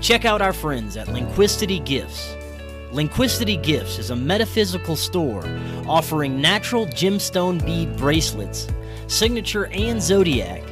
[0.00, 2.34] Check out our friends at Lindquistity Gifts.
[2.92, 5.44] Lindquistity Gifts is a metaphysical store
[5.88, 8.68] offering natural gemstone bead bracelets,
[9.06, 10.62] signature and zodiac,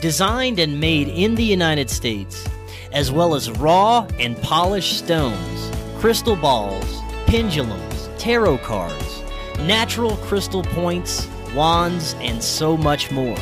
[0.00, 2.46] designed and made in the United States,
[2.92, 9.22] as well as raw and polished stones, crystal balls, pendulums, tarot cards,
[9.60, 13.38] natural crystal points, wands, and so much more.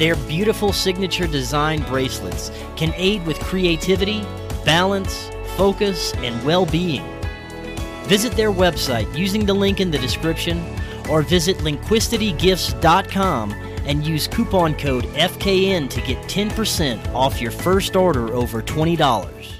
[0.00, 4.22] Their beautiful signature design bracelets can aid with creativity,
[4.64, 7.04] balance, focus, and well being.
[8.04, 10.64] Visit their website using the link in the description
[11.10, 18.32] or visit lindquistitygifts.com and use coupon code FKN to get 10% off your first order
[18.32, 19.59] over $20.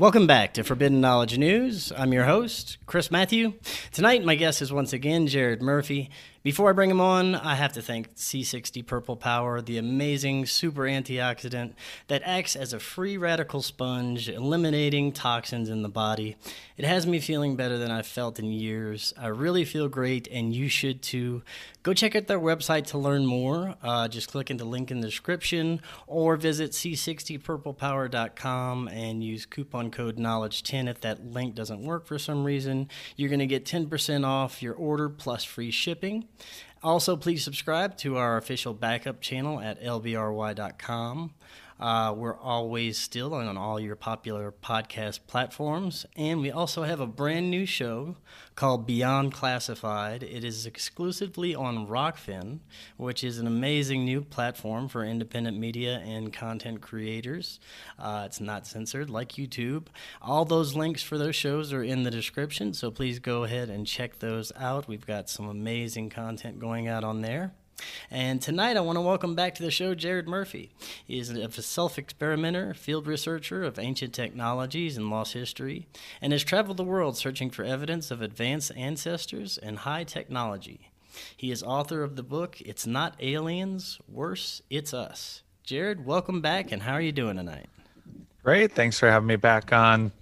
[0.00, 1.92] Welcome back to Forbidden Knowledge News.
[1.94, 3.52] I'm your host, Chris Mathieu.
[3.92, 6.08] Tonight, my guest is once again Jared Murphy.
[6.42, 10.84] Before I bring him on, I have to thank C60 Purple Power, the amazing super
[10.84, 11.74] antioxidant
[12.08, 16.36] that acts as a free radical sponge, eliminating toxins in the body.
[16.78, 19.12] It has me feeling better than I've felt in years.
[19.18, 21.42] I really feel great, and you should too.
[21.82, 23.76] Go check out their website to learn more.
[23.82, 29.90] Uh, just click in the link in the description or visit c60purplepower.com and use coupon
[29.90, 32.88] code knowledge10 if that link doesn't work for some reason.
[33.16, 36.26] You're going to get 10% off your order plus free shipping.
[36.82, 41.34] Also, please subscribe to our official backup channel at lbry.com.
[41.80, 46.04] Uh, we're always still on all your popular podcast platforms.
[46.14, 48.16] And we also have a brand new show
[48.54, 50.22] called Beyond Classified.
[50.22, 52.58] It is exclusively on Rokfin,
[52.98, 57.58] which is an amazing new platform for independent media and content creators.
[57.98, 59.86] Uh, it's not censored like YouTube.
[60.20, 63.86] All those links for those shows are in the description, so please go ahead and
[63.86, 64.86] check those out.
[64.86, 67.54] We've got some amazing content going out on there.
[68.10, 70.70] And tonight I want to welcome back to the show Jared Murphy.
[71.06, 75.86] He is a self experimenter, field researcher of ancient technologies and lost history,
[76.20, 80.90] and has traveled the world searching for evidence of advanced ancestors and high technology.
[81.36, 85.42] He is author of the book It's Not Aliens, Worse, It's Us.
[85.62, 87.68] Jared, welcome back, and how are you doing tonight?
[88.42, 88.72] Great.
[88.72, 90.12] Thanks for having me back on.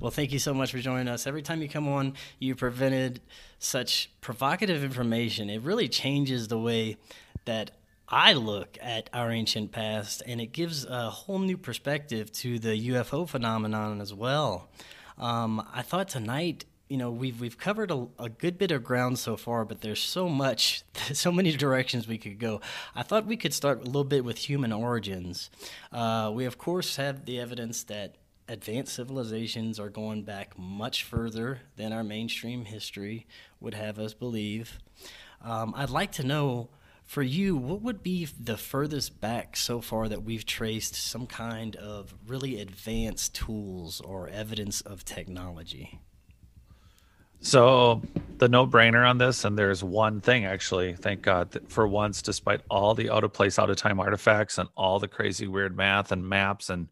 [0.00, 1.26] Well, thank you so much for joining us.
[1.26, 3.20] Every time you come on, you prevented
[3.60, 5.48] such provocative information.
[5.48, 6.96] It really changes the way
[7.44, 7.70] that
[8.08, 12.88] I look at our ancient past, and it gives a whole new perspective to the
[12.88, 14.68] UFO phenomenon as well.
[15.16, 19.18] Um, I thought tonight, you know, we've we've covered a, a, good bit of ground
[19.18, 20.82] so far, but there's so much,
[21.12, 22.60] so many directions we could go.
[22.96, 25.50] I thought we could start a little bit with human origins.
[25.92, 28.16] Uh, we of course have the evidence that
[28.50, 33.26] advanced civilizations are going back much further than our mainstream history
[33.60, 34.80] would have us believe.
[35.42, 36.68] Um, I'd like to know
[37.04, 41.76] for you, what would be the furthest back so far that we've traced some kind
[41.76, 46.00] of really advanced tools or evidence of technology?
[47.40, 48.02] So,
[48.36, 52.60] the no brainer on this, and there's one thing actually, thank God, for once, despite
[52.68, 56.12] all the out of place, out of time artifacts and all the crazy weird math
[56.12, 56.88] and maps and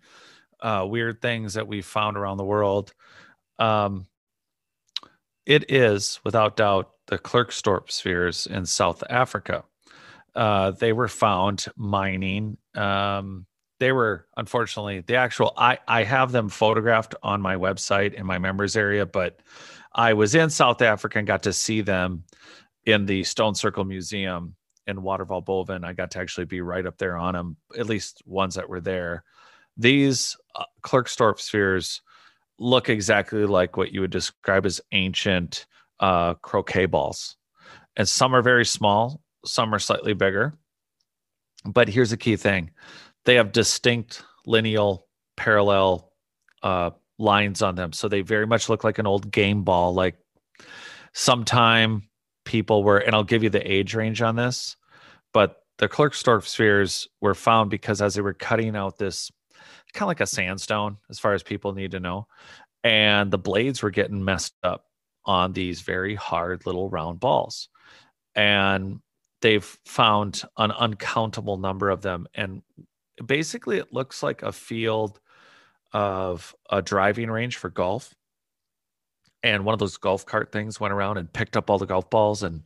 [0.60, 2.92] uh, weird things that we found around the world.
[3.58, 4.06] Um,
[5.46, 9.64] it is, without doubt, the Klerksdorp spheres in South Africa.
[10.34, 12.58] Uh, they were found mining.
[12.74, 13.46] Um,
[13.80, 15.52] they were unfortunately the actual.
[15.56, 19.40] I I have them photographed on my website in my members area, but
[19.94, 22.24] I was in South Africa and got to see them
[22.84, 24.54] in the Stone Circle Museum
[24.86, 25.84] in Waterval Boven.
[25.84, 28.80] I got to actually be right up there on them, at least ones that were
[28.80, 29.24] there.
[29.78, 32.02] These uh, Klerksdorp spheres
[32.58, 35.66] look exactly like what you would describe as ancient
[36.00, 37.36] uh, croquet balls.
[37.96, 40.54] And some are very small, some are slightly bigger.
[41.64, 42.70] But here's the key thing
[43.24, 45.06] they have distinct lineal
[45.36, 46.12] parallel
[46.62, 47.92] uh, lines on them.
[47.92, 49.94] So they very much look like an old game ball.
[49.94, 50.16] Like
[51.12, 52.08] sometime
[52.44, 54.76] people were, and I'll give you the age range on this,
[55.32, 59.30] but the Klerksdorp spheres were found because as they were cutting out this
[59.92, 62.26] kind of like a sandstone as far as people need to know.
[62.84, 64.86] And the blades were getting messed up
[65.24, 67.68] on these very hard little round balls.
[68.34, 69.00] And
[69.40, 72.26] they've found an uncountable number of them.
[72.34, 72.62] And
[73.24, 75.20] basically, it looks like a field
[75.92, 78.14] of a driving range for golf.
[79.42, 82.10] And one of those golf cart things went around and picked up all the golf
[82.10, 82.62] balls and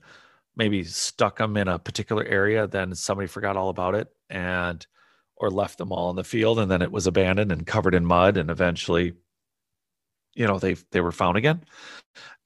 [0.57, 2.67] maybe stuck them in a particular area.
[2.67, 4.09] Then somebody forgot all about it.
[4.31, 4.87] And
[5.43, 8.07] or left them all in the field and then it was abandoned and covered in
[8.07, 9.13] mud and eventually
[10.35, 11.65] you know they they were found again.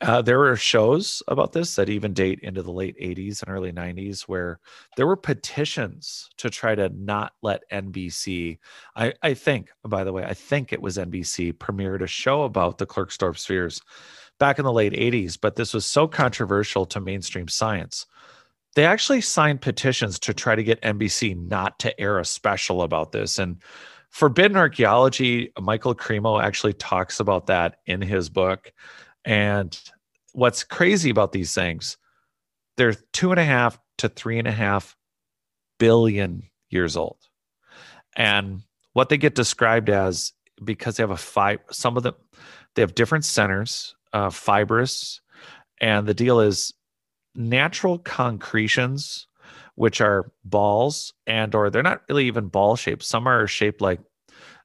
[0.00, 3.72] Uh, there were shows about this that even date into the late 80s and early
[3.72, 4.60] 90s where
[4.96, 8.58] there were petitions to try to not let NBC.
[8.94, 12.78] I, I think, by the way, I think it was NBC premiered a show about
[12.78, 13.80] the Klerksdorp spheres
[14.38, 18.06] back in the late 80s, but this was so controversial to mainstream science.
[18.76, 23.10] They actually signed petitions to try to get NBC not to air a special about
[23.10, 23.38] this.
[23.38, 23.56] And
[24.10, 28.70] Forbidden Archaeology, Michael Cremo actually talks about that in his book.
[29.24, 29.78] And
[30.32, 31.96] what's crazy about these things,
[32.76, 34.94] they're two and a half to three and a half
[35.78, 37.18] billion years old.
[38.14, 38.60] And
[38.92, 42.14] what they get described as, because they have a five, some of them,
[42.74, 45.22] they have different centers, uh, fibrous.
[45.80, 46.74] And the deal is
[47.36, 49.26] natural concretions
[49.76, 53.02] which are balls and or they're not really even ball shaped.
[53.04, 54.00] Some are shaped like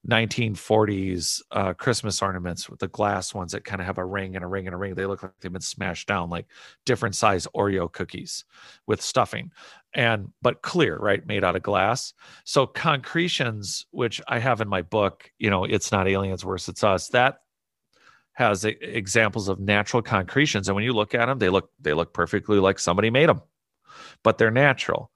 [0.10, 4.44] 1940s uh, christmas ornaments with the glass ones that kind of have a ring and
[4.44, 4.96] a ring and a ring.
[4.96, 6.48] They look like they've been smashed down like
[6.86, 8.44] different size oreo cookies
[8.88, 9.52] with stuffing
[9.94, 11.26] and but clear right?
[11.28, 12.14] Made out of glass.
[12.46, 16.84] So concretions which i have in my book you know it's not aliens worse it's
[16.84, 17.42] us that
[18.34, 22.14] has examples of natural concretions and when you look at them they look they look
[22.14, 23.42] perfectly like somebody made them
[24.24, 25.12] but they're natural.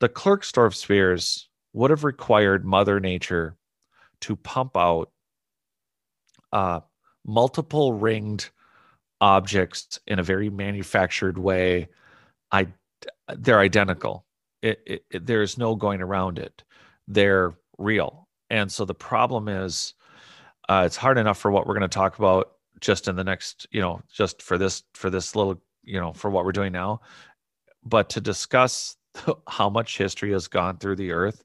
[0.00, 3.56] The Klerksdorp spheres would have required Mother Nature
[4.22, 5.10] to pump out
[6.52, 6.80] uh,
[7.26, 8.50] multiple ringed
[9.20, 11.88] objects in a very manufactured way.
[12.52, 12.68] I,
[13.36, 14.24] they're identical.
[14.62, 16.64] It, it, it, there's no going around it.
[17.06, 18.28] They're real.
[18.50, 19.94] And so the problem is,
[20.68, 23.66] uh, it's hard enough for what we're going to talk about just in the next,
[23.70, 27.00] you know, just for this for this little, you know, for what we're doing now.
[27.84, 28.96] But to discuss
[29.48, 31.42] how much history has gone through the earth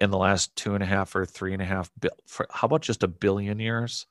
[0.00, 1.90] in the last two and a half or three and a half
[2.26, 4.06] for, how about just a billion years?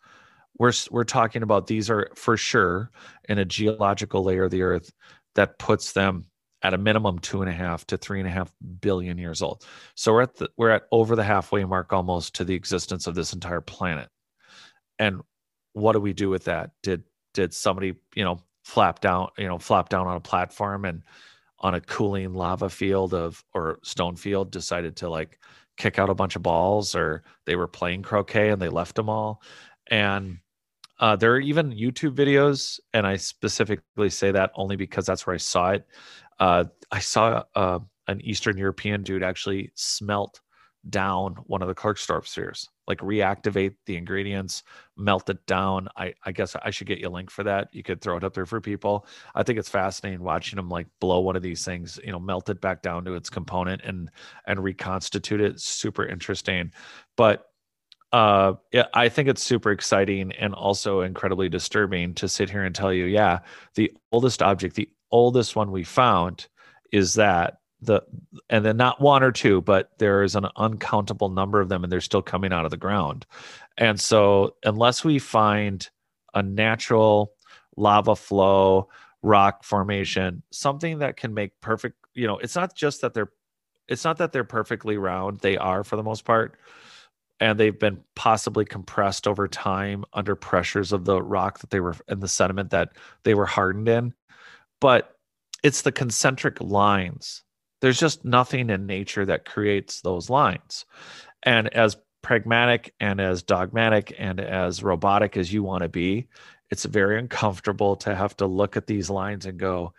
[0.57, 2.91] We're we're talking about these are for sure
[3.27, 4.91] in a geological layer of the earth
[5.35, 6.25] that puts them
[6.63, 9.65] at a minimum two and a half to three and a half billion years old.
[9.95, 13.15] So we're at the, we're at over the halfway mark almost to the existence of
[13.15, 14.07] this entire planet.
[14.97, 15.21] And
[15.73, 16.71] what do we do with that?
[16.81, 17.03] Did
[17.33, 21.03] did somebody you know flap down you know flop down on a platform and
[21.59, 25.39] on a cooling lava field of or stone field decided to like
[25.77, 29.09] kick out a bunch of balls or they were playing croquet and they left them
[29.09, 29.41] all?
[29.89, 30.37] And
[30.99, 35.33] uh, there are even youtube videos and i specifically say that only because that's where
[35.33, 35.85] i saw it.
[36.39, 40.39] Uh, i saw uh, an eastern european dude actually smelt
[40.89, 44.63] down one of the Klerksdorp spheres, like reactivate the ingredients,
[44.97, 45.87] melt it down.
[45.95, 47.69] I, I guess I should get you a link for that.
[47.71, 49.07] You could throw it up there for people.
[49.33, 52.49] I think it's fascinating watching them like blow one of these things, you know, melt
[52.49, 54.09] it back down to its component and
[54.45, 55.59] and reconstitute it.
[55.59, 56.71] super interesting.
[57.15, 57.45] But
[58.11, 62.75] uh yeah, I think it's super exciting and also incredibly disturbing to sit here and
[62.75, 63.39] tell you, yeah,
[63.75, 66.47] the oldest object, the oldest one we found
[66.91, 68.01] is that the
[68.49, 71.91] and then not one or two but there is an uncountable number of them and
[71.91, 73.25] they're still coming out of the ground.
[73.77, 75.89] And so unless we find
[76.33, 77.33] a natural
[77.77, 78.89] lava flow
[79.21, 83.31] rock formation something that can make perfect you know it's not just that they're
[83.87, 85.39] it's not that they're perfectly round.
[85.39, 86.57] They are for the most part.
[87.39, 91.95] And they've been possibly compressed over time under pressures of the rock that they were
[92.07, 92.89] in the sediment that
[93.23, 94.13] they were hardened in.
[94.79, 95.15] But
[95.63, 97.43] it's the concentric lines
[97.83, 100.85] there's just nothing in nature that creates those lines.
[101.43, 106.29] And as pragmatic and as dogmatic and as robotic as you want to be,
[106.71, 109.91] it's very uncomfortable to have to look at these lines and go,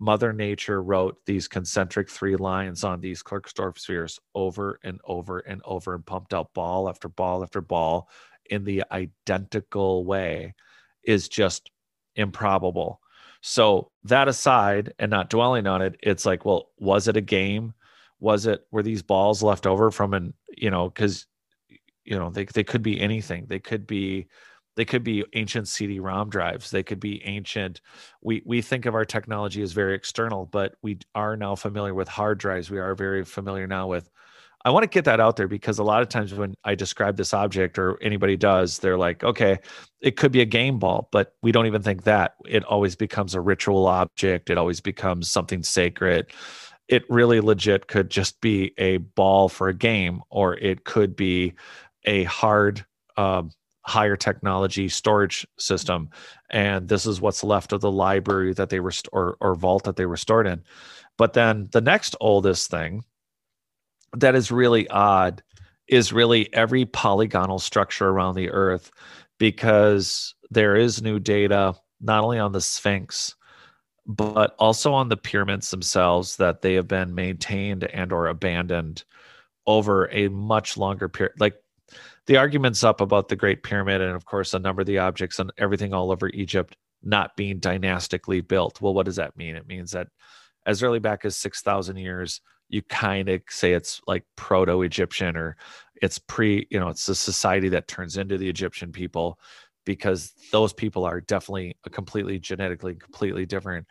[0.00, 5.62] Mother Nature wrote these concentric three lines on these Klerksdorp spheres over and over and
[5.64, 8.08] over and pumped out ball after ball after ball
[8.46, 10.56] in the identical way
[11.04, 11.70] is just
[12.16, 13.00] improbable.
[13.40, 17.74] So that aside and not dwelling on it, it's like, well, was it a game?
[18.20, 21.26] Was it were these balls left over from an, you know, because
[22.04, 23.46] you know, they they could be anything.
[23.48, 24.28] They could be
[24.76, 26.70] they could be ancient CD-ROM drives.
[26.70, 27.80] They could be ancient.
[28.22, 32.08] We we think of our technology as very external, but we are now familiar with
[32.08, 32.70] hard drives.
[32.70, 34.08] We are very familiar now with
[34.68, 37.16] I want to get that out there because a lot of times when I describe
[37.16, 39.60] this object or anybody does, they're like, okay,
[40.02, 42.34] it could be a game ball, but we don't even think that.
[42.46, 46.26] It always becomes a ritual object, it always becomes something sacred.
[46.86, 51.54] It really legit could just be a ball for a game, or it could be
[52.04, 52.84] a hard,
[53.16, 53.52] um,
[53.86, 56.10] higher technology storage system.
[56.50, 59.84] And this is what's left of the library that they were, st- or, or vault
[59.84, 60.62] that they were stored in.
[61.16, 63.04] But then the next oldest thing
[64.16, 65.42] that is really odd
[65.86, 68.90] is really every polygonal structure around the earth
[69.38, 73.34] because there is new data not only on the Sphinx
[74.06, 79.04] but also on the pyramids themselves that they have been maintained and or abandoned
[79.66, 81.34] over a much longer period.
[81.38, 81.56] Like
[82.26, 85.38] the arguments up about the great pyramid and of course a number of the objects
[85.38, 88.80] and everything all over egypt not being dynastically built.
[88.80, 89.56] Well what does that mean?
[89.56, 90.08] It means that
[90.66, 95.56] as early back as 6000 years you kind of say it's like proto egyptian or
[96.00, 99.38] it's pre you know it's a society that turns into the egyptian people
[99.88, 103.86] because those people are definitely a completely genetically completely different.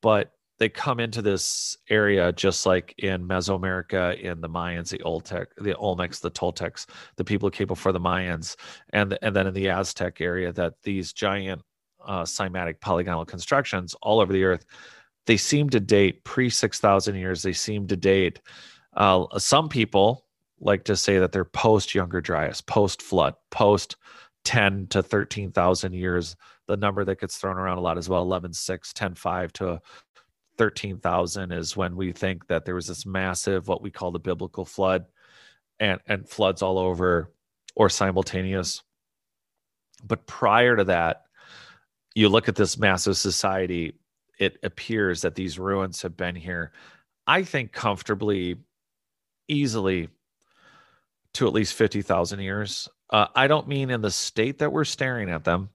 [0.00, 0.30] But
[0.60, 5.74] they come into this area just like in Mesoamerica, in the Mayans, the Oltec, the
[5.74, 8.54] Olmecs, the Toltecs, the people who came before the Mayans,
[8.90, 11.62] and and then in the Aztec area, that these giant
[12.06, 14.64] uh, cymatic polygonal constructions all over the earth,
[15.26, 17.42] they seem to date pre six thousand years.
[17.42, 18.40] They seem to date.
[18.94, 20.24] Uh, some people
[20.60, 23.96] like to say that they're post Younger Dryas, post flood, post
[24.44, 26.36] 10 to 13,000 years.
[26.66, 29.80] The number that gets thrown around a lot as well 11, 6, 10, 5 to
[30.56, 34.64] 13,000 is when we think that there was this massive, what we call the biblical
[34.64, 35.06] flood
[35.80, 37.32] and, and floods all over
[37.74, 38.82] or simultaneous.
[40.04, 41.22] But prior to that,
[42.14, 43.94] you look at this massive society,
[44.38, 46.72] it appears that these ruins have been here,
[47.26, 48.56] I think, comfortably,
[49.48, 50.08] easily
[51.34, 52.88] to at least 50,000 years.
[53.10, 55.70] Uh, I don't mean in the state that we're staring at them.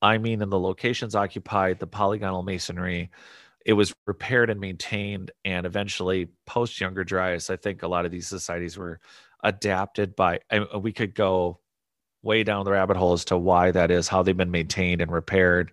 [0.00, 3.10] I mean in the locations occupied, the polygonal masonry.
[3.66, 8.10] It was repaired and maintained, and eventually, post Younger Dryas, I think a lot of
[8.10, 9.00] these societies were
[9.42, 10.40] adapted by.
[10.80, 11.60] we could go
[12.22, 15.12] way down the rabbit hole as to why that is, how they've been maintained and
[15.12, 15.72] repaired.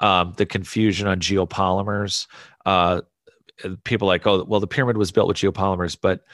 [0.00, 2.26] Um, the confusion on geopolymers.
[2.64, 3.02] Uh,
[3.84, 6.24] people like, oh, well, the pyramid was built with geopolymers, but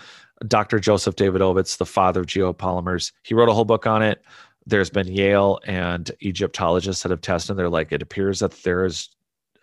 [0.46, 0.78] Dr.
[0.78, 4.22] Joseph Davidovits, the father of geopolymers, he wrote a whole book on it.
[4.66, 7.56] There's been Yale and Egyptologists that have tested.
[7.56, 9.08] They're like, it appears that there is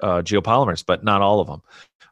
[0.02, 1.62] uh, geopolymers, but not all of them.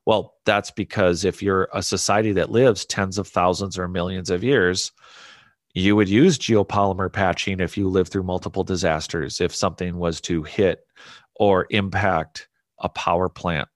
[0.05, 4.43] Well, that's because if you're a society that lives tens of thousands or millions of
[4.43, 4.91] years,
[5.73, 9.39] you would use geopolymer patching if you live through multiple disasters.
[9.39, 10.85] If something was to hit
[11.41, 12.47] or impact
[12.81, 13.67] a power plant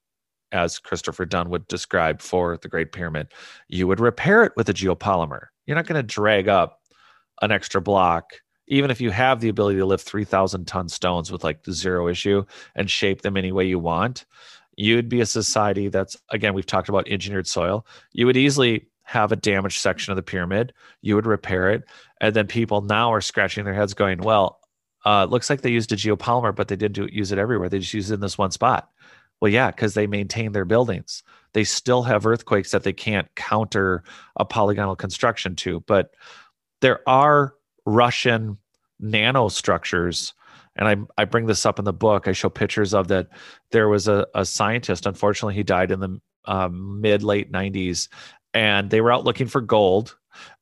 [0.51, 3.29] as Christopher Dunn would describe for the Great Pyramid,
[3.67, 5.47] you would repair it with a geopolymer.
[5.65, 6.79] You're not going to drag up
[7.41, 8.33] an extra block,
[8.67, 12.45] even if you have the ability to lift 3,000 ton stones with like zero issue
[12.75, 14.25] and shape them any way you want.
[14.77, 17.83] You'd be a society that's, again, we've talked about engineered soil.
[18.11, 20.71] You would easily have a damaged section of the pyramid.
[21.01, 21.83] You would repair it.
[22.21, 24.59] And then people now are scratching their heads going, well,
[25.05, 27.69] uh, looks like they used a geopolymer, but they didn't use it everywhere.
[27.69, 28.89] They just used it in this one spot.
[29.39, 31.23] Well, yeah, because they maintain their buildings.
[31.53, 34.03] They still have earthquakes that they can't counter
[34.37, 35.81] a polygonal construction to.
[35.81, 36.11] But
[36.81, 37.53] there are
[37.85, 38.57] Russian
[39.01, 40.33] nanostructures.
[40.77, 42.27] And I, I bring this up in the book.
[42.27, 43.27] I show pictures of that.
[43.71, 48.07] There was a, a scientist, unfortunately, he died in the um, mid late 90s,
[48.53, 50.15] and they were out looking for gold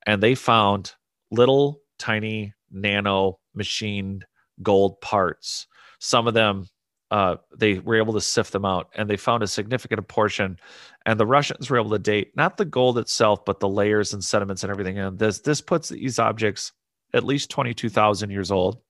[0.06, 0.94] and they found
[1.32, 4.26] little tiny nano machined
[4.62, 5.68] gold parts.
[6.00, 6.68] Some of them
[7.12, 10.58] uh, they were able to sift them out and they found a significant portion.
[11.06, 14.24] And the Russians were able to date not the gold itself, but the layers and
[14.24, 14.98] sediments and everything.
[14.98, 16.72] And this this puts these objects
[17.14, 18.82] at least 22,000 years old.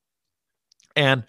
[0.96, 1.26] And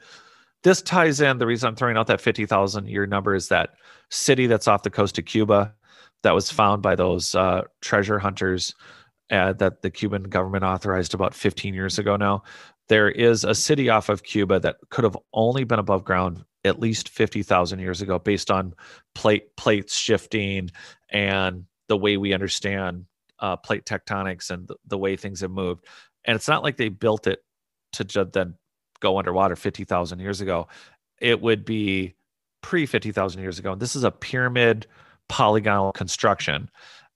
[0.62, 3.70] this ties in the reason I'm throwing out that 50,000 year number is that
[4.10, 5.74] city that's off the coast of Cuba
[6.22, 8.72] that was found by those uh, treasure hunters
[9.30, 12.42] uh, that the Cuban government authorized about 15 years ago now.
[12.88, 16.80] There is a city off of Cuba that could have only been above ground at
[16.80, 18.74] least 50,000 years ago based on
[19.14, 20.70] plate plates shifting
[21.10, 23.04] and the way we understand
[23.38, 25.84] uh, plate tectonics and the, the, way things have moved.
[26.24, 27.40] And it's not like they built it
[27.92, 28.54] to then
[29.00, 30.68] go underwater 50,000 years ago.
[31.20, 32.14] It would be
[32.62, 33.72] pre 50,000 years ago.
[33.72, 34.86] And this is a pyramid
[35.28, 36.70] polygonal construction.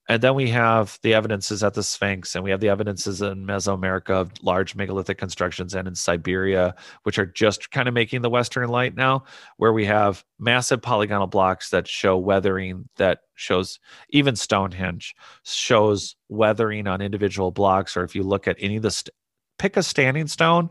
[0.09, 3.45] And then we have the evidences at the Sphinx, and we have the evidences in
[3.45, 6.73] Mesoamerica of large megalithic constructions and in Siberia,
[7.03, 9.23] which are just kind of making the Western light now,
[9.57, 16.87] where we have massive polygonal blocks that show weathering, that shows even Stonehenge shows weathering
[16.87, 17.95] on individual blocks.
[17.95, 19.13] Or if you look at any of the, st-
[19.59, 20.69] pick a standing stone,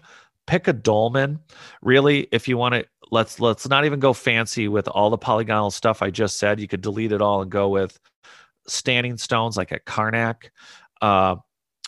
[0.49, 1.38] pick a dolmen.
[1.80, 5.71] Really, if you want to, let's let's not even go fancy with all the polygonal
[5.71, 6.59] stuff I just said.
[6.59, 8.00] You could delete it all and go with
[8.69, 10.51] standing stones like at Carnac,
[11.03, 11.37] uh,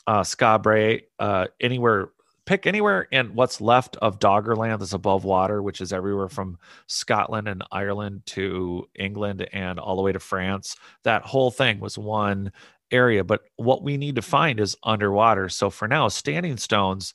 [0.06, 2.10] uh, Skara Brae, uh, anywhere,
[2.46, 7.48] pick anywhere in what's left of Doggerland that's above water, which is everywhere from Scotland
[7.48, 10.76] and Ireland to England and all the way to France.
[11.04, 12.50] That whole thing was one
[12.90, 13.22] area.
[13.22, 15.48] But what we need to find is underwater.
[15.48, 17.14] So for now, standing stones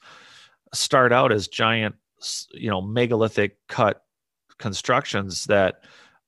[0.74, 1.96] start out as giant
[2.54, 4.04] you know megalithic cut
[4.58, 5.84] constructions that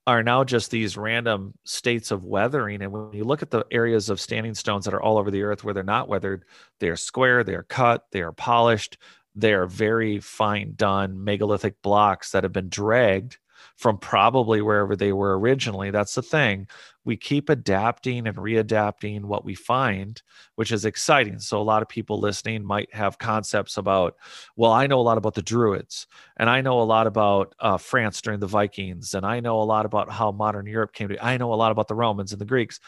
[0.07, 2.81] are now just these random states of weathering.
[2.81, 5.43] And when you look at the areas of standing stones that are all over the
[5.43, 6.45] earth where they're not weathered,
[6.79, 8.97] they are square, they are cut, they are polished,
[9.35, 13.37] they are very fine done megalithic blocks that have been dragged
[13.75, 15.91] from probably wherever they were originally.
[15.91, 16.67] That's the thing.
[17.05, 20.21] We keep adapting and readapting what we find,
[20.55, 21.39] which is exciting.
[21.39, 24.15] So, a lot of people listening might have concepts about,
[24.55, 26.07] well, I know a lot about the Druids,
[26.37, 29.63] and I know a lot about uh, France during the Vikings, and I know a
[29.63, 31.25] lot about how modern Europe came to.
[31.25, 32.79] I know a lot about the Romans and the Greeks.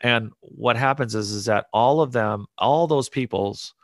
[0.00, 3.74] And what happens is, is that all of them, all those peoples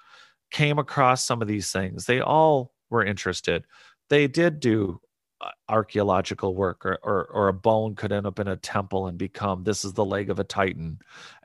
[0.50, 2.04] came across some of these things.
[2.04, 3.64] They all were interested.
[4.11, 5.00] They did do
[5.68, 9.64] archaeological work or, or, or a bone could end up in a temple and become
[9.64, 10.99] this is the leg of a titan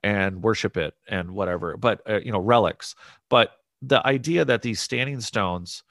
[0.04, 1.77] and worship it and whatever.
[1.77, 2.96] But uh, you know relics.
[3.30, 3.51] But
[3.82, 5.84] the idea that these standing stones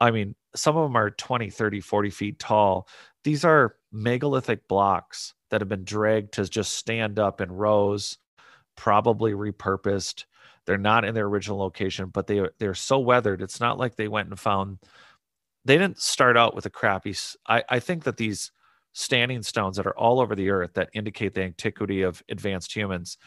[0.00, 2.88] i mean some of them are 20 30 40 feet tall.
[3.24, 8.18] These are megalithic blocks that have been dragged to just stand up in rows
[8.76, 10.24] probably repurposed.
[10.66, 14.08] They're not in their original location but they they're so weathered it's not like they
[14.08, 14.78] went and found
[15.64, 17.14] they didn't start out with a crappy.
[17.46, 18.52] I, I think that these
[18.92, 23.18] standing stones that are all over the earth that indicate the antiquity of advanced humans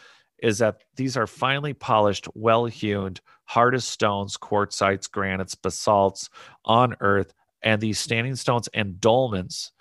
[0.42, 6.30] is that these are finely polished, well hewn, hardest stones, quartzites, granites, basalts
[6.66, 7.34] on earth.
[7.64, 9.72] And these standing stones and dolmens,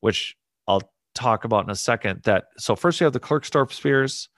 [0.00, 0.34] which
[0.66, 2.22] I'll talk about in a second.
[2.22, 4.30] That so first we have the Klerksdorp spheres,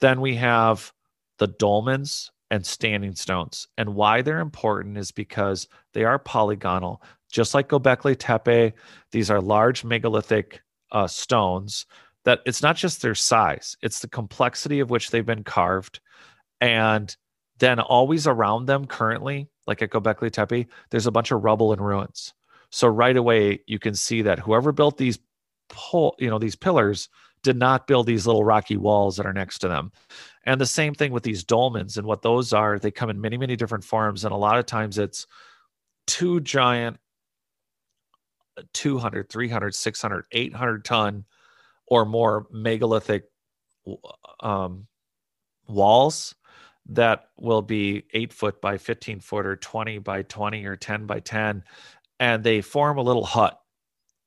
[0.00, 0.92] then we have
[1.38, 3.68] the dolmens, and standing stones.
[3.76, 7.02] And why they're important is because they are polygonal.
[7.30, 8.74] Just like Gobekli Tepe,
[9.12, 10.62] these are large megalithic
[10.92, 11.86] uh, stones
[12.24, 16.00] that it's not just their size, it's the complexity of which they've been carved.
[16.60, 17.14] And
[17.58, 21.84] then always around them currently, like at Gobekli Tepe, there's a bunch of rubble and
[21.84, 22.34] ruins.
[22.70, 25.18] So right away, you can see that whoever built these
[25.68, 27.08] pole, you know, these pillars
[27.48, 29.90] did not build these little rocky walls that are next to them.
[30.44, 33.38] And the same thing with these dolmens and what those are, they come in many,
[33.38, 34.22] many different forms.
[34.22, 35.26] And a lot of times it's
[36.06, 36.98] two giant
[38.74, 41.24] 200, 300, 600, 800 ton
[41.86, 43.24] or more megalithic
[44.40, 44.86] um,
[45.68, 46.34] walls
[46.90, 51.20] that will be eight foot by 15 foot or 20 by 20 or 10 by
[51.20, 51.64] 10.
[52.20, 53.58] And they form a little hut.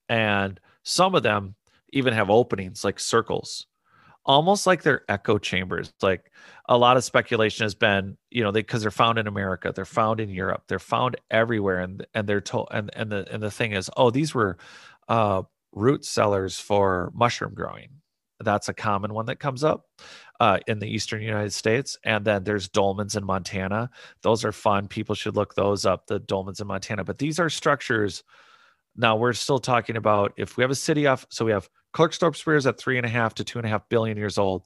[0.09, 1.53] And some of them
[1.91, 3.67] even have openings like circles
[4.25, 5.91] almost like they're echo chambers.
[6.01, 6.31] Like
[6.69, 9.83] a lot of speculation has been you know they because they're found in america they're
[9.85, 13.51] found in europe they're found everywhere and and they're told and and the and the
[13.51, 14.57] thing is oh these were
[15.09, 15.41] uh
[15.73, 17.89] root cellars for mushroom growing.
[18.41, 19.85] That's a common one that comes up
[20.39, 21.97] uh, in the eastern united states.
[22.03, 23.89] And then there's dolmens in montana.
[24.23, 24.87] Those are fun.
[24.87, 27.03] People should look those up the dolmens in montana.
[27.03, 28.23] But these are structures
[28.95, 32.35] now we're still talking about if we have a city off so we have Klerksdorp
[32.35, 34.63] Spheres at three and a half to two and a half billion years old.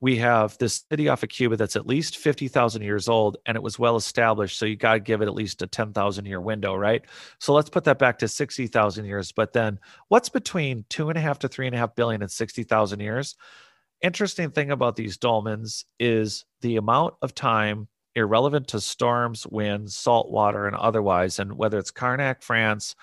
[0.00, 3.62] We have this city off of Cuba that's at least 50,000 years old and it
[3.62, 4.58] was well established.
[4.58, 7.02] So you got to give it at least a 10,000 year window, right?
[7.38, 9.32] So let's put that back to 60,000 years.
[9.32, 12.30] But then what's between two and a half to three and a half billion and
[12.30, 13.36] 60,000 years?
[14.02, 20.30] Interesting thing about these dolmens is the amount of time irrelevant to storms, winds, salt
[20.30, 22.94] water, and otherwise, and whether it's Carnac, France,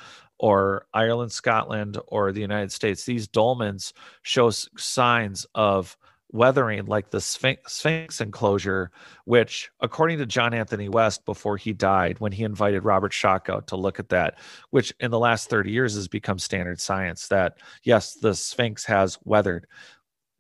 [0.41, 5.95] or Ireland, Scotland, or the United States, these dolmens show signs of
[6.32, 8.89] weathering like the Sphinx, Sphinx, enclosure,
[9.25, 13.67] which, according to John Anthony West, before he died, when he invited Robert Schoch out
[13.67, 14.39] to look at that,
[14.71, 19.19] which in the last 30 years has become standard science, that yes, the Sphinx has
[19.23, 19.67] weathered.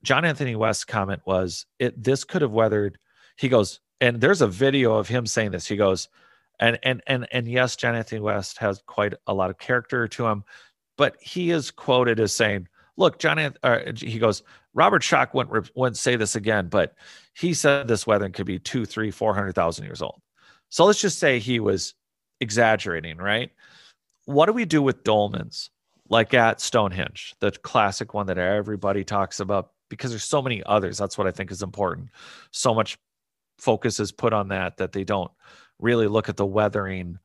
[0.01, 2.97] John Anthony West's comment was, "It this could have weathered."
[3.35, 5.67] He goes, and there's a video of him saying this.
[5.67, 6.09] He goes,
[6.61, 10.43] and and and and yes, Jonathan West has quite a lot of character to him,
[10.97, 14.43] but he is quoted as saying, "Look, John," Anth- uh, he goes,
[14.73, 16.93] "Robert Schoch wouldn't wouldn't say this again, but
[17.33, 20.21] he said this weathering could be two, three, four hundred thousand years old."
[20.69, 21.95] So let's just say he was
[22.39, 23.51] exaggerating, right?
[24.25, 25.69] What do we do with dolmens,
[26.09, 29.71] like at Stonehenge, the classic one that everybody talks about?
[29.89, 30.97] Because there's so many others.
[30.97, 32.09] That's what I think is important.
[32.51, 32.97] So much
[33.57, 35.31] focus is put on that that they don't
[35.81, 37.17] really look at the weathering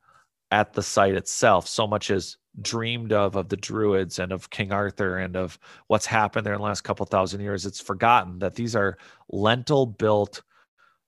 [0.51, 1.67] at the site itself.
[1.67, 6.07] So much as dreamed of of the druids and of king arthur and of what's
[6.07, 7.65] happened there in the last couple thousand years.
[7.65, 8.97] It's forgotten that these are
[9.29, 10.41] lintel built.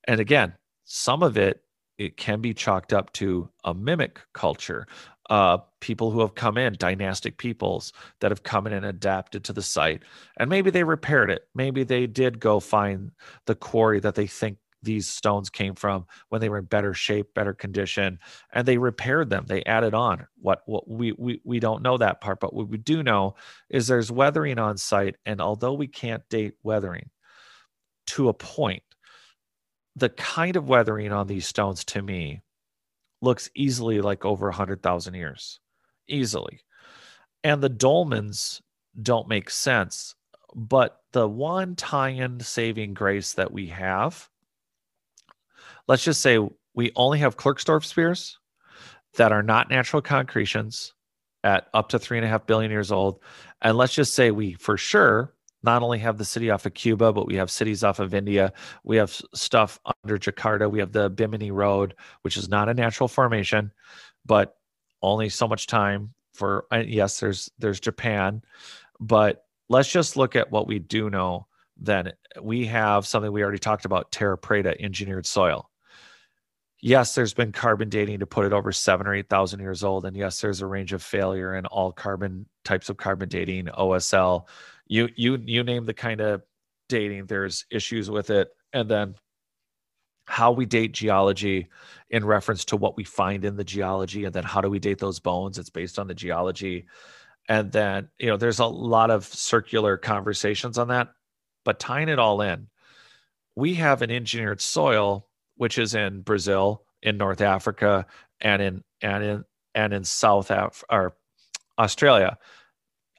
[0.07, 0.53] And again
[0.85, 1.63] some of it
[1.97, 4.88] it can be chalked up to a mimic culture
[5.29, 9.53] uh, people who have come in dynastic peoples that have come in and adapted to
[9.53, 10.01] the site.
[10.38, 11.43] And maybe they repaired it.
[11.53, 13.12] Maybe they did go find
[13.45, 17.33] the quarry that they think these stones came from when they were in better shape,
[17.33, 18.19] better condition,
[18.53, 19.45] and they repaired them.
[19.47, 20.27] They added on.
[20.41, 23.35] What what we we we don't know that part, but what we do know
[23.69, 27.09] is there's weathering on site, and although we can't date weathering
[28.07, 28.83] to a point,
[29.95, 32.41] the kind of weathering on these stones to me
[33.21, 35.59] looks easily like over a hundred thousand years,
[36.07, 36.61] easily,
[37.43, 38.61] and the dolmens
[39.01, 40.15] don't make sense
[40.55, 44.29] but the one tie-in saving grace that we have,
[45.89, 46.39] let's just say
[46.75, 48.38] we only have Klerksdorp spheres
[49.17, 50.93] that are not natural concretions
[51.43, 53.21] at up to three and a half billion years old.
[53.63, 57.12] And let's just say we for sure not only have the city off of Cuba,
[57.12, 58.54] but we have cities off of India.
[58.84, 60.69] We have stuff under Jakarta.
[60.69, 63.71] We have the Bimini Road, which is not a natural formation,
[64.25, 64.56] but
[65.02, 68.43] only so much time for yes, there's there's Japan,
[68.99, 71.47] but let's just look at what we do know
[71.82, 75.68] then we have something we already talked about terra preta engineered soil
[76.81, 80.05] yes there's been carbon dating to put it over seven or eight thousand years old
[80.05, 84.47] and yes there's a range of failure in all carbon types of carbon dating osl
[84.87, 86.41] you you you name the kind of
[86.89, 88.49] dating there's issues with it.
[88.73, 89.15] And then
[90.25, 91.67] how we date geology
[92.09, 94.99] in reference to what we find in the geology and then how do we date
[94.99, 96.87] those bones it's based on the geology.
[97.47, 101.09] And then you know there's a lot of circular conversations on that
[101.63, 102.67] but tying it all in
[103.55, 105.28] we have an engineered soil
[105.60, 108.06] which is in brazil in north africa
[108.41, 109.43] and in and in
[109.76, 111.15] and in south Af- or
[111.78, 112.38] australia.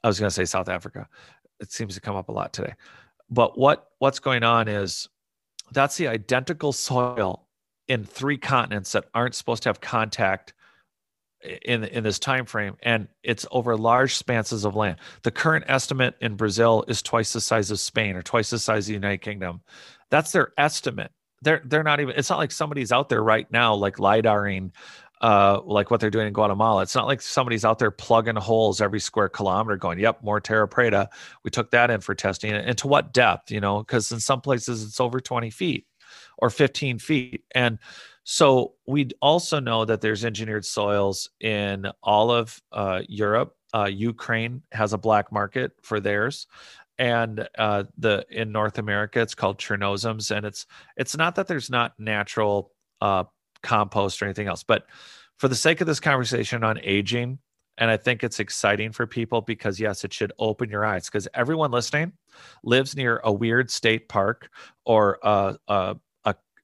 [0.03, 1.07] I was going to say south africa.
[1.59, 2.73] It seems to come up a lot today.
[3.29, 5.07] But what what's going on is
[5.71, 7.47] that's the identical soil
[7.87, 10.53] in three continents that aren't supposed to have contact
[11.63, 14.97] in in this time frame and it's over large spanses of land.
[15.23, 18.85] The current estimate in brazil is twice the size of spain or twice the size
[18.85, 19.61] of the united kingdom.
[20.09, 23.73] That's their estimate they're they're not even it's not like somebody's out there right now
[23.73, 24.71] like lidaring
[25.21, 26.81] uh, like what they're doing in Guatemala.
[26.81, 30.67] It's not like somebody's out there plugging holes every square kilometer going, yep, more Terra
[30.67, 31.07] Preta.
[31.43, 32.51] We took that in for testing.
[32.51, 35.85] And to what depth, you know, because in some places it's over 20 feet
[36.39, 37.43] or 15 feet.
[37.53, 37.77] And
[38.23, 43.55] so we also know that there's engineered soils in all of uh, Europe.
[43.73, 46.47] Uh, Ukraine has a black market for theirs,
[47.01, 51.69] and uh, the in North America it's called Chernozems, and it's it's not that there's
[51.69, 53.23] not natural uh,
[53.63, 54.85] compost or anything else, but
[55.37, 57.39] for the sake of this conversation on aging,
[57.79, 61.27] and I think it's exciting for people because yes, it should open your eyes because
[61.33, 62.13] everyone listening
[62.63, 64.51] lives near a weird state park
[64.85, 65.95] or a, a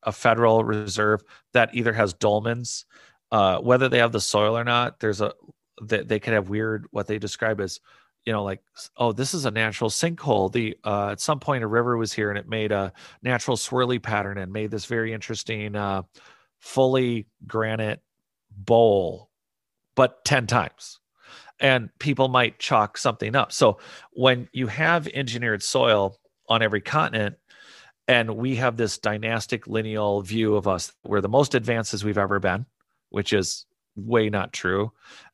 [0.03, 1.21] a federal reserve
[1.53, 2.85] that either has dolmens,
[3.31, 4.99] uh, whether they have the soil or not.
[4.99, 5.33] There's a
[5.81, 7.79] they, they could have weird what they describe as
[8.27, 8.61] you know like
[8.97, 10.51] oh this is a natural sinkhole.
[10.51, 12.91] The uh, at some point a river was here and it made a
[13.23, 16.01] natural swirly pattern and made this very interesting uh,
[16.59, 18.01] fully granite
[18.51, 19.29] bowl
[19.95, 20.99] but 10 times.
[21.59, 23.51] And people might chalk something up.
[23.51, 23.79] So
[24.11, 27.37] when you have engineered soil on every continent
[28.09, 32.17] and we have this dynastic lineal view of us we're the most advanced as we've
[32.17, 32.65] ever been
[33.09, 33.65] which is
[33.97, 34.91] way not true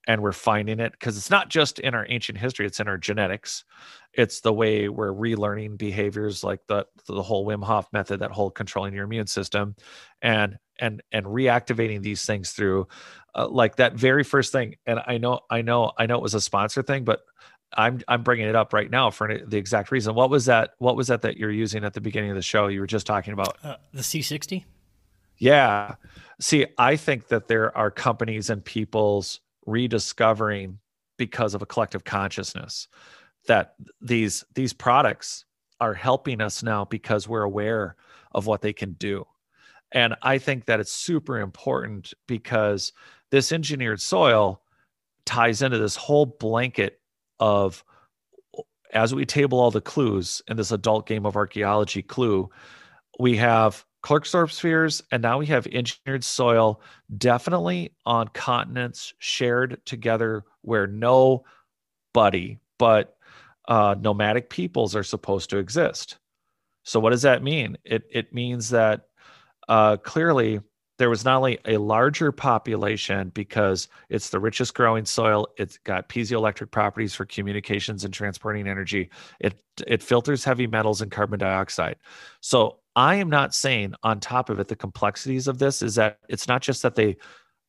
[0.07, 2.97] and we're finding it because it's not just in our ancient history it's in our
[2.97, 3.65] genetics
[4.13, 8.49] it's the way we're relearning behaviors like the the whole wim hof method that whole
[8.49, 9.75] controlling your immune system
[10.21, 12.87] and and and reactivating these things through
[13.35, 16.33] uh, like that very first thing and i know i know i know it was
[16.33, 17.21] a sponsor thing but
[17.75, 20.13] I'm I'm bringing it up right now for the exact reason.
[20.13, 20.73] What was that?
[20.77, 22.67] What was that that you're using at the beginning of the show?
[22.67, 24.65] You were just talking about uh, the C60.
[25.37, 25.95] Yeah.
[26.39, 30.79] See, I think that there are companies and people's rediscovering
[31.17, 32.87] because of a collective consciousness
[33.47, 35.45] that these these products
[35.79, 37.95] are helping us now because we're aware
[38.33, 39.25] of what they can do.
[39.91, 42.93] And I think that it's super important because
[43.31, 44.61] this engineered soil
[45.25, 46.99] ties into this whole blanket
[47.39, 47.83] of
[48.93, 52.49] as we table all the clues in this adult game of archaeology clue,
[53.19, 56.81] we have Klerksdorp spheres, and now we have engineered soil,
[57.17, 63.15] definitely on continents shared together where nobody but
[63.67, 66.17] uh, nomadic peoples are supposed to exist.
[66.83, 67.77] So, what does that mean?
[67.85, 69.07] It it means that
[69.69, 70.59] uh, clearly
[70.99, 76.07] there was not only a larger population because it's the richest growing soil it's got
[76.07, 81.95] piezoelectric properties for communications and transporting energy it it filters heavy metals and carbon dioxide
[82.41, 86.19] so i am not saying on top of it the complexities of this is that
[86.29, 87.15] it's not just that they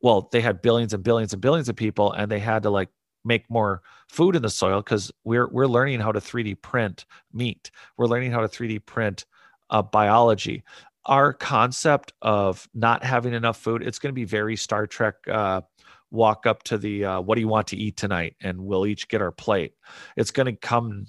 [0.03, 2.89] well they had billions and billions and billions of people and they had to like
[3.25, 7.71] make more food in the soil because we're we're learning how to 3d print meat.
[7.97, 9.25] We're learning how to 3d print
[9.71, 10.63] uh, biology.
[11.07, 15.17] Our concept of not having enough food, it's going to be very Star Trek.
[15.31, 15.63] Uh,
[16.11, 18.37] walk up to the uh, what do you want to eat tonight?
[18.41, 19.75] and we'll each get our plate.
[20.17, 21.07] It's going to come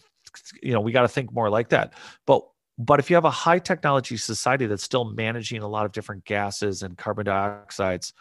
[0.61, 1.93] you know we got to think more like that.
[2.25, 2.43] But
[2.77, 6.25] but if you have a high technology society that's still managing a lot of different
[6.25, 8.13] gases and carbon dioxides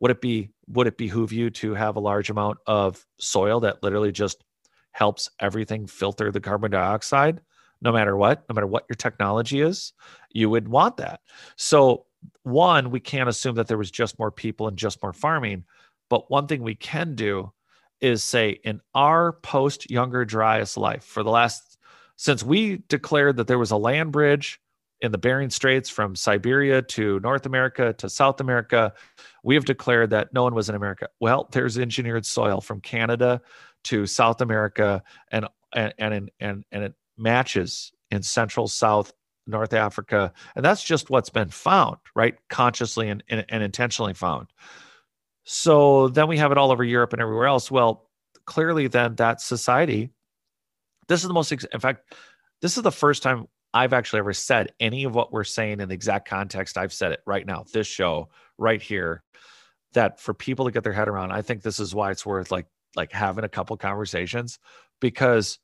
[0.00, 3.82] would it be would it behoove you to have a large amount of soil that
[3.82, 4.42] literally just
[4.92, 7.40] helps everything filter the carbon dioxide?
[7.82, 9.92] No matter what no matter what your technology is
[10.32, 11.20] you would want that.
[11.56, 12.06] So
[12.42, 15.64] one we can't assume that there was just more people and just more farming
[16.08, 17.52] but one thing we can do
[18.00, 21.69] is say in our post younger dryas life for the last
[22.20, 24.60] since we declared that there was a land bridge
[25.00, 28.92] in the Bering Straits from Siberia to North America to South America,
[29.42, 31.08] we have declared that no one was in America.
[31.18, 33.40] Well, there's engineered soil from Canada
[33.84, 35.02] to South America
[35.32, 39.14] and and and and, and it matches in Central South
[39.46, 40.30] North Africa.
[40.54, 42.34] And that's just what's been found, right?
[42.50, 44.48] Consciously and, and, and intentionally found.
[45.44, 47.70] So then we have it all over Europe and everywhere else.
[47.70, 48.10] Well,
[48.44, 50.10] clearly, then that society,
[51.10, 52.14] this is the most, in fact,
[52.62, 55.88] this is the first time I've actually ever said any of what we're saying in
[55.88, 56.78] the exact context.
[56.78, 59.22] I've said it right now, this show right here,
[59.92, 62.50] that for people to get their head around, I think this is why it's worth
[62.50, 64.58] like like having a couple conversations
[65.00, 65.58] because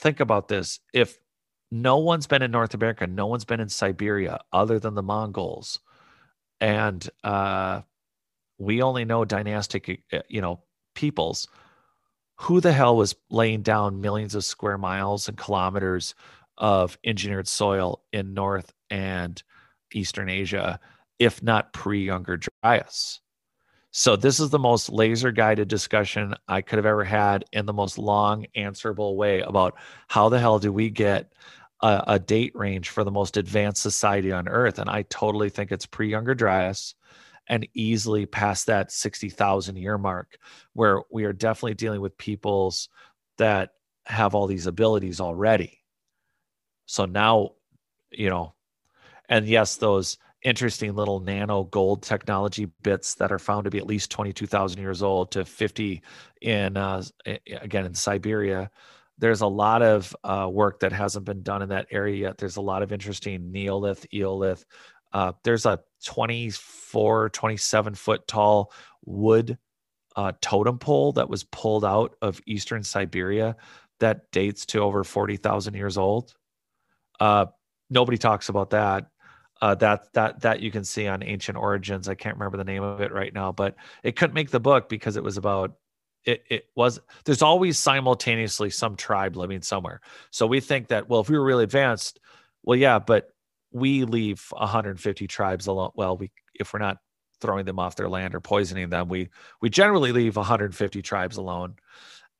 [0.00, 1.16] think about this if
[1.70, 5.78] no one's been in north america no one's been in siberia other than the mongols
[6.60, 7.82] and uh
[8.62, 10.62] we only know dynastic, uh, you know,
[10.94, 11.48] peoples.
[12.36, 16.14] Who the hell was laying down millions of square miles and kilometers
[16.58, 19.42] of engineered soil in North and
[19.92, 20.80] Eastern Asia,
[21.18, 23.20] if not pre Younger Dryas?
[23.94, 27.74] So, this is the most laser guided discussion I could have ever had in the
[27.74, 29.74] most long, answerable way about
[30.08, 31.32] how the hell do we get
[31.82, 34.78] a, a date range for the most advanced society on Earth.
[34.78, 36.94] And I totally think it's pre Younger Dryas
[37.48, 40.36] and easily past that 60,000 year mark
[40.72, 42.88] where we are definitely dealing with peoples
[43.38, 43.70] that
[44.06, 45.78] have all these abilities already.
[46.86, 47.50] So now,
[48.10, 48.54] you know,
[49.28, 53.86] and yes, those interesting little nano gold technology bits that are found to be at
[53.86, 56.02] least 22,000 years old to 50
[56.40, 57.02] in, uh,
[57.60, 58.70] again, in Siberia.
[59.18, 62.38] There's a lot of uh, work that hasn't been done in that area yet.
[62.38, 64.64] There's a lot of interesting Neolith, Eolith,
[65.12, 68.72] uh, there's a 24, 27 foot tall
[69.04, 69.58] wood
[70.16, 73.56] uh, totem pole that was pulled out of eastern Siberia
[74.00, 76.34] that dates to over 40,000 years old.
[77.20, 77.46] Uh,
[77.88, 79.08] nobody talks about that.
[79.60, 82.08] Uh, that that that you can see on Ancient Origins.
[82.08, 84.88] I can't remember the name of it right now, but it couldn't make the book
[84.88, 85.74] because it was about
[86.24, 86.42] it.
[86.50, 90.00] It was there's always simultaneously some tribe living somewhere.
[90.32, 92.18] So we think that well, if we were really advanced,
[92.64, 93.31] well, yeah, but
[93.72, 95.90] we leave 150 tribes alone.
[95.94, 96.98] Well, we if we're not
[97.40, 99.28] throwing them off their land or poisoning them, we
[99.60, 101.76] we generally leave 150 tribes alone,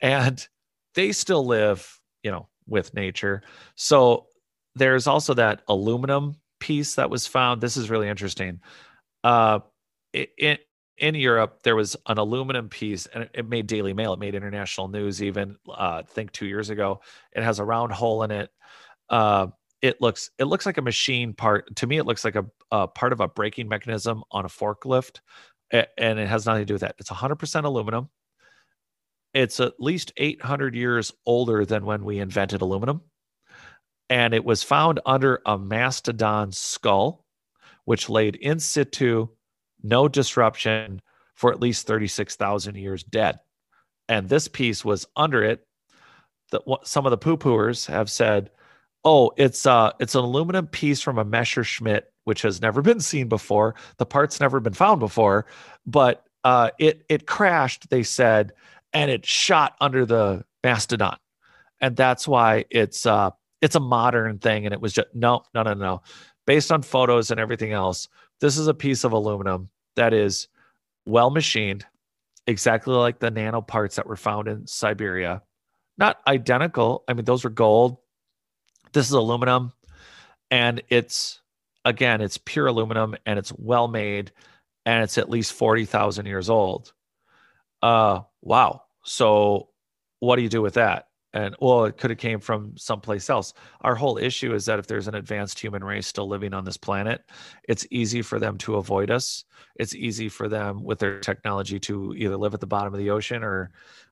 [0.00, 0.46] and
[0.94, 3.42] they still live, you know, with nature.
[3.74, 4.26] So
[4.74, 7.60] there's also that aluminum piece that was found.
[7.60, 8.60] This is really interesting.
[9.24, 9.60] Uh,
[10.12, 10.58] in
[10.98, 14.12] in Europe, there was an aluminum piece, and it made Daily Mail.
[14.12, 15.22] It made international news.
[15.22, 17.00] Even uh, I think two years ago,
[17.32, 18.50] it has a round hole in it.
[19.08, 19.48] Uh,
[19.82, 22.86] it looks it looks like a machine part to me it looks like a, a
[22.88, 25.18] part of a braking mechanism on a forklift
[25.72, 26.96] and it has nothing to do with that.
[26.98, 28.08] It's 100% aluminum.
[29.34, 33.00] It's at least 800 years older than when we invented aluminum.
[34.10, 37.24] And it was found under a mastodon skull
[37.84, 39.28] which laid in situ
[39.82, 41.00] no disruption
[41.34, 43.40] for at least 36,000 years dead.
[44.08, 45.66] And this piece was under it.
[46.52, 48.50] That some of the poo pooers have said
[49.04, 53.28] oh, it's uh it's an aluminum piece from a Messerschmitt, which has never been seen
[53.28, 53.74] before.
[53.98, 55.46] The part's never been found before,
[55.86, 57.90] but uh, it it crashed.
[57.90, 58.52] They said,
[58.92, 61.16] and it shot under the mastodon,
[61.80, 64.64] and that's why it's uh it's a modern thing.
[64.64, 66.02] And it was just no, no, no, no.
[66.46, 68.08] Based on photos and everything else,
[68.40, 70.48] this is a piece of aluminum that is
[71.06, 71.84] well machined,
[72.46, 75.42] exactly like the nano parts that were found in Siberia.
[75.98, 77.04] Not identical.
[77.06, 77.98] I mean, those were gold
[78.92, 79.72] this is aluminum,
[80.50, 81.40] and it's
[81.84, 84.32] again, it's pure aluminum and it's well made,
[84.86, 86.92] and it's at least forty thousand years old.
[87.82, 88.82] Uh, wow.
[89.04, 89.68] So,
[90.20, 91.06] what do you do with that?
[91.34, 93.54] And well, it could have came from someplace else.
[93.80, 96.76] Our whole issue is that if there's an advanced human race still living on this
[96.76, 97.22] planet,
[97.68, 99.44] it's easy for them to avoid us.
[99.76, 103.10] It's easy for them with their technology to either live at the bottom of the
[103.10, 103.70] ocean or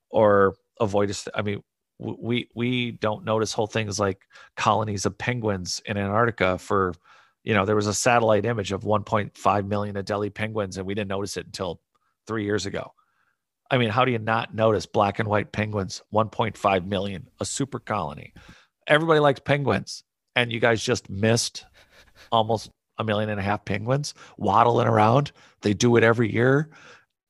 [0.09, 1.29] or avoid us.
[1.35, 1.63] I mean,
[2.01, 4.23] we we don't notice whole things like
[4.57, 6.95] colonies of penguins in Antarctica for
[7.43, 11.09] you know, there was a satellite image of 1.5 million Adelie penguins, and we didn't
[11.09, 11.81] notice it until
[12.27, 12.93] three years ago.
[13.71, 16.03] I mean, how do you not notice black and white penguins?
[16.13, 18.35] 1.5 million, a super colony.
[18.87, 20.05] Everybody likes penguins,
[20.37, 21.65] and you guys just missed
[22.33, 25.33] almost a million and a half penguins waddling around.
[25.63, 26.69] They do it every year,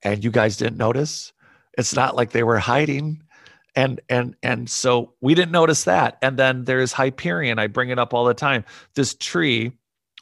[0.03, 1.31] and you guys didn't notice.
[1.77, 3.23] It's not like they were hiding
[3.75, 7.97] and and and so we didn't notice that and then there's hyperion i bring it
[7.97, 9.71] up all the time this tree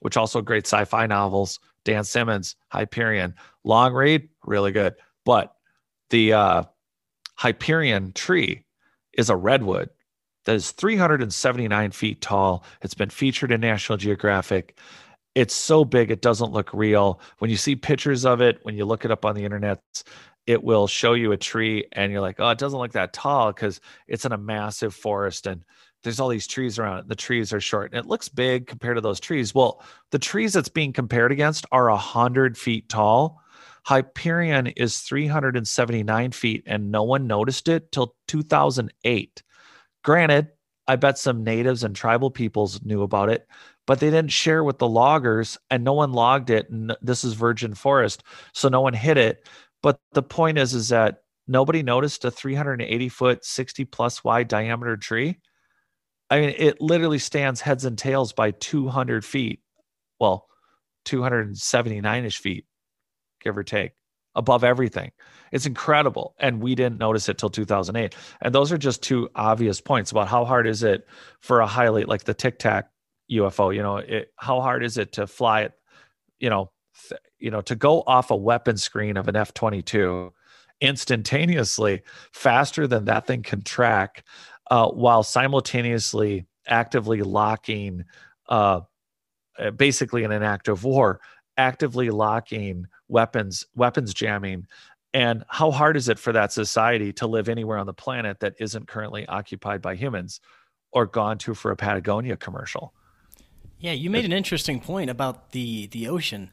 [0.01, 1.59] which also great sci-fi novels.
[1.83, 3.33] Dan Simmons, Hyperion,
[3.63, 4.95] long read, really good.
[5.25, 5.53] But
[6.09, 6.63] the uh,
[7.35, 8.65] Hyperion tree
[9.13, 9.89] is a redwood
[10.45, 12.63] that is 379 feet tall.
[12.81, 14.77] It's been featured in National Geographic.
[15.35, 17.21] It's so big it doesn't look real.
[17.37, 19.79] When you see pictures of it, when you look it up on the internet,
[20.49, 23.53] it will show you a tree and you're like, oh, it doesn't look that tall
[23.53, 25.63] because it's in a massive forest and
[26.01, 27.07] there's all these trees around it.
[27.07, 29.53] The trees are short and it looks big compared to those trees.
[29.53, 33.39] Well, the trees that's being compared against are a hundred feet tall.
[33.85, 39.43] Hyperion is 379 feet and no one noticed it till 2008.
[40.03, 40.47] Granted,
[40.87, 43.45] I bet some natives and tribal peoples knew about it,
[43.85, 46.71] but they didn't share with the loggers and no one logged it.
[46.71, 48.23] And this is virgin forest.
[48.55, 49.47] So no one hit it.
[49.81, 54.97] But the point is, is that nobody noticed a 380 foot, 60 plus wide diameter
[54.97, 55.37] tree
[56.29, 59.61] I mean, it literally stands heads and tails by 200 feet.
[60.19, 60.47] Well,
[61.05, 62.65] 279 ish feet,
[63.41, 63.93] give or take,
[64.35, 65.11] above everything.
[65.51, 66.35] It's incredible.
[66.39, 68.15] And we didn't notice it till 2008.
[68.41, 71.07] And those are just two obvious points about how hard is it
[71.39, 72.89] for a highly, like the Tic Tac
[73.31, 75.73] UFO, you know, it, how hard is it to fly it,
[76.39, 76.71] you know,
[77.37, 80.33] you know, to go off a weapon screen of an F 22
[80.81, 84.23] instantaneously faster than that thing can track
[84.71, 88.05] uh, while simultaneously actively locking,
[88.47, 88.81] uh,
[89.57, 91.19] uh, basically in an act of war,
[91.57, 94.67] actively locking weapons, weapons jamming.
[95.13, 98.53] And how hard is it for that society to live anywhere on the planet that
[98.59, 100.39] isn't currently occupied by humans
[100.91, 102.93] or gone to for a Patagonia commercial?
[103.79, 106.51] Yeah, you made an interesting point about the the ocean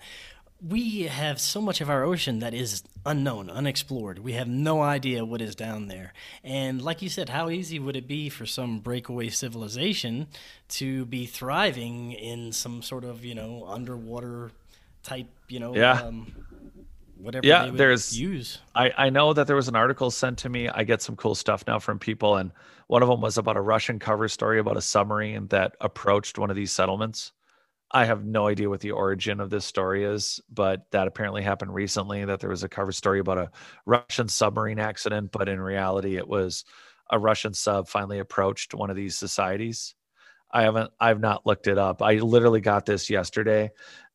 [0.61, 4.19] we have so much of our ocean that is unknown, unexplored.
[4.19, 6.13] We have no idea what is down there.
[6.43, 10.29] And like you said, how easy would it be for some breakaway civilization
[10.69, 14.51] to be thriving in some sort of, you know, underwater
[15.03, 16.01] type, you know, yeah.
[16.01, 16.33] Um,
[17.19, 18.59] whatever yeah, there's, use.
[18.75, 20.69] I, I know that there was an article sent to me.
[20.69, 22.37] I get some cool stuff now from people.
[22.37, 22.51] And
[22.87, 26.51] one of them was about a Russian cover story about a submarine that approached one
[26.51, 27.33] of these settlements
[27.91, 31.73] I have no idea what the origin of this story is, but that apparently happened
[31.73, 32.25] recently.
[32.25, 33.51] That there was a cover story about a
[33.85, 36.65] Russian submarine accident, but in reality, it was
[37.11, 39.95] a Russian sub finally approached one of these societies.
[40.51, 42.03] I haven't, I've not looked it up.
[42.03, 43.71] I literally got this yesterday,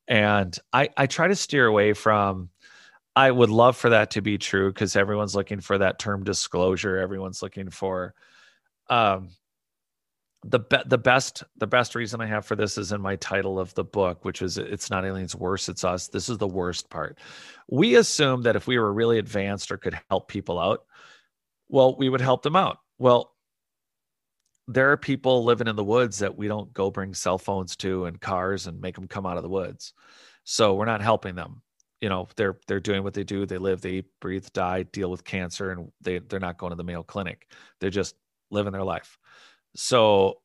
[0.07, 2.49] and I I try to steer away from.
[3.15, 6.97] I would love for that to be true because everyone's looking for that term disclosure.
[6.97, 8.13] Everyone's looking for
[8.89, 9.29] um,
[10.43, 13.59] the be- the best the best reason I have for this is in my title
[13.59, 16.07] of the book, which is it's not aliens worse, it's us.
[16.07, 17.19] This is the worst part.
[17.69, 20.85] We assume that if we were really advanced or could help people out,
[21.69, 22.79] well, we would help them out.
[22.97, 23.33] Well,
[24.67, 28.05] there are people living in the woods that we don't go bring cell phones to
[28.05, 29.93] and cars and make them come out of the woods.
[30.43, 31.61] So we're not helping them.
[31.99, 33.45] You know, they're they're doing what they do.
[33.45, 36.75] They live, they eat, breathe, die, deal with cancer, and they they're not going to
[36.75, 37.47] the Mayo Clinic.
[37.79, 38.15] They're just
[38.49, 39.19] living their life.
[39.75, 40.41] So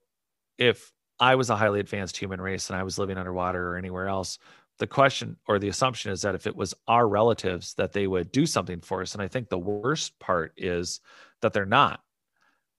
[0.59, 4.09] if I was a highly advanced human race and I was living underwater or anywhere
[4.09, 4.39] else,
[4.79, 8.31] the question or the assumption is that if it was our relatives that they would
[8.31, 9.15] do something for us.
[9.15, 11.01] And i think the worst part is
[11.41, 12.01] that they're not.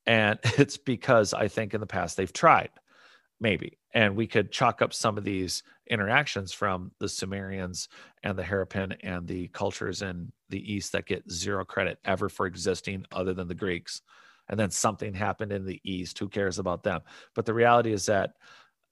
[0.06, 2.70] And it's because i think in the past they've tried
[3.40, 3.78] maybe.
[3.94, 7.88] And we could chalk up some of these interactions from the sumerians
[8.24, 12.46] and the harappan and the cultures in the east that get zero credit ever for
[12.46, 14.02] existing other than the greeks
[14.50, 17.02] and then something happened in the east who cares about them?
[17.36, 18.32] But the reality is that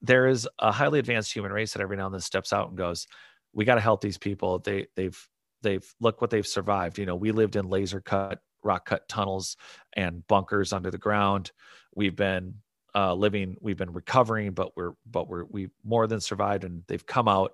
[0.02, 2.78] there is a highly advanced human race that every now and then steps out and
[2.78, 3.08] goes
[3.56, 4.60] we got to help these people.
[4.60, 5.28] They they've
[5.63, 7.00] they've look what they've survived.
[7.00, 9.58] You know we lived in laser cut rock cut tunnels
[9.94, 11.52] and bunkers under the ground.
[11.96, 12.56] We've been
[12.94, 17.06] uh, living we've been recovering but we're but we're we more than survived and they've
[17.06, 17.54] come out.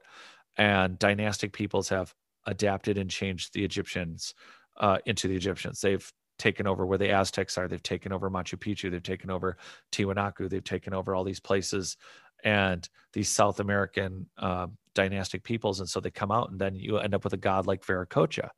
[0.58, 2.14] And dynastic peoples have
[2.46, 4.34] adapted and changed the egyptians
[4.78, 5.80] uh, into the egyptians.
[5.80, 6.12] They've
[6.42, 7.68] taken over where the Aztecs are.
[7.68, 8.90] They've taken over Machu Picchu.
[8.90, 9.58] They've taken over
[9.92, 10.50] Tiwanaku.
[10.50, 11.98] They've taken over all these places
[12.44, 15.80] and these South American uh, dynastic peoples.
[15.80, 18.50] And so they come out, and then you end up with a god like Viracocha.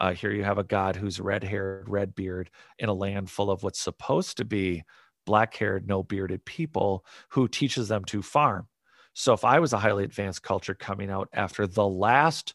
[0.00, 3.50] Uh, here you have a god who's red haired, red beard in a land full
[3.50, 4.82] of what's supposed to be
[5.26, 8.66] black haired, no bearded people who teaches them to farm.
[9.12, 12.54] So if I was a highly advanced culture coming out after the last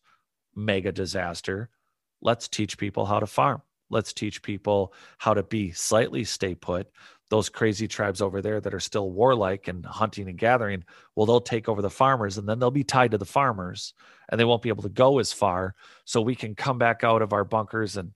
[0.55, 1.69] mega disaster,
[2.21, 3.61] let's teach people how to farm.
[3.93, 6.87] Let's teach people how to be slightly stay put.
[7.29, 10.83] Those crazy tribes over there that are still warlike and hunting and gathering,
[11.15, 13.93] well, they'll take over the farmers and then they'll be tied to the farmers
[14.29, 15.73] and they won't be able to go as far.
[16.05, 18.11] So we can come back out of our bunkers and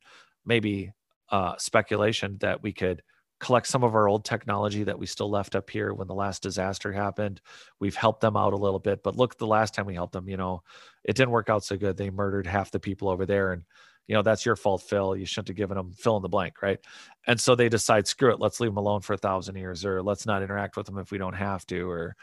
[0.46, 0.92] maybe
[1.30, 3.02] uh, speculation that we could
[3.40, 6.42] collect some of our old technology that we still left up here when the last
[6.42, 7.40] disaster happened.
[7.80, 10.28] We've helped them out a little bit, but look, the last time we helped them,
[10.28, 10.64] you know,
[11.04, 11.98] it didn't work out so good.
[11.98, 13.64] They murdered half the people over there, and
[14.08, 15.16] you know that's your fault, Phil.
[15.16, 16.80] You shouldn't have given them fill in the blank, right?
[17.28, 20.02] And so they decide, screw it, let's leave them alone for a thousand years, or
[20.02, 22.16] let's not interact with them if we don't have to, or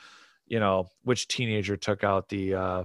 [0.46, 2.84] you know, which teenager took out the, uh,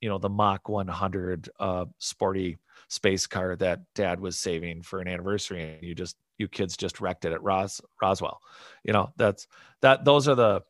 [0.00, 2.56] you know, the Mach 100 uh, sporty
[2.88, 7.00] space car that Dad was saving for an anniversary, and you just you kids just
[7.00, 8.40] wrecked it at Ros- Roswell.
[8.84, 9.46] You know, that's
[9.80, 10.62] that those are the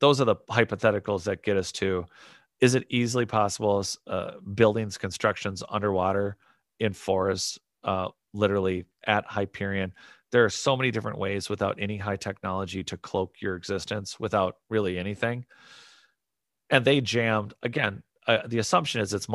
[0.00, 2.06] those are the hypotheticals that get us to
[2.60, 6.36] is it easily possible uh, buildings constructions underwater
[6.80, 9.92] in forests uh, literally at hyperion.
[10.32, 14.56] There are so many different ways without any high technology to cloak your existence without
[14.68, 15.44] really anything.
[16.70, 19.26] And they jammed again uh, the assumption is it's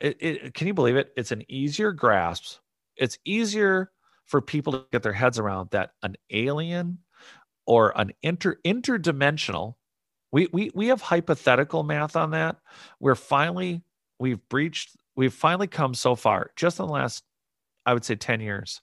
[0.00, 1.12] it, can you believe it?
[1.16, 2.58] It's an easier grasp.
[2.96, 3.90] It's easier
[4.26, 6.98] for people to get their heads around that an alien
[7.66, 9.74] or an inter interdimensional
[10.32, 12.56] we we we have hypothetical math on that.
[12.98, 13.82] We're finally
[14.18, 17.22] we've breached we've finally come so far just in the last
[17.86, 18.80] i would say 10 years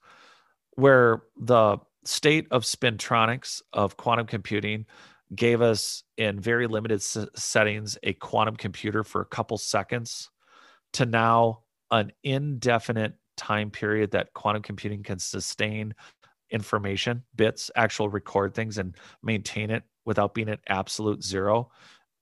[0.74, 4.86] where the state of spintronics of quantum computing
[5.36, 10.30] gave us in very limited s- settings a quantum computer for a couple seconds
[10.94, 11.60] to now
[11.92, 15.94] an indefinite time period that quantum computing can sustain
[16.52, 21.70] information, bits, actual record things and maintain it without being at absolute zero.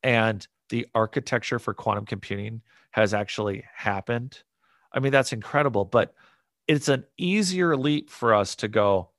[0.04, 2.62] And the architecture for quantum computing
[2.92, 4.42] has actually happened.
[4.92, 6.14] I mean, that's incredible, but
[6.68, 9.10] it's an easier leap for us to go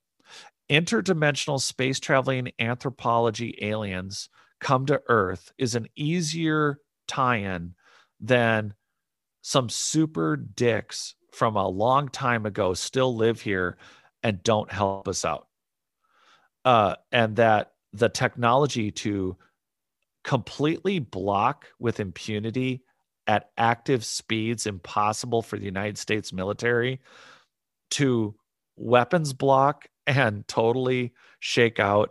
[0.71, 4.29] interdimensional space traveling anthropology aliens
[4.61, 7.75] come to Earth is an easier tie in
[8.21, 8.75] than
[9.41, 13.79] some super dicks from a long time ago still live here
[14.23, 15.47] and don't help us out.
[16.65, 19.37] Uh, and that the technology to
[20.29, 22.83] completely block with impunity
[23.27, 27.01] at active speeds impossible for the United States military
[27.91, 28.35] to
[28.77, 32.11] weapons block and totally shake out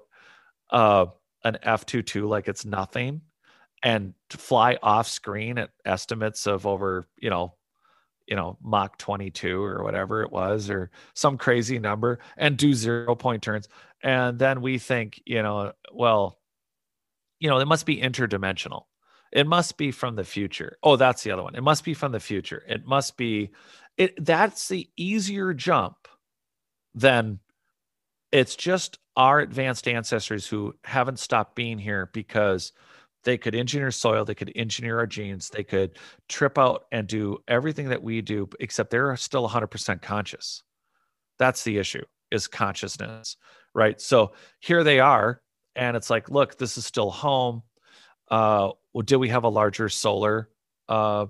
[0.71, 1.05] uh,
[1.43, 3.21] an F 22 like it's nothing
[3.83, 7.53] and fly off screen at estimates of over, you know,
[8.25, 13.13] you know Mach 22 or whatever it was or some crazy number and do zero
[13.13, 13.69] point turns.
[14.01, 16.39] And then we think you know well
[17.39, 18.83] you know it must be interdimensional.
[19.31, 20.77] It must be from the future.
[20.83, 21.55] Oh that's the other one.
[21.55, 22.63] It must be from the future.
[22.67, 23.51] It must be
[23.97, 26.07] it that's the easier jump
[26.95, 27.39] than
[28.31, 32.73] it's just our advanced ancestors who haven't stopped being here because
[33.23, 35.97] they could engineer soil they could engineer our genes they could
[36.29, 40.63] trip out and do everything that we do except they're still 100% conscious.
[41.39, 43.37] That's the issue is consciousness
[43.77, 44.01] right?
[44.01, 45.39] So here they are
[45.77, 47.63] and it's like look this is still home
[48.29, 50.49] uh well, do we have a larger solar
[50.89, 51.25] uh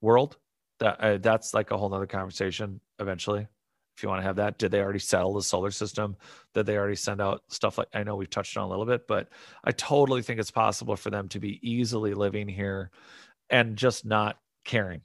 [0.00, 0.38] world
[0.78, 3.46] that uh, that's like a whole nother conversation eventually
[4.00, 4.56] if you want to have that.
[4.56, 6.16] Did they already settle the solar system?
[6.54, 9.06] Did they already send out stuff like I know we've touched on a little bit,
[9.06, 9.28] but
[9.62, 12.90] I totally think it's possible for them to be easily living here
[13.50, 15.02] and just not caring.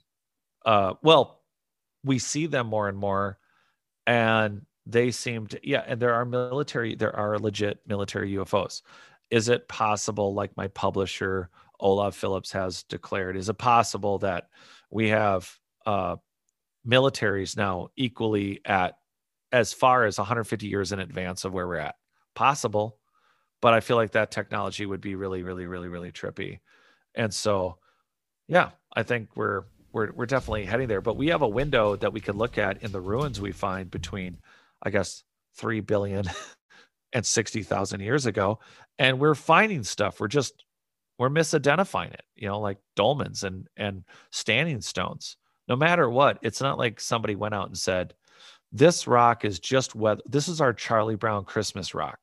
[0.64, 1.42] Uh, well,
[2.04, 3.38] we see them more and more,
[4.06, 5.84] and they seem to yeah.
[5.86, 8.82] And there are military, there are legit military UFOs.
[9.30, 14.48] Is it possible, like my publisher olaf Phillips has declared, is it possible that
[14.90, 15.52] we have
[15.84, 16.16] uh,
[16.86, 18.96] militaries now equally at
[19.52, 21.96] as far as 150 years in advance of where we're at.
[22.34, 22.98] Possible,
[23.62, 26.60] but I feel like that technology would be really, really, really, really trippy.
[27.14, 27.78] And so,
[28.46, 31.00] yeah, I think we're we're we're definitely heading there.
[31.00, 33.90] But we have a window that we could look at in the ruins we find
[33.90, 34.38] between,
[34.82, 35.24] I guess,
[35.56, 36.26] three billion
[37.12, 38.60] and sixty thousand years ago,
[38.98, 40.20] and we're finding stuff.
[40.20, 40.64] We're just
[41.18, 45.36] we're misidentifying it, you know, like dolmens and and standing stones
[45.68, 48.14] no matter what, it's not like somebody went out and said,
[48.72, 50.22] this rock is just weather.
[50.26, 52.18] This is our Charlie Brown Christmas rock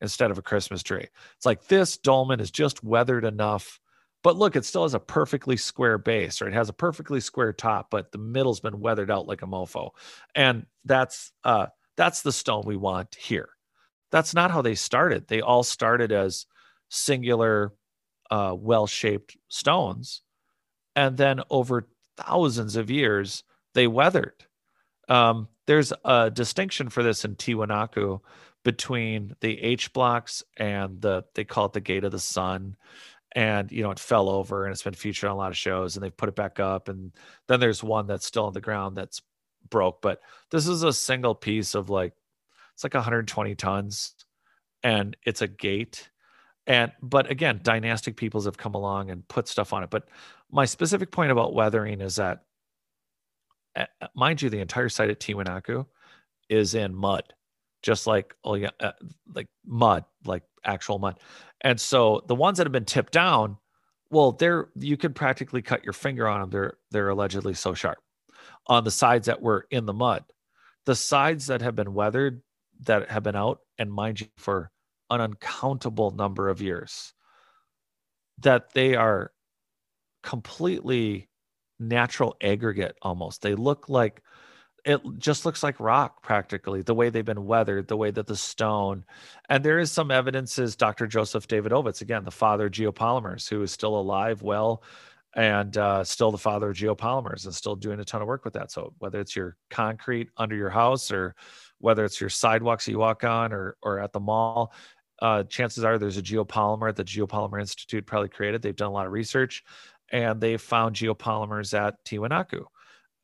[0.00, 1.06] instead of a Christmas tree.
[1.36, 3.78] It's like this dolmen is just weathered enough.
[4.22, 7.52] But look, it still has a perfectly square base, or it has a perfectly square
[7.52, 9.90] top, but the middle's been weathered out like a mofo.
[10.34, 11.66] And that's uh
[11.96, 13.50] that's the stone we want here.
[14.10, 15.28] That's not how they started.
[15.28, 16.46] They all started as
[16.88, 17.72] singular
[18.30, 20.22] uh, well shaped stones.
[20.94, 24.44] And then over thousands of years, they weathered.
[25.08, 28.20] Um, there's a distinction for this in Tiwanaku
[28.64, 32.76] between the H blocks and the, they call it the Gate of the Sun.
[33.34, 35.96] And, you know, it fell over and it's been featured on a lot of shows
[35.96, 36.88] and they've put it back up.
[36.88, 37.12] And
[37.48, 39.22] then there's one that's still on the ground that's
[39.72, 40.00] broke.
[40.00, 40.20] But
[40.52, 42.12] this is a single piece of like,
[42.74, 44.14] it's like 120 tons
[44.84, 46.08] and it's a gate.
[46.68, 49.90] And but again dynastic peoples have come along and put stuff on it.
[49.90, 50.08] But
[50.52, 52.44] my specific point about weathering is that
[53.74, 55.86] uh, mind you the entire site at tiwanaku
[56.48, 57.24] is in mud
[57.82, 58.92] just like oh yeah uh,
[59.34, 61.18] like mud like actual mud.
[61.62, 63.56] And so the ones that have been tipped down
[64.10, 67.98] well they're you could practically cut your finger on them they're they're allegedly so sharp
[68.66, 70.24] on the sides that were in the mud.
[70.86, 72.42] The sides that have been weathered
[72.86, 74.70] that have been out and mind you for
[75.10, 77.14] an uncountable number of years
[78.38, 79.30] that they are
[80.22, 81.28] completely
[81.78, 83.42] natural aggregate almost.
[83.42, 84.22] They look like
[84.84, 88.36] it just looks like rock practically the way they've been weathered the way that the
[88.36, 89.04] stone
[89.48, 93.70] and there is some evidences dr joseph davidovits again the father of geopolymers who is
[93.70, 94.82] still alive well
[95.34, 98.54] and uh, still the father of geopolymers and still doing a ton of work with
[98.54, 101.34] that so whether it's your concrete under your house or
[101.78, 104.72] whether it's your sidewalks that you walk on or or at the mall
[105.22, 108.60] uh, chances are there's a geopolymer at the Geopolymer Institute probably created.
[108.60, 109.62] They've done a lot of research
[110.10, 112.64] and they've found geopolymers at Tiwanaku.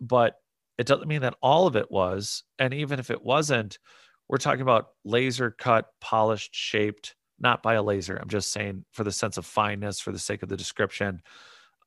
[0.00, 0.36] But
[0.78, 2.44] it doesn't mean that all of it was.
[2.61, 3.80] And even if it wasn't,
[4.28, 8.16] we're talking about laser cut, polished, shaped, not by a laser.
[8.16, 11.20] I'm just saying for the sense of fineness, for the sake of the description,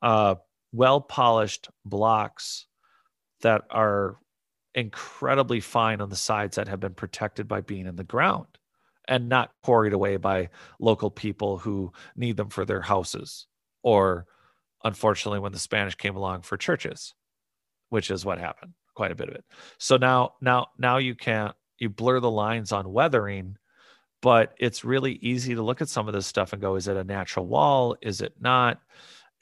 [0.02, 0.34] uh,
[0.72, 2.66] well polished blocks
[3.40, 4.16] that are
[4.74, 8.46] incredibly fine on the sides that have been protected by being in the ground
[9.06, 10.48] and not quarried away by
[10.78, 13.46] local people who need them for their houses
[13.82, 14.26] or
[14.84, 17.14] unfortunately when the spanish came along for churches
[17.90, 19.44] which is what happened quite a bit of it.
[19.78, 23.56] So now now now you can't you blur the lines on weathering
[24.20, 26.96] but it's really easy to look at some of this stuff and go is it
[26.96, 27.96] a natural wall?
[28.02, 28.80] Is it not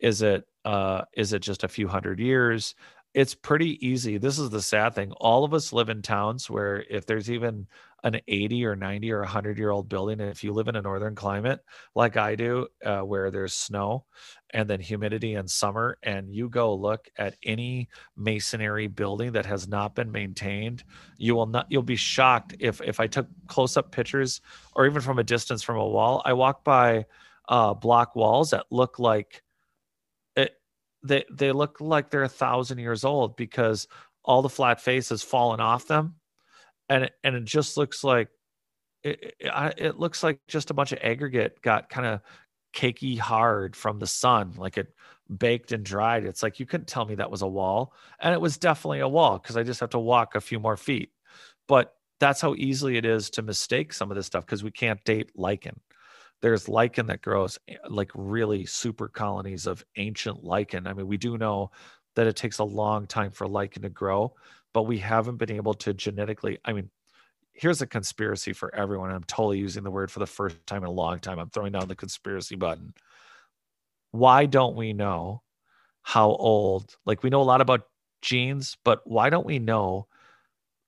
[0.01, 2.75] is it uh is it just a few hundred years
[3.15, 6.85] it's pretty easy this is the sad thing all of us live in towns where
[6.89, 7.67] if there's even
[8.05, 10.21] an 80 or 90 or 100 year old building.
[10.21, 11.61] And if you live in a northern climate
[11.95, 14.05] like I do, uh, where there's snow
[14.51, 19.69] and then humidity in summer, and you go look at any masonry building that has
[19.69, 20.85] not been maintained,
[21.19, 24.41] you will not, you'll be shocked if, if I took close up pictures
[24.75, 26.23] or even from a distance from a wall.
[26.25, 27.07] I walk by
[27.49, 29.43] uh, block walls that look like
[31.03, 33.89] they, they look like they're a thousand years old because
[34.25, 36.17] all the flat face has fallen off them.
[36.89, 38.29] And it, and it just looks like
[39.03, 42.21] it, it, it looks like just a bunch of aggregate got kind of
[42.75, 44.95] cakey hard from the sun like it
[45.39, 46.25] baked and dried.
[46.25, 47.95] It's like you couldn't tell me that was a wall.
[48.21, 50.77] And it was definitely a wall because i just have to walk a few more
[50.77, 51.11] feet.
[51.69, 55.03] But that's how easily it is to mistake some of this stuff because we can't
[55.05, 55.81] date lichen
[56.43, 61.17] there's lichen that grows eh, like really super colonies of ancient lichen i mean we
[61.17, 61.71] do know
[62.17, 64.35] that it takes a long time for lichen to grow
[64.73, 66.59] but we haven't been able to genetically.
[66.65, 66.91] I mean,
[67.53, 69.11] here's a conspiracy for everyone.
[69.11, 71.39] I'm totally using the word for the first time in a long time.
[71.39, 72.95] I'm throwing down the conspiracy button.
[74.13, 75.43] Why don't we know
[76.03, 76.97] how old?
[77.05, 77.83] Like, we know a lot about
[78.23, 80.07] genes, but why don't we know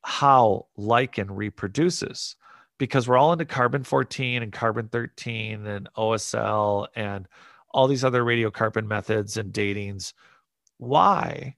[0.03, 2.37] how lichen reproduces?
[2.83, 7.29] Because we're all into carbon 14 and carbon 13 and OSL and
[7.71, 10.15] all these other radiocarbon methods and datings.
[10.79, 11.55] Why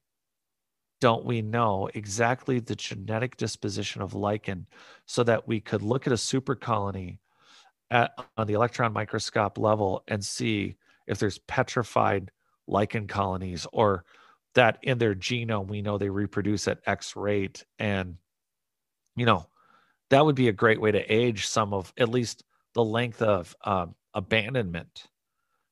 [1.01, 4.67] don't we know exactly the genetic disposition of lichen
[5.07, 7.21] so that we could look at a super colony
[7.91, 12.31] at, on the electron microscope level and see if there's petrified
[12.67, 14.05] lichen colonies or
[14.55, 18.17] that in their genome we know they reproduce at x rate and
[19.17, 19.47] you know
[20.15, 22.45] that would be a great way to age some of at least
[22.75, 25.09] the length of um, abandonment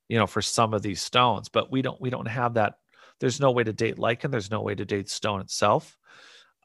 [0.09, 2.75] you know for some of these stones but we don't we don't have that
[3.23, 4.33] there's no way to date lichen.
[4.33, 5.97] There's no way to date stone itself.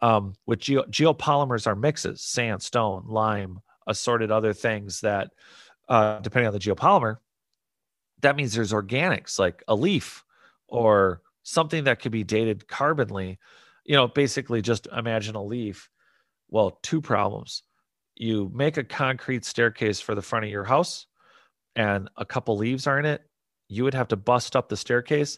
[0.02, 5.30] Um, with geo- geopolymers are mixes, sand, stone, lime, assorted other things that,
[5.88, 7.18] uh, depending on the geopolymer,
[8.24, 10.24] that means there's organics like a leaf
[10.68, 13.38] or something that could be dated carbonly.
[13.86, 15.92] You know, basically just imagine a leaf.
[16.50, 17.62] Well, two problems.
[18.20, 21.06] You make a concrete staircase for the front of your house
[21.76, 23.22] and a couple leaves are in it.
[23.70, 25.38] You would have to bust up the staircase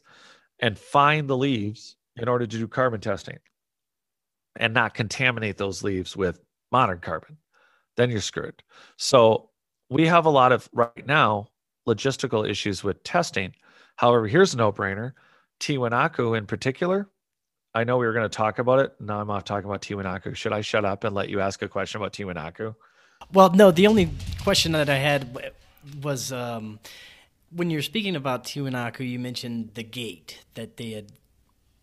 [0.60, 3.38] and find the leaves in order to do carbon testing
[4.56, 6.40] and not contaminate those leaves with
[6.72, 7.38] modern carbon,
[7.98, 8.64] then you're screwed.
[8.98, 9.50] So
[9.90, 11.48] we have a lot of right now
[11.88, 13.54] logistical issues with testing.
[13.96, 15.14] However, here's a no-brainer.
[15.60, 17.10] Tiwanaku in particular,
[17.74, 18.94] I know we were going to talk about it.
[19.00, 20.36] Now I'm off talking about Tiwanaku.
[20.36, 22.76] Should I shut up and let you ask a question about Tiwanaku?
[23.32, 23.72] Well, no.
[23.72, 24.10] The only
[24.42, 25.52] question that I had
[26.02, 26.80] was um,
[27.52, 31.12] when you're speaking about Tiwanaku, you mentioned the gate that they had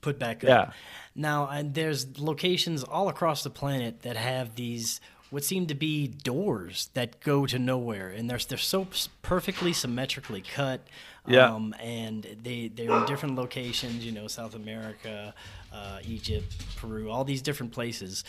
[0.01, 0.49] put back up.
[0.49, 0.70] Yeah.
[1.14, 5.01] Now, and there's locations all across the planet that have these
[5.31, 8.87] what seem to be doors that go to nowhere, and they're they're so
[9.22, 10.81] perfectly symmetrically cut.
[11.29, 11.53] Yeah.
[11.53, 14.05] Um, and they they're in different locations.
[14.07, 15.35] You know, South America,
[15.72, 18.22] uh, Egypt, Peru, all these different places.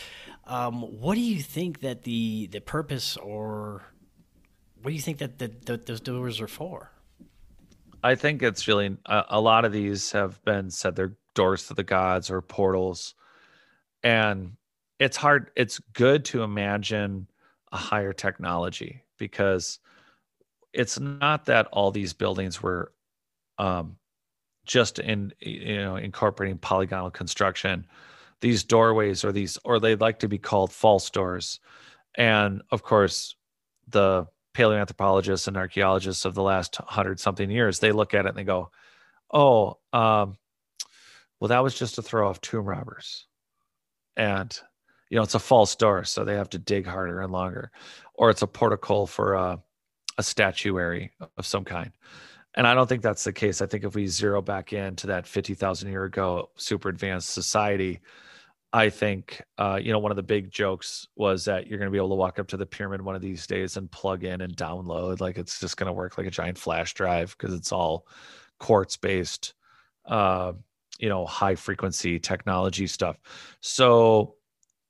[0.46, 3.82] Um, what do you think that the the purpose or
[4.82, 6.90] what do you think that, that, that those doors are for?
[8.02, 11.74] I think it's really a, a lot of these have been said they're doors to
[11.74, 13.14] the gods or portals,
[14.02, 14.52] and
[14.98, 15.50] it's hard.
[15.56, 17.28] It's good to imagine
[17.72, 19.78] a higher technology because
[20.72, 22.92] it's not that all these buildings were
[23.58, 23.96] um,
[24.64, 27.86] just in you know incorporating polygonal construction
[28.40, 31.58] these doorways or these or they like to be called false doors
[32.16, 33.34] and of course
[33.88, 38.38] the paleoanthropologists and archaeologists of the last hundred something years they look at it and
[38.38, 38.70] they go
[39.32, 40.36] oh um,
[41.40, 43.26] well that was just to throw off tomb robbers
[44.16, 44.60] and
[45.10, 47.70] you know it's a false door so they have to dig harder and longer
[48.14, 49.58] or it's a portico for a,
[50.18, 51.92] a statuary of some kind
[52.54, 53.62] and I don't think that's the case.
[53.62, 58.00] I think if we zero back into that 50,000 year ago super advanced society,
[58.72, 61.92] I think, uh, you know, one of the big jokes was that you're going to
[61.92, 64.40] be able to walk up to the pyramid one of these days and plug in
[64.40, 65.20] and download.
[65.20, 68.06] Like it's just going to work like a giant flash drive because it's all
[68.58, 69.54] quartz based,
[70.06, 70.52] uh,
[70.98, 73.18] you know, high frequency technology stuff.
[73.60, 74.34] So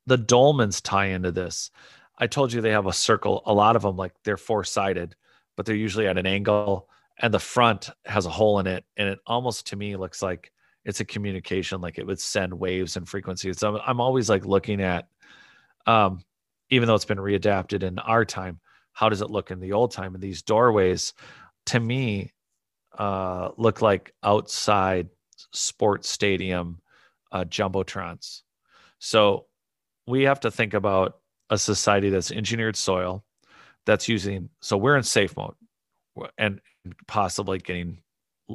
[0.09, 1.71] the dolmens tie into this.
[2.17, 3.43] I told you they have a circle.
[3.45, 5.15] A lot of them, like they're four sided,
[5.55, 6.89] but they're usually at an angle
[7.19, 10.51] and the front has a hole in it and it almost to me looks like
[10.85, 14.81] it's a communication like it would send waves and frequencies so i'm always like looking
[14.81, 15.07] at
[15.85, 16.23] um
[16.69, 18.59] even though it's been readapted in our time
[18.93, 21.13] how does it look in the old time and these doorways
[21.65, 22.31] to me
[22.97, 25.09] uh look like outside
[25.51, 26.79] sports stadium
[27.31, 28.43] uh jumbotrons
[28.99, 29.45] so
[30.09, 33.23] we have to think about a society that's engineered soil
[33.85, 35.55] that's using so we're in safe mode
[36.37, 36.59] and
[37.07, 37.99] possibly getting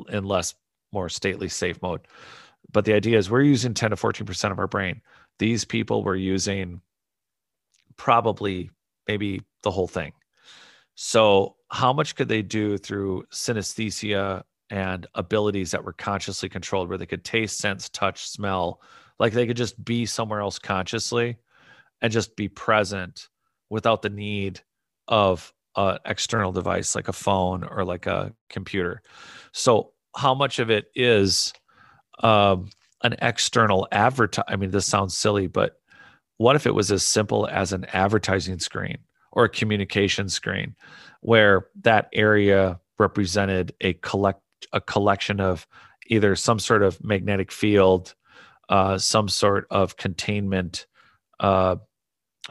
[0.08, 0.54] in less
[0.92, 2.00] more stately safe mode.
[2.72, 5.02] But the idea is we're using 10 to 14% of our brain.
[5.38, 6.80] These people were using
[7.96, 8.70] probably
[9.06, 10.12] maybe the whole thing.
[10.94, 16.98] So, how much could they do through synesthesia and abilities that were consciously controlled, where
[16.98, 18.80] they could taste, sense, touch, smell?
[19.18, 21.36] Like they could just be somewhere else consciously
[22.04, 23.30] and just be present
[23.70, 24.60] without the need
[25.08, 29.00] of an external device like a phone or like a computer.
[29.52, 31.54] So how much of it is
[32.22, 32.68] um,
[33.02, 34.44] an external advertise?
[34.48, 35.80] I mean, this sounds silly, but
[36.36, 38.98] what if it was as simple as an advertising screen
[39.32, 40.76] or a communication screen,
[41.22, 44.42] where that area represented a collect
[44.74, 45.66] a collection of
[46.08, 48.14] either some sort of magnetic field,
[48.68, 50.86] uh, some sort of containment
[51.40, 51.76] uh,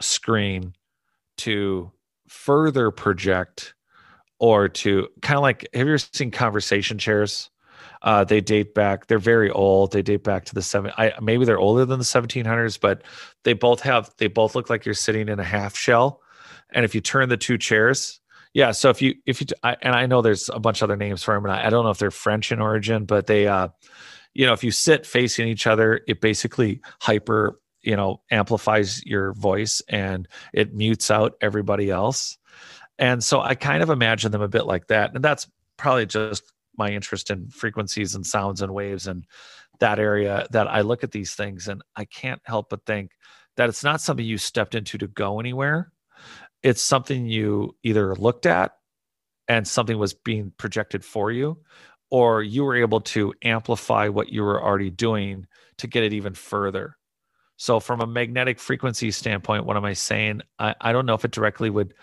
[0.00, 0.74] screen
[1.38, 1.90] to
[2.28, 3.74] further project
[4.38, 7.50] or to kind of like have you ever seen conversation chairs?
[8.02, 11.46] Uh, they date back they're very old they date back to the seven I, maybe
[11.46, 13.02] they're older than the 1700s but
[13.44, 16.20] they both have they both look like you're sitting in a half shell.
[16.74, 18.20] And if you turn the two chairs
[18.52, 20.96] yeah so if you if you I, and i know there's a bunch of other
[20.96, 23.46] names for them and I, I don't know if they're french in origin but they
[23.46, 23.68] uh
[24.32, 29.32] you know if you sit facing each other it basically hyper you know amplifies your
[29.34, 32.38] voice and it mutes out everybody else.
[32.98, 35.14] And so i kind of imagine them a bit like that.
[35.14, 36.44] And that's probably just
[36.76, 39.24] my interest in frequencies and sounds and waves and
[39.80, 43.10] that area that i look at these things and i can't help but think
[43.56, 45.92] that it's not something you stepped into to go anywhere.
[46.62, 48.72] It's something you either looked at
[49.48, 51.58] and something was being projected for you
[52.10, 55.46] or you were able to amplify what you were already doing
[55.78, 56.96] to get it even further
[57.64, 60.42] so from a magnetic frequency standpoint, what am I saying?
[60.58, 61.94] I, I don't know if it directly would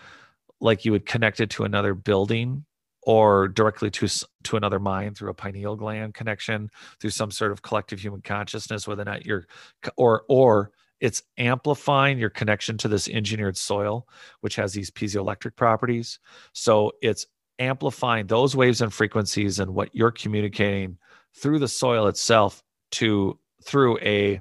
[0.60, 2.64] like you would connect it to another building
[3.02, 4.08] or directly to
[4.42, 6.68] to another mind through a pineal gland connection
[7.00, 9.46] through some sort of collective human consciousness whether or not you're
[9.96, 14.08] or or it's amplifying your connection to this engineered soil
[14.40, 16.18] which has these piezoelectric properties
[16.52, 17.26] so it's
[17.60, 20.98] amplifying those waves and frequencies and what you're communicating
[21.36, 24.40] through the soil itself to through a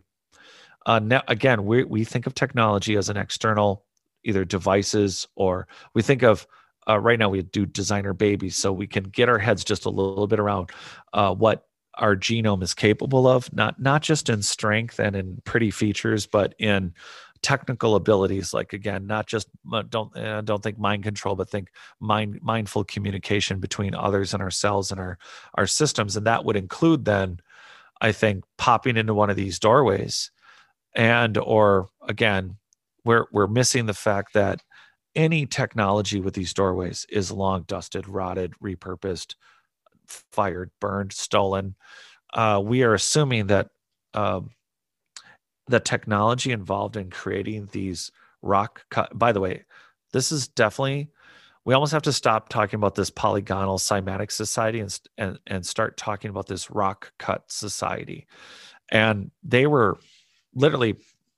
[0.85, 3.85] uh, now, again, we, we think of technology as an external,
[4.23, 6.47] either devices or we think of
[6.89, 9.89] uh, right now we do designer babies, so we can get our heads just a
[9.89, 10.71] little bit around
[11.13, 15.69] uh, what our genome is capable of, not not just in strength and in pretty
[15.69, 16.93] features, but in
[17.43, 18.53] technical abilities.
[18.53, 21.69] Like again not just uh, don't uh, don't think mind control but think
[21.99, 25.19] mind mindful communication between others and ourselves and our
[25.55, 26.17] our systems.
[26.17, 27.39] And that would include then
[28.03, 30.31] i think popping into one of these doorways
[30.95, 32.57] and or again
[33.03, 34.61] we're we're missing the fact that
[35.15, 39.35] any technology with these doorways is long dusted rotted repurposed
[40.07, 41.75] fired burned stolen.
[42.33, 43.69] Uh, we are assuming that
[44.13, 44.49] um,
[45.67, 48.11] the technology involved in creating these
[48.41, 49.63] rock cut by the way
[50.11, 51.09] this is definitely
[51.63, 55.97] we almost have to stop talking about this polygonal cymatic society and, and and start
[55.97, 58.27] talking about this rock cut society.
[58.91, 59.97] And they were
[60.53, 60.95] literally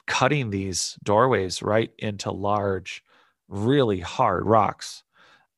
[0.08, 3.04] cutting these doorways right into large
[3.48, 5.04] really hard rocks.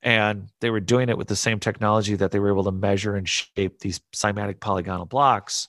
[0.02, 3.16] And they were doing it with the same technology that they were able to measure
[3.16, 5.68] and shape these cymatic polygonal blocks.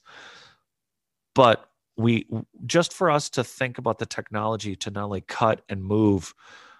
[1.34, 2.26] But we
[2.66, 6.34] just for us to think about the technology to not only cut and move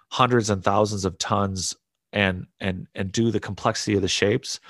[0.09, 1.74] hundreds and thousands of tons
[2.12, 4.61] and and and do the complexity of the shapes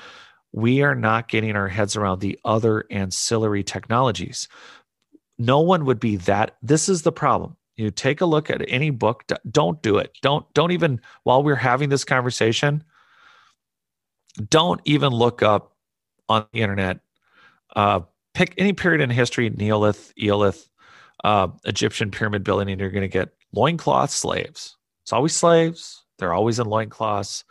[0.53, 4.49] we are not getting our heads around the other ancillary technologies
[5.39, 7.57] no one would be that this is the problem.
[7.77, 10.17] You take a look at any book don't do it.
[10.23, 12.83] Don't don't even while we're having this conversation
[14.51, 15.73] don't even look up
[16.29, 17.01] on the internet
[17.75, 18.01] uh,
[18.35, 20.69] pick any period in history neolith eolith
[21.25, 24.77] uh, egyptian pyramid building and you're going to get loincloth slaves.
[25.03, 26.05] It's always slaves.
[26.19, 27.45] They're always in loincloths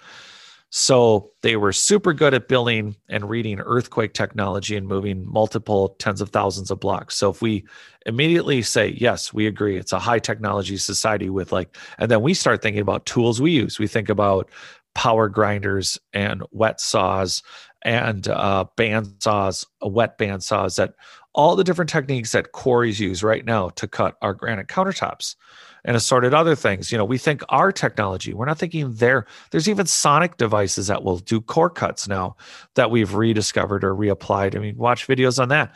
[0.77, 6.19] so they were super good at building and reading earthquake technology and moving multiple tens
[6.19, 7.15] of thousands of blocks.
[7.15, 7.63] So if we
[8.05, 12.33] immediately say, yes, we agree, it's a high technology society with like, and then we
[12.33, 13.79] start thinking about tools we use.
[13.79, 14.49] We think about
[14.95, 17.41] power grinders and wet saws
[17.83, 20.95] and uh, band saws, wet band saws that
[21.35, 25.35] all the different techniques that quarries use right now to cut our granite countertops
[25.83, 26.91] and assorted other things.
[26.91, 29.27] You know, we think our technology, we're not thinking there.
[29.51, 32.37] There's even sonic devices that will do core cuts now
[32.75, 34.55] that we've rediscovered or reapplied.
[34.55, 35.75] I mean, watch videos on that.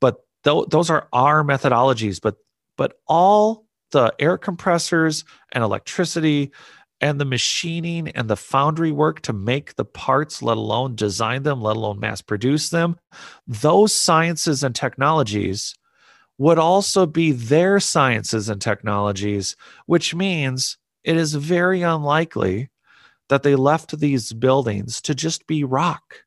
[0.00, 2.20] But th- those are our methodologies.
[2.20, 2.36] But
[2.76, 6.52] but all the air compressors and electricity
[7.00, 11.62] and the machining and the foundry work to make the parts, let alone design them,
[11.62, 12.98] let alone mass produce them,
[13.46, 15.74] those sciences and technologies
[16.38, 22.70] would also be their sciences and technologies, which means it is very unlikely
[23.28, 26.24] that they left these buildings to just be rock.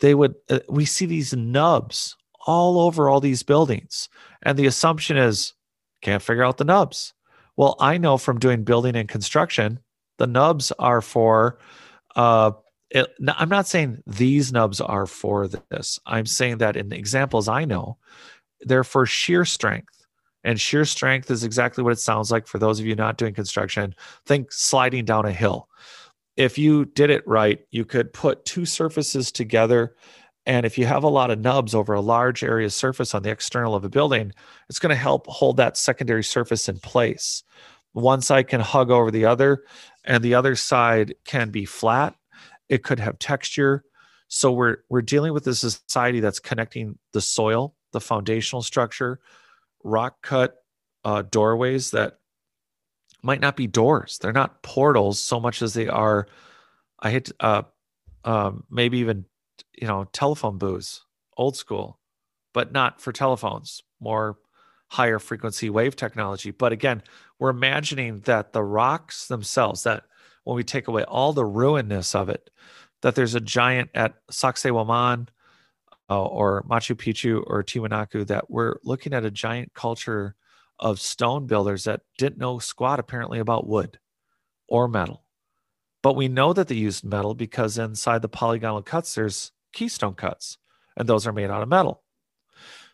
[0.00, 2.16] They would, uh, we see these nubs
[2.46, 4.08] all over all these buildings.
[4.42, 5.54] And the assumption is,
[6.00, 7.14] can't figure out the nubs
[7.56, 9.78] well, I know from doing building and construction,
[10.18, 11.58] the nubs are for.
[12.16, 12.52] Uh,
[12.90, 15.98] it, I'm not saying these nubs are for this.
[16.06, 17.96] I'm saying that in the examples I know,
[18.60, 20.06] they're for shear strength.
[20.44, 23.32] And shear strength is exactly what it sounds like for those of you not doing
[23.32, 23.94] construction.
[24.26, 25.68] Think sliding down a hill.
[26.36, 29.94] If you did it right, you could put two surfaces together
[30.46, 33.30] and if you have a lot of nubs over a large area surface on the
[33.30, 34.32] external of a building,
[34.68, 37.44] it's going to help hold that secondary surface in place.
[37.92, 39.64] One side can hug over the other,
[40.04, 42.16] and the other side can be flat.
[42.68, 43.84] It could have texture.
[44.28, 49.20] So we're we're dealing with a society that's connecting the soil, the foundational structure,
[49.84, 50.56] rock cut
[51.04, 52.18] uh, doorways that
[53.22, 54.18] might not be doors.
[54.18, 56.26] They're not portals so much as they are.
[56.98, 57.62] I hit uh,
[58.24, 59.26] um, maybe even
[59.78, 61.04] you know, telephone booths,
[61.36, 61.98] old school,
[62.52, 64.38] but not for telephones, more
[64.88, 66.50] higher frequency wave technology.
[66.50, 67.02] But again,
[67.38, 70.04] we're imagining that the rocks themselves, that
[70.44, 72.50] when we take away all the ruinness of it,
[73.00, 75.28] that there's a giant at Sacsayhuaman
[76.10, 80.34] uh, or Machu Picchu or Tiwanaku, that we're looking at a giant culture
[80.78, 83.98] of stone builders that didn't know squat apparently about wood
[84.68, 85.24] or metal.
[86.02, 90.58] But we know that they used metal because inside the polygonal cuts, there's keystone cuts,
[90.96, 92.02] and those are made out of metal.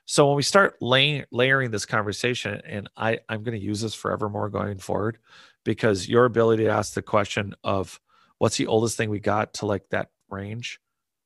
[0.05, 3.95] So when we start lay, layering this conversation, and I, I'm going to use this
[3.95, 5.19] forevermore going forward,
[5.65, 8.01] because your ability to ask the question of
[8.39, 10.81] what's the oldest thing we got to like that range,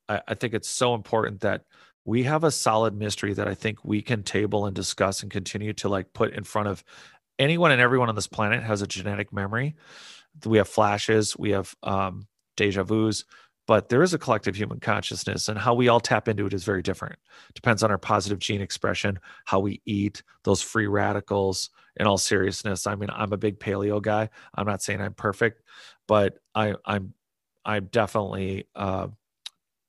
[0.08, 1.62] I, I think it's so important that
[2.04, 5.72] we have a solid mystery that I think we can table and discuss and continue
[5.74, 6.82] to like put in front of
[7.38, 9.76] anyone and everyone on this planet has a genetic memory.
[10.44, 12.26] We have flashes, we have um,
[12.56, 13.24] deja vu's,
[13.72, 16.62] but there is a collective human consciousness and how we all tap into it is
[16.62, 17.18] very different.
[17.54, 22.86] Depends on our positive gene expression how we eat those free radicals in all seriousness.
[22.86, 24.28] I mean i'm a big paleo guy.
[24.54, 25.62] I'm not saying i'm perfect
[26.06, 27.14] but I, I'm
[27.64, 29.08] I definitely uh,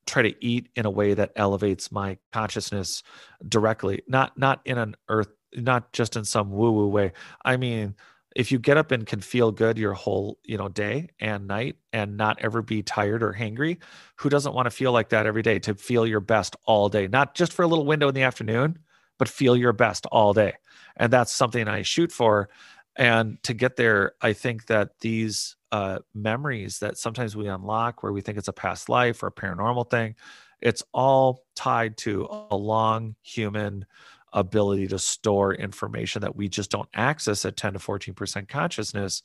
[0.08, 3.04] try to eat in a way that elevates my consciousness
[3.46, 5.28] directly, not not in an earth,
[5.58, 7.12] not just in some woo woo way.
[7.44, 7.96] I mean,
[8.36, 11.78] if you get up and can feel good your whole you know day and night
[11.92, 13.78] and not ever be tired or hangry,
[14.18, 15.60] who doesn't want to feel like that every day?
[15.60, 18.80] To feel your best all day, not just for a little window in the afternoon,
[19.18, 20.54] but feel your best all day,
[20.98, 22.50] and that's something I shoot for.
[22.96, 28.14] And to get there, I think that these uh, memories that sometimes we unlock where
[28.14, 30.16] we think it's a past life or a paranormal thing,
[30.62, 33.86] it's all tied to a long human
[34.34, 39.22] ability to store information that we just don't access at 10 to 14% consciousness.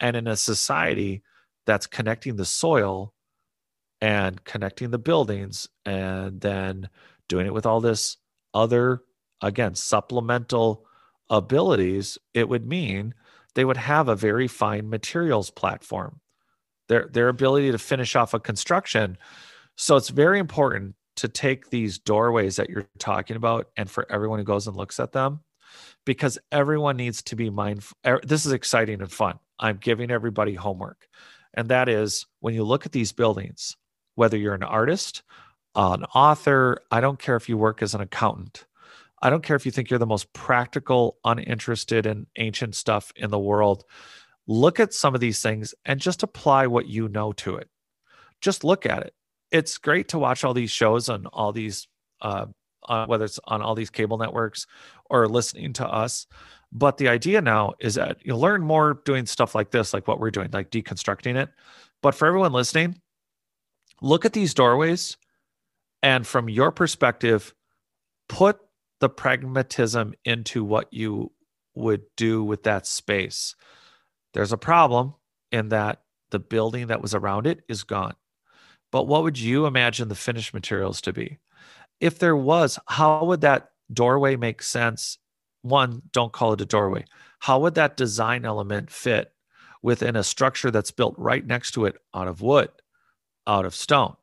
[0.00, 1.22] And in a society
[1.66, 3.12] that's connecting the soil
[4.00, 6.88] and connecting the buildings and then
[7.28, 8.16] doing it with all this
[8.54, 9.02] other,
[9.40, 10.86] again, supplemental
[11.28, 13.14] abilities, it would mean
[13.54, 16.20] they would have a very fine materials platform.
[16.88, 19.16] Their their ability to finish off a construction.
[19.76, 24.38] So it's very important to take these doorways that you're talking about and for everyone
[24.38, 25.40] who goes and looks at them
[26.04, 27.96] because everyone needs to be mindful.
[28.06, 29.38] Er, this is exciting and fun.
[29.58, 31.08] I'm giving everybody homework.
[31.54, 33.76] And that is when you look at these buildings,
[34.14, 35.22] whether you're an artist,
[35.74, 38.66] an author, I don't care if you work as an accountant,
[39.22, 43.30] I don't care if you think you're the most practical, uninterested in ancient stuff in
[43.30, 43.84] the world.
[44.48, 47.68] Look at some of these things and just apply what you know to it.
[48.40, 49.14] Just look at it.
[49.52, 51.86] It's great to watch all these shows on all these,
[52.20, 52.46] uh,
[52.88, 54.66] uh, whether it's on all these cable networks
[55.08, 56.26] or listening to us.
[56.72, 60.18] But the idea now is that you'll learn more doing stuff like this, like what
[60.18, 61.50] we're doing, like deconstructing it.
[62.02, 63.00] But for everyone listening,
[64.00, 65.16] look at these doorways
[66.02, 67.54] and from your perspective,
[68.28, 68.58] put
[69.00, 71.32] the pragmatism into what you
[71.74, 73.54] would do with that space.
[74.34, 75.14] There's a problem
[75.50, 78.14] in that the building that was around it is gone.
[78.92, 81.38] But what would you imagine the finished materials to be?
[81.98, 85.18] If there was, how would that doorway make sense?
[85.62, 87.06] One, don't call it a doorway.
[87.40, 89.32] How would that design element fit
[89.82, 92.70] within a structure that's built right next to it out of wood,
[93.48, 94.14] out of stone,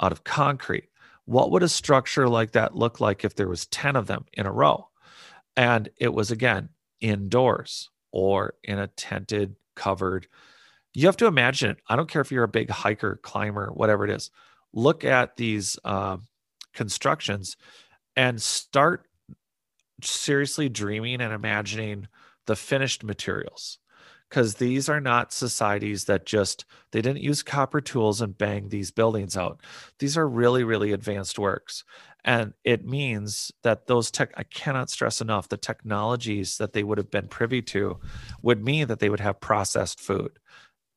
[0.00, 0.88] out of concrete?
[1.26, 4.46] what would a structure like that look like if there was 10 of them in
[4.46, 4.88] a row
[5.56, 6.68] and it was again
[7.00, 10.26] indoors or in a tented covered
[10.94, 14.04] you have to imagine it i don't care if you're a big hiker climber whatever
[14.04, 14.30] it is
[14.72, 16.16] look at these uh,
[16.74, 17.56] constructions
[18.16, 19.06] and start
[20.02, 22.08] seriously dreaming and imagining
[22.46, 23.78] the finished materials.
[24.28, 28.90] Because these are not societies that just they didn't use copper tools and bang these
[28.90, 29.60] buildings out.
[30.00, 31.84] These are really really advanced works.
[32.24, 36.98] And it means that those tech i cannot stress enough the technologies that they would
[36.98, 38.00] have been privy to
[38.42, 40.32] would mean that they would have processed food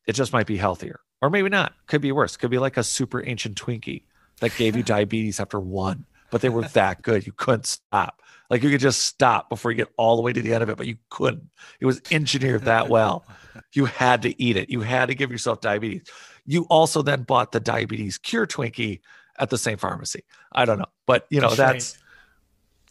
[0.07, 2.83] it just might be healthier or maybe not could be worse could be like a
[2.83, 4.03] super ancient twinkie
[4.39, 8.63] that gave you diabetes after one but they were that good you couldn't stop like
[8.63, 10.77] you could just stop before you get all the way to the end of it,
[10.77, 11.49] but you couldn't.
[11.79, 13.25] It was engineered that well.
[13.73, 14.69] you had to eat it.
[14.69, 16.03] You had to give yourself diabetes.
[16.45, 19.01] You also then bought the diabetes cure Twinkie
[19.37, 20.23] at the same pharmacy.
[20.53, 21.97] I don't know, but you know that's,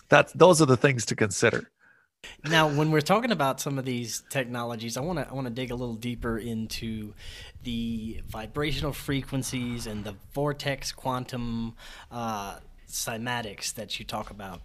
[0.09, 1.71] that's those are the things to consider.
[2.45, 5.53] Now, when we're talking about some of these technologies, I want to I want to
[5.53, 7.15] dig a little deeper into
[7.65, 11.75] the vibrational frequencies and the vortex quantum
[12.11, 12.59] uh,
[12.89, 14.63] cymatics that you talk about.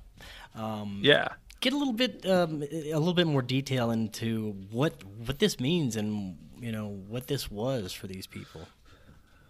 [0.56, 1.30] Um, yeah.
[1.60, 5.96] Get a little bit um, a little bit more detail into what what this means
[5.96, 8.68] and you know what this was for these people.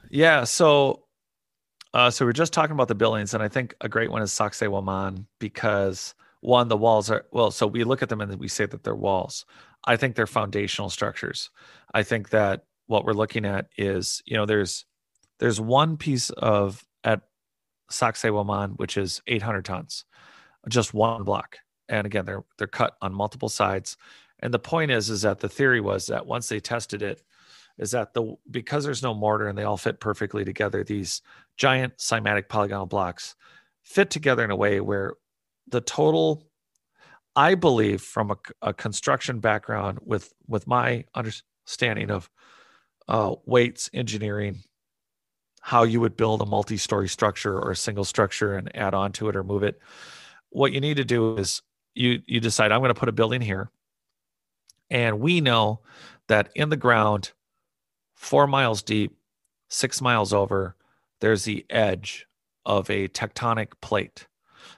[0.10, 0.44] Yeah.
[0.44, 1.04] So.
[1.94, 4.32] Uh, so we're just talking about the buildings, and I think a great one is
[4.32, 7.52] Sacsayhuaman because one, the walls are well.
[7.52, 9.46] So we look at them and we say that they're walls.
[9.86, 11.50] I think they're foundational structures.
[11.94, 14.86] I think that what we're looking at is, you know, there's
[15.40, 17.22] there's one piece of at
[17.92, 20.06] Sacsayhuaman which is 800 tons
[20.70, 21.58] just one block.
[21.90, 23.98] And again, they're they're cut on multiple sides.
[24.40, 27.22] And the point is, is that the theory was that once they tested it,
[27.78, 31.22] is that the because there's no mortar and they all fit perfectly together, these
[31.58, 33.36] giant cymatic polygonal blocks
[33.84, 35.14] fit together in a way where
[35.68, 36.48] the total
[37.36, 42.30] I believe from a, a construction background with with my understanding of
[43.08, 44.64] uh, weights engineering,
[45.62, 49.30] how you would build a multi-story structure or a single structure and add on to
[49.30, 49.80] it or move it
[50.52, 51.62] what you need to do is
[51.96, 53.72] you you decide I'm going to put a building here,
[54.90, 55.82] and we know
[56.28, 57.32] that in the ground,
[58.14, 59.16] four miles deep,
[59.70, 60.76] six miles over,
[61.20, 62.28] there's the edge
[62.66, 64.28] of a tectonic plate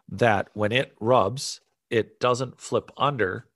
[0.09, 3.47] that when it rubs, it doesn't flip under,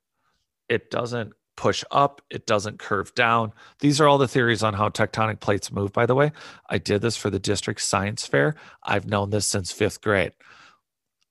[0.68, 3.52] it doesn't push up, it doesn't curve down.
[3.80, 6.30] These are all the theories on how tectonic plates move, by the way.
[6.70, 8.54] I did this for the district science fair.
[8.82, 10.32] I've known this since fifth grade.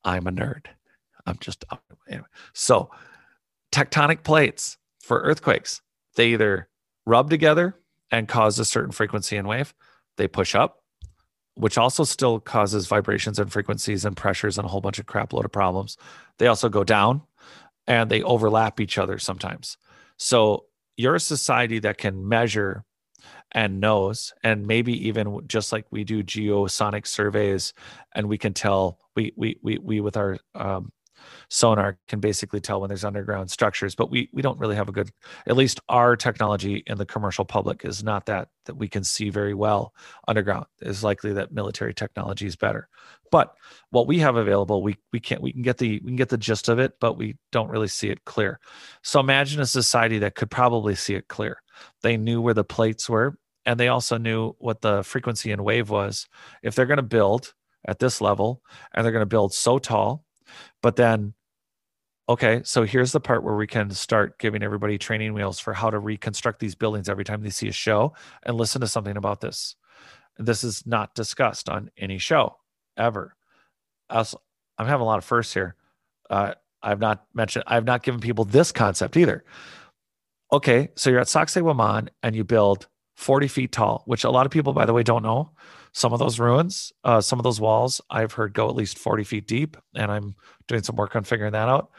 [0.04, 0.66] I'm a nerd.
[1.26, 1.64] I'm just,
[2.10, 2.28] anyway.
[2.54, 2.90] So,
[3.72, 5.82] tectonic plates for earthquakes,
[6.16, 6.68] they either
[7.06, 7.76] rub together
[8.12, 9.74] and cause a certain frequency and wave,
[10.18, 10.84] they push up,
[11.58, 15.34] which also still causes vibrations and frequencies and pressures and a whole bunch of crap
[15.34, 15.98] load of problems.
[16.38, 17.24] They also go down
[17.88, 19.78] and they overlap each other sometimes.
[20.18, 22.84] So you're a society that can measure
[23.54, 27.74] and knows, and maybe even just like we do geosonic surveys,
[28.14, 30.92] and we can tell we we we we with our um,
[31.50, 34.92] sonar can basically tell when there's underground structures but we we don't really have a
[34.92, 35.10] good
[35.48, 39.30] at least our technology in the commercial public is not that that we can see
[39.30, 39.94] very well
[40.28, 40.66] underground.
[40.82, 42.88] It's likely that military technology is better.
[43.32, 43.56] But
[43.90, 46.38] what we have available we we can't we can get the we can get the
[46.38, 48.60] gist of it but we don't really see it clear.
[49.02, 51.62] So imagine a society that could probably see it clear.
[52.04, 55.90] They knew where the plates were and they also knew what the frequency and wave
[55.90, 56.28] was.
[56.62, 57.54] If they're going to build
[57.88, 58.62] at this level
[58.94, 60.24] and they're going to build so tall
[60.82, 61.34] but then,
[62.30, 65.90] okay, so here's the part where we can start giving everybody training wheels for how
[65.90, 69.42] to reconstruct these buildings every time they see a show and listen to something about
[69.42, 69.76] this.
[70.38, 72.58] This is not discussed on any show
[72.96, 73.36] ever.
[74.10, 74.42] Also,
[74.78, 75.76] I'm having a lot of firsts here.
[76.30, 79.44] Uh, I've not mentioned, I've not given people this concept either.
[80.52, 84.52] Okay, so you're at Sacsayhuaman and you build 40 feet tall, which a lot of
[84.52, 85.52] people, by the way, don't know.
[85.98, 89.24] Some of those ruins, uh, some of those walls, I've heard go at least 40
[89.24, 90.36] feet deep, and I'm
[90.68, 91.90] doing some work on figuring that out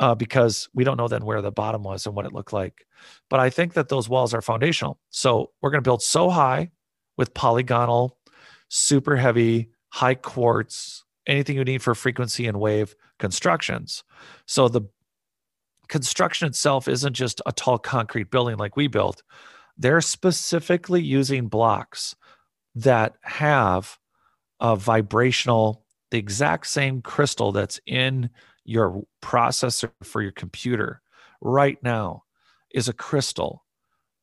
[0.00, 2.84] uh, because we don't know then where the bottom was and what it looked like.
[3.30, 4.98] But I think that those walls are foundational.
[5.10, 6.72] So we're going to build so high
[7.16, 8.18] with polygonal,
[8.70, 14.02] super heavy, high quartz, anything you need for frequency and wave constructions.
[14.46, 14.82] So the
[15.86, 19.22] construction itself isn't just a tall concrete building like we built
[19.78, 22.16] they're specifically using blocks
[22.82, 23.98] that have
[24.60, 28.30] a vibrational, the exact same crystal that's in
[28.64, 31.00] your processor for your computer
[31.40, 32.24] right now
[32.72, 33.64] is a crystal,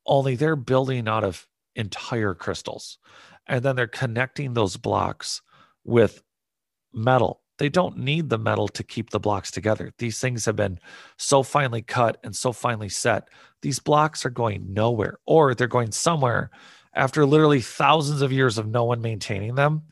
[0.05, 2.97] only they're building out of entire crystals.
[3.47, 5.41] And then they're connecting those blocks
[5.83, 6.23] with
[6.93, 9.93] metal they don't need the metal to keep the blocks together.
[9.97, 10.79] These things have been
[11.17, 13.29] so finely cut and so finely set.
[13.61, 16.51] These blocks are going nowhere, or they're going somewhere
[16.95, 19.83] after literally thousands of years of no one maintaining them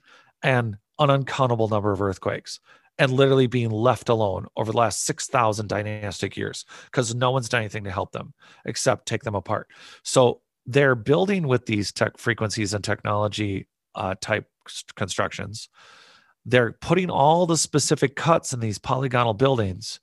[0.42, 2.60] and an uncountable number of earthquakes
[3.00, 7.62] and literally being left alone over the last 6,000 dynastic years because no one's done
[7.62, 8.34] anything to help them
[8.66, 9.68] except take them apart.
[10.04, 14.48] So they're building with these tech frequencies and technology uh, type
[14.96, 15.70] constructions
[16.46, 20.00] they're putting all the specific cuts in these polygonal buildings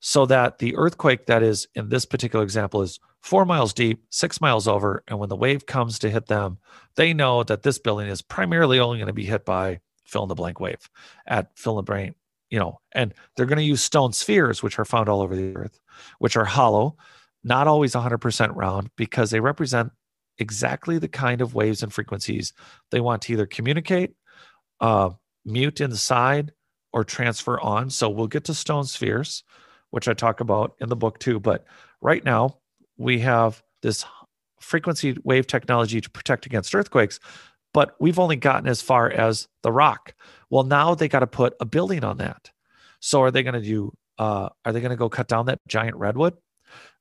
[0.00, 4.40] so that the earthquake that is in this particular example is four miles deep, six
[4.40, 5.02] miles over.
[5.08, 6.58] And when the wave comes to hit them,
[6.96, 10.28] they know that this building is primarily only going to be hit by fill in
[10.28, 10.88] the blank wave
[11.26, 12.14] at fill in the brain,
[12.50, 15.54] you know, and they're going to use stone spheres, which are found all over the
[15.56, 15.80] earth,
[16.18, 16.96] which are hollow,
[17.44, 19.92] not always 100% round because they represent
[20.38, 22.52] exactly the kind of waves and frequencies
[22.90, 24.14] they want to either communicate,
[24.80, 25.10] uh,
[25.44, 26.52] mute inside
[26.92, 27.90] or transfer on.
[27.90, 29.44] So we'll get to stone spheres,
[29.90, 31.40] which I talk about in the book too.
[31.40, 31.64] But
[32.00, 32.58] right now,
[32.96, 34.04] we have this
[34.60, 37.20] frequency wave technology to protect against earthquakes,
[37.72, 40.14] but we've only gotten as far as the rock.
[40.50, 42.50] Well, now they got to put a building on that.
[43.00, 43.92] So are they going to do?
[44.18, 46.34] Uh, are they going to go cut down that giant redwood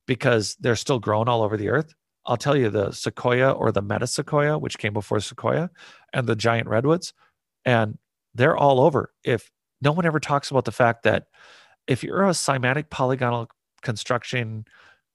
[0.06, 1.94] because they're still growing all over the earth?
[2.28, 5.72] I'll tell you, the sequoia or the metasequoia, which came before sequoia,
[6.14, 7.14] and the giant redwoods,
[7.66, 7.98] and
[8.36, 9.14] they're all over.
[9.24, 9.50] If
[9.82, 11.28] no one ever talks about the fact that
[11.88, 13.50] if you're a cymatic polygonal
[13.82, 14.66] construction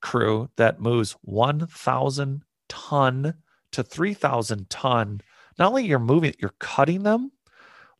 [0.01, 3.35] crew that moves 1,000 ton
[3.73, 5.21] to 3,000 ton,
[5.59, 7.31] not only you're moving, you're cutting them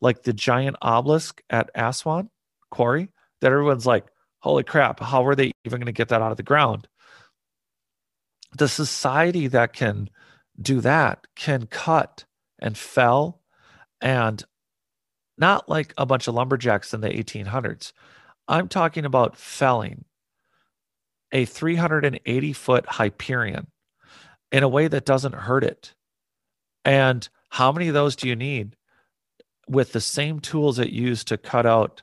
[0.01, 2.29] like the giant obelisk at Aswan
[2.71, 3.11] quarry
[3.41, 4.07] that everyone's like,
[4.41, 6.89] holy crap, how are they even going to get that out of the ground?
[8.57, 10.11] The society that can
[10.61, 12.25] do that can cut
[12.59, 13.41] and fell
[14.01, 14.45] and
[15.39, 17.93] not like a bunch of lumberjacks in the 1800s.
[18.49, 20.05] I'm talking about felling
[21.31, 23.69] a 380 foot Hyperion
[24.51, 25.95] in a way that doesn't hurt it.
[26.85, 28.77] And how many of those do you need
[29.69, 32.03] with the same tools it used to cut out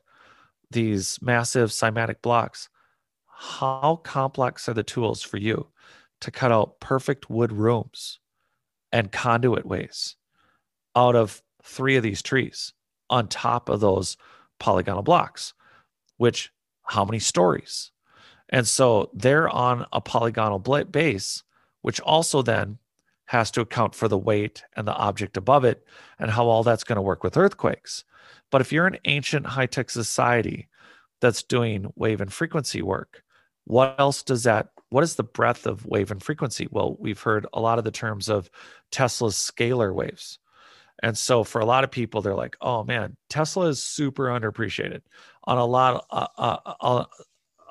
[0.71, 2.69] these massive cymatic blocks?
[3.27, 5.67] How complex are the tools for you
[6.21, 8.19] to cut out perfect wood rooms
[8.91, 10.15] and conduit ways
[10.95, 12.73] out of three of these trees?
[13.09, 14.17] on top of those
[14.59, 15.53] polygonal blocks,
[16.19, 16.51] which
[16.83, 17.91] how many stories?
[18.49, 21.43] And so they're on a polygonal base,
[21.81, 22.77] which also then
[23.25, 25.85] has to account for the weight and the object above it
[26.17, 28.03] and how all that's going to work with earthquakes.
[28.51, 30.67] But if you're an ancient high tech society
[31.21, 33.23] that's doing wave and frequency work,
[33.65, 34.69] what else does that?
[34.89, 36.67] What is the breadth of wave and frequency?
[36.71, 38.49] Well, we've heard a lot of the terms of
[38.89, 40.39] Tesla's scalar waves.
[41.01, 45.01] And so for a lot of people, they're like, oh man, Tesla is super underappreciated
[45.45, 47.05] on a lot, uh, uh, uh,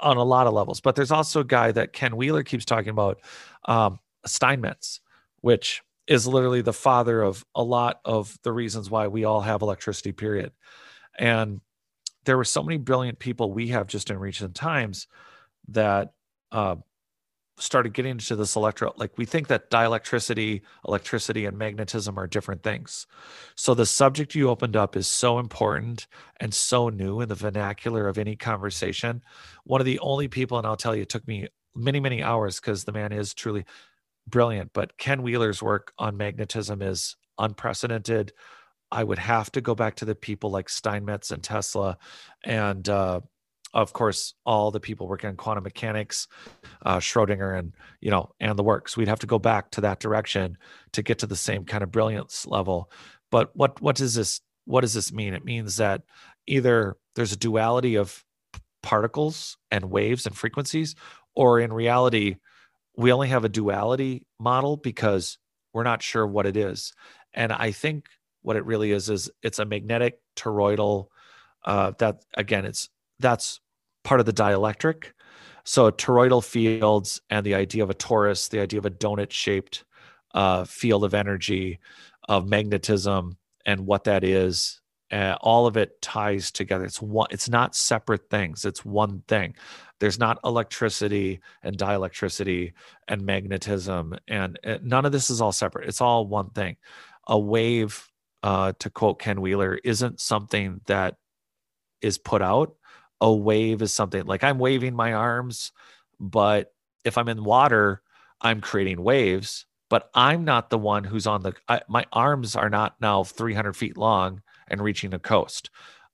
[0.00, 0.80] on a lot of levels.
[0.80, 3.20] But there's also a guy that Ken Wheeler keeps talking about,
[3.66, 5.00] um, Steinmetz,
[5.40, 9.62] which is literally the father of a lot of the reasons why we all have
[9.62, 10.52] electricity, period.
[11.18, 11.60] And
[12.24, 15.06] there were so many brilliant people we have just in recent times
[15.68, 16.12] that
[16.50, 16.76] uh,
[17.58, 22.62] started getting into this electro like we think that dielectricity electricity and magnetism are different
[22.62, 23.06] things
[23.54, 26.06] so the subject you opened up is so important
[26.40, 29.22] and so new in the vernacular of any conversation
[29.64, 32.60] one of the only people and i'll tell you it took me many many hours
[32.60, 33.64] because the man is truly
[34.28, 34.72] brilliant.
[34.72, 38.32] But Ken Wheeler's work on magnetism is unprecedented.
[38.90, 41.98] I would have to go back to the people like Steinmetz and Tesla,
[42.44, 43.20] and uh,
[43.74, 46.26] of course all the people working on quantum mechanics,
[46.84, 48.96] uh, Schrodinger, and you know, and the works.
[48.96, 50.56] We'd have to go back to that direction
[50.92, 52.90] to get to the same kind of brilliance level.
[53.30, 55.34] But what what does this what does this mean?
[55.34, 56.02] It means that
[56.46, 58.24] either there's a duality of
[58.82, 60.94] particles and waves and frequencies,
[61.34, 62.36] or in reality,
[62.96, 65.38] we only have a duality model because
[65.72, 66.92] we're not sure what it is.
[67.34, 68.06] And I think
[68.42, 71.08] what it really is is it's a magnetic toroidal.
[71.64, 72.88] Uh, that again, it's
[73.20, 73.60] that's
[74.04, 75.12] part of the dielectric.
[75.64, 79.84] So toroidal fields and the idea of a torus, the idea of a donut shaped
[80.34, 81.78] uh, field of energy,
[82.28, 84.80] of magnetism, and what that is.
[85.10, 86.84] Uh, all of it ties together.
[86.84, 87.28] It's one.
[87.30, 88.64] It's not separate things.
[88.64, 89.56] It's one thing.
[90.00, 92.72] There's not electricity and dielectricity
[93.08, 95.88] and magnetism, and uh, none of this is all separate.
[95.88, 96.76] It's all one thing.
[97.26, 98.06] A wave,
[98.42, 101.16] uh, to quote Ken Wheeler, isn't something that
[102.02, 102.74] is put out.
[103.20, 105.72] A wave is something like I'm waving my arms,
[106.20, 106.72] but
[107.04, 108.02] if I'm in water,
[108.40, 109.66] I'm creating waves.
[109.90, 111.54] But I'm not the one who's on the.
[111.66, 115.70] I, my arms are not now 300 feet long and reaching the coast.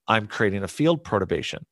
[0.06, 1.66] I'm creating a field perturbation.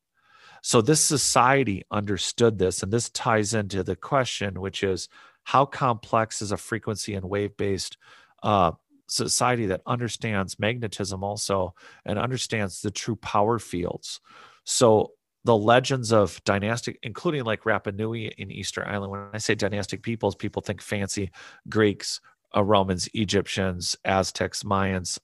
[0.61, 5.07] So this society understood this, and this ties into the question, which is
[5.43, 7.97] how complex is a frequency and wave based
[8.43, 8.71] uh,
[9.07, 11.73] society that understands magnetism also
[12.05, 14.21] and understands the true power fields.
[14.63, 15.11] So
[15.43, 19.11] the legends of dynastic, including like Rapa Nui in Easter Island.
[19.11, 21.31] When I say dynastic peoples, people think fancy
[21.69, 22.21] Greeks,
[22.55, 25.19] uh, Romans, Egyptians, Aztecs, Mayans,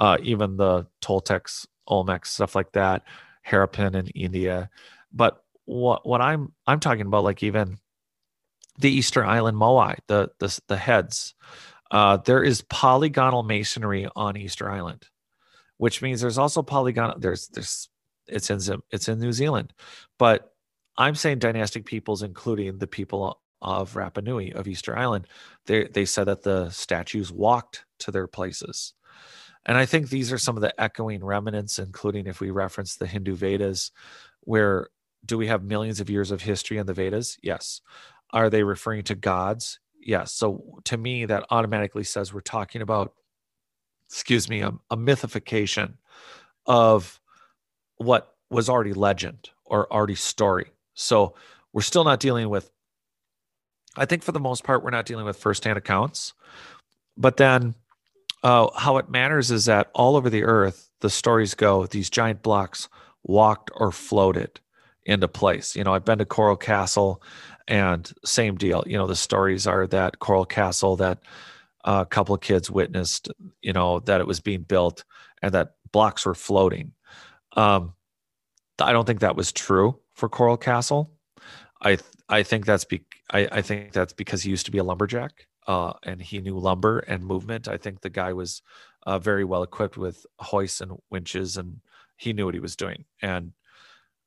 [0.00, 3.02] uh, even the Toltecs, Olmecs, stuff like that.
[3.46, 4.68] Harappan in India.
[5.12, 7.78] But what what I'm I'm talking about, like even
[8.78, 11.34] the Easter Island Moai, the the the heads.
[11.90, 15.06] Uh, there is polygonal masonry on Easter Island,
[15.78, 17.18] which means there's also polygonal.
[17.18, 17.88] There's there's
[18.28, 18.60] it's in
[18.90, 19.72] it's in New Zealand,
[20.18, 20.52] but
[20.96, 25.26] I'm saying dynastic peoples, including the people of Rapa Nui of Easter Island.
[25.66, 28.94] They they said that the statues walked to their places.
[29.66, 33.06] And I think these are some of the echoing remnants, including if we reference the
[33.06, 33.90] Hindu Vedas,
[34.40, 34.88] where
[35.24, 37.36] do we have millions of years of history in the Vedas?
[37.42, 37.80] Yes.
[38.30, 39.80] Are they referring to gods?
[40.00, 40.32] Yes.
[40.32, 43.12] So to me, that automatically says we're talking about,
[44.08, 45.98] excuse me, a, a mythification
[46.64, 47.17] of
[47.98, 50.72] what was already legend or already story.
[50.94, 51.34] So
[51.72, 52.70] we're still not dealing with,
[53.96, 56.32] I think for the most part, we're not dealing with firsthand accounts.
[57.16, 57.74] But then
[58.42, 62.42] uh, how it matters is that all over the earth, the stories go, these giant
[62.42, 62.88] blocks
[63.22, 64.60] walked or floated
[65.04, 65.74] into place.
[65.74, 67.22] You know, I've been to Coral Castle
[67.66, 68.84] and same deal.
[68.86, 71.20] You know, the stories are that Coral Castle that
[71.84, 73.28] a couple of kids witnessed,
[73.62, 75.04] you know, that it was being built
[75.42, 76.92] and that blocks were floating.
[77.58, 77.94] Um,
[78.78, 81.10] I don't think that was true for Coral Castle.
[81.82, 81.98] I
[82.28, 85.46] I think that's be I, I think that's because he used to be a lumberjack
[85.66, 87.66] uh, and he knew lumber and movement.
[87.66, 88.62] I think the guy was
[89.06, 91.80] uh, very well equipped with hoists and winches, and
[92.16, 93.04] he knew what he was doing.
[93.22, 93.52] And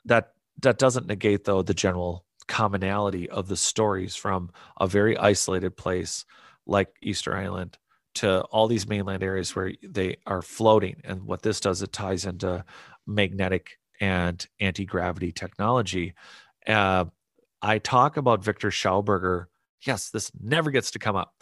[0.06, 5.78] that that doesn't negate though the general commonality of the stories from a very isolated
[5.78, 6.26] place
[6.66, 7.78] like Easter Island
[8.14, 11.02] to all these mainland areas where they are floating.
[11.04, 12.64] And what this does, it ties into
[13.14, 16.14] magnetic and anti gravity technology.
[16.68, 17.06] Uh,
[17.62, 19.46] I talk about Victor Schauberger
[19.86, 21.34] yes, this never gets to come up.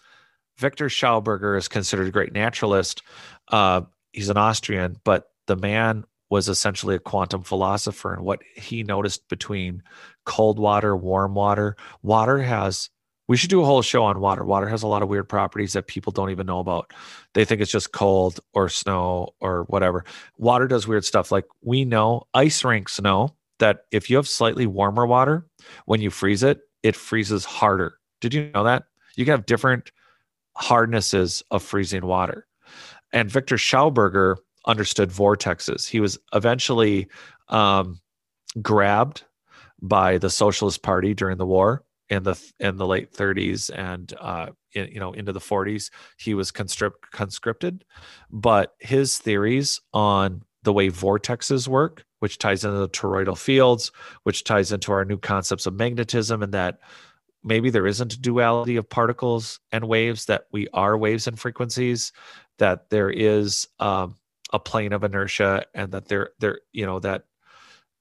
[0.58, 3.02] Victor Schauberger is considered a great naturalist.
[3.50, 3.82] Uh,
[4.12, 9.28] he's an Austrian, but the man was essentially a quantum philosopher and what he noticed
[9.30, 9.82] between
[10.26, 11.76] cold water, warm water.
[12.04, 12.90] Water has
[13.30, 14.44] we should do a whole show on water.
[14.44, 16.92] Water has a lot of weird properties that people don't even know about.
[17.36, 20.04] They think it's just cold or snow or whatever.
[20.40, 21.32] Water does weird stuff.
[21.32, 25.46] Like we know ice rinks know that if you have slightly warmer water,
[25.86, 28.00] when you freeze it, it freezes harder.
[28.20, 28.86] Did you know that?
[29.16, 29.92] You can have different
[30.58, 32.48] hardnesses of freezing water.
[33.14, 35.88] And Victor Schauberger understood vortexes.
[35.88, 37.08] He was eventually
[37.50, 38.02] um,
[38.60, 39.24] grabbed
[39.84, 44.48] by the Socialist Party during the war in the in the late 30s and uh,
[44.74, 45.92] in, you know into the 40s.
[46.18, 47.86] He was conscript, conscripted,
[48.30, 53.92] but his theories on the way vortexes work, which ties into the toroidal fields,
[54.24, 56.80] which ties into our new concepts of magnetism, and that
[57.44, 62.12] maybe there isn't a duality of particles and waves that we are waves and frequencies
[62.58, 64.16] that there is um,
[64.52, 67.24] a plane of inertia and that there there you know that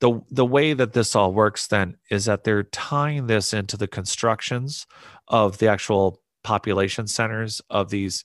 [0.00, 3.88] the the way that this all works then is that they're tying this into the
[3.88, 4.86] constructions
[5.26, 8.24] of the actual population centers of these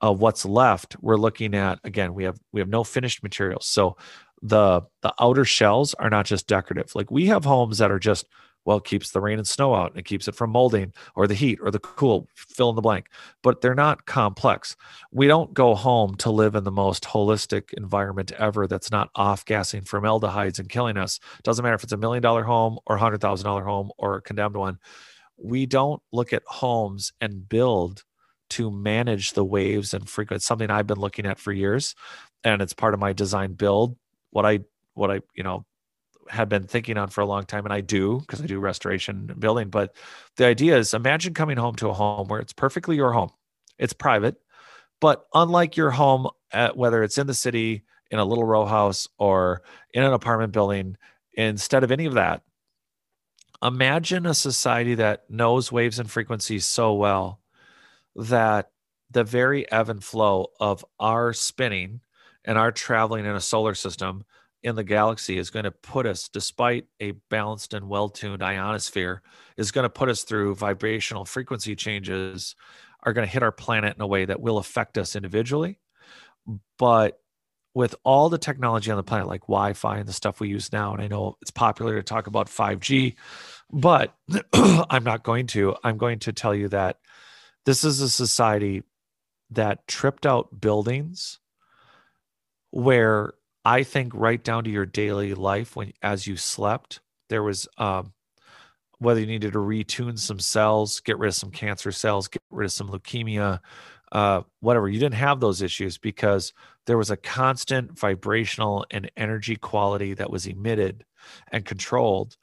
[0.00, 0.96] of what's left.
[1.00, 3.66] We're looking at again we have we have no finished materials.
[3.66, 3.96] So
[4.42, 8.26] the the outer shells are not just decorative like we have homes that are just
[8.68, 11.32] well, keeps the rain and snow out and it keeps it from molding or the
[11.32, 13.06] heat or the cool, fill in the blank.
[13.42, 14.76] But they're not complex.
[15.10, 19.46] We don't go home to live in the most holistic environment ever that's not off
[19.46, 21.18] gassing formaldehydes and killing us.
[21.44, 24.16] Doesn't matter if it's a million dollar home or a hundred thousand dollar home or
[24.16, 24.78] a condemned one.
[25.42, 28.04] We don't look at homes and build
[28.50, 30.44] to manage the waves and frequency.
[30.44, 31.94] Something I've been looking at for years,
[32.44, 33.96] and it's part of my design build.
[34.30, 34.60] What I
[34.94, 35.64] what I you know
[36.28, 39.28] had been thinking on for a long time, and I do because I do restoration
[39.30, 39.70] and building.
[39.70, 39.96] But
[40.36, 43.30] the idea is imagine coming home to a home where it's perfectly your home,
[43.78, 44.36] it's private,
[45.00, 49.08] but unlike your home, at, whether it's in the city, in a little row house,
[49.18, 50.96] or in an apartment building,
[51.34, 52.42] instead of any of that,
[53.62, 57.40] imagine a society that knows waves and frequencies so well
[58.16, 58.70] that
[59.10, 62.00] the very ebb and flow of our spinning
[62.48, 64.24] and our traveling in a solar system
[64.62, 69.22] in the galaxy is going to put us, despite a balanced and well tuned ionosphere,
[69.58, 72.56] is going to put us through vibrational frequency changes,
[73.02, 75.78] are going to hit our planet in a way that will affect us individually.
[76.78, 77.20] But
[77.74, 80.72] with all the technology on the planet, like Wi Fi and the stuff we use
[80.72, 83.14] now, and I know it's popular to talk about 5G,
[83.70, 84.14] but
[84.54, 85.76] I'm not going to.
[85.84, 86.98] I'm going to tell you that
[87.66, 88.84] this is a society
[89.50, 91.40] that tripped out buildings
[92.70, 93.32] where
[93.64, 98.12] I think right down to your daily life when as you slept, there was um,
[98.98, 102.66] whether you needed to retune some cells, get rid of some cancer cells, get rid
[102.66, 103.60] of some leukemia,
[104.12, 104.88] uh, whatever.
[104.88, 106.52] You didn't have those issues because
[106.86, 111.04] there was a constant vibrational and energy quality that was emitted
[111.52, 112.36] and controlled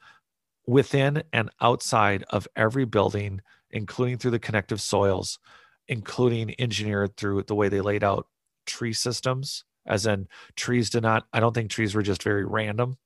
[0.68, 3.42] within and outside of every building,
[3.72, 5.40] including through the connective soils,
[5.88, 8.28] including engineered through the way they laid out
[8.66, 12.98] tree systems as in trees do not i don't think trees were just very random.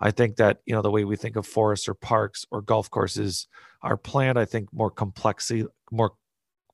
[0.00, 2.90] I think that you know the way we think of forests or parks or golf
[2.90, 3.46] courses
[3.82, 6.12] are planned i think more complexity more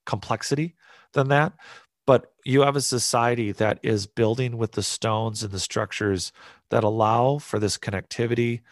[0.08, 0.74] complexity
[1.12, 1.52] than that.
[2.06, 6.32] But you have a society that is building with the stones and the structures
[6.70, 8.62] that allow for this connectivity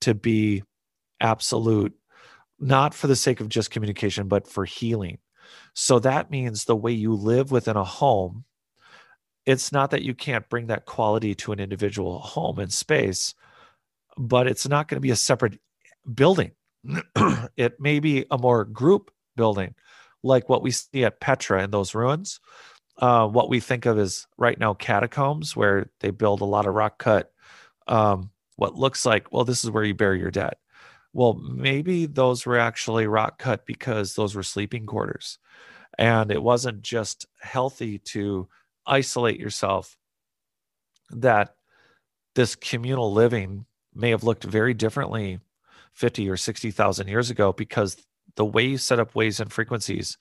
[0.00, 0.64] to be
[1.20, 1.94] absolute
[2.58, 5.18] not for the sake of just communication but for healing.
[5.74, 8.44] So that means the way you live within a home
[9.50, 13.34] it's not that you can't bring that quality to an individual home and space,
[14.16, 15.58] but it's not going to be a separate
[16.14, 16.52] building.
[17.56, 19.74] it may be a more group building,
[20.22, 22.38] like what we see at Petra in those ruins.
[22.98, 26.74] Uh, what we think of as right now catacombs, where they build a lot of
[26.74, 27.32] rock cut,
[27.88, 30.54] um, what looks like, well, this is where you bury your dead.
[31.12, 35.38] Well, maybe those were actually rock cut because those were sleeping quarters.
[35.98, 38.48] And it wasn't just healthy to
[38.90, 39.96] isolate yourself
[41.10, 41.54] that
[42.34, 43.64] this communal living
[43.94, 45.40] may have looked very differently
[45.94, 47.96] 50 or 60,000 years ago because
[48.36, 50.18] the way you set up ways and frequencies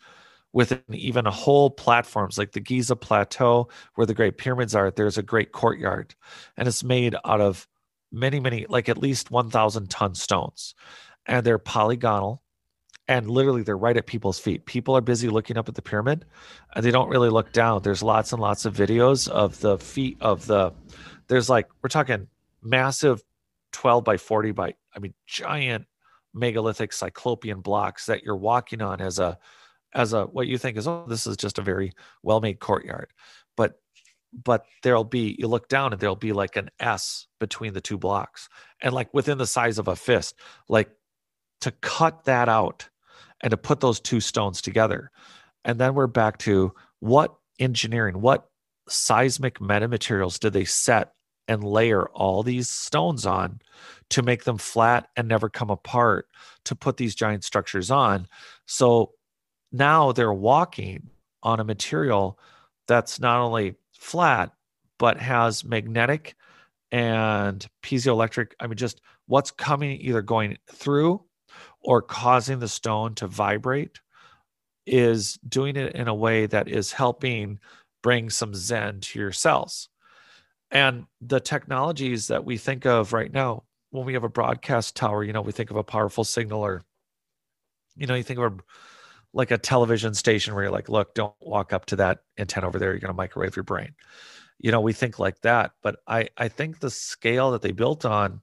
[0.52, 5.24] within even whole platforms like the Giza Plateau, where the Great Pyramids are, there's a
[5.24, 6.16] great courtyard
[6.58, 7.68] and it's made out of
[8.12, 10.74] many, many, like at least 1,000 ton stones.
[11.28, 12.42] And they're polygonal
[13.10, 14.66] and literally they're right at people's feet.
[14.68, 16.26] People are busy looking up at the pyramid
[16.76, 17.82] and they don't really look down.
[17.82, 20.72] There's lots and lots of videos of the feet of the
[21.28, 22.28] there's like we're talking
[22.62, 23.24] massive
[23.72, 25.86] 12 by 40 by I mean giant
[26.36, 29.40] megalithic cyclopean blocks that you're walking on as a
[29.94, 33.12] as a what you think is oh this is just a very well-made courtyard.
[33.58, 33.80] But
[34.44, 37.98] but there'll be you look down and there'll be like an S between the two
[37.98, 38.50] blocks
[38.84, 40.36] and like within the size of a fist.
[40.68, 40.92] Like
[41.62, 42.88] to cut that out
[43.42, 45.12] and to put those two stones together.
[45.66, 48.50] And then we're back to what engineering, what
[48.88, 51.14] seismic metamaterials did they set
[51.48, 53.60] and layer all these stones on
[54.10, 56.28] to make them flat and never come apart
[56.66, 58.28] to put these giant structures on.
[58.66, 59.14] So
[59.72, 61.10] now they're walking
[61.42, 62.40] on a material
[62.88, 64.52] that's not only flat,
[64.98, 66.36] but has magnetic
[66.92, 68.52] and piezoelectric.
[68.60, 71.24] I mean, just what's coming either going through
[71.82, 74.00] or causing the stone to vibrate
[74.86, 77.60] is doing it in a way that is helping
[78.02, 79.90] bring some zen to your cells.
[80.72, 85.24] And the technologies that we think of right now, when we have a broadcast tower,
[85.24, 86.84] you know, we think of a powerful signaler.
[87.96, 88.58] You know, you think of a
[89.34, 92.80] like a television station where you're like, look, don't walk up to that antenna over
[92.80, 92.92] there.
[92.92, 93.94] You're going to microwave your brain.
[94.60, 95.72] You know, we think like that.
[95.84, 98.42] But I, I think the scale that they built on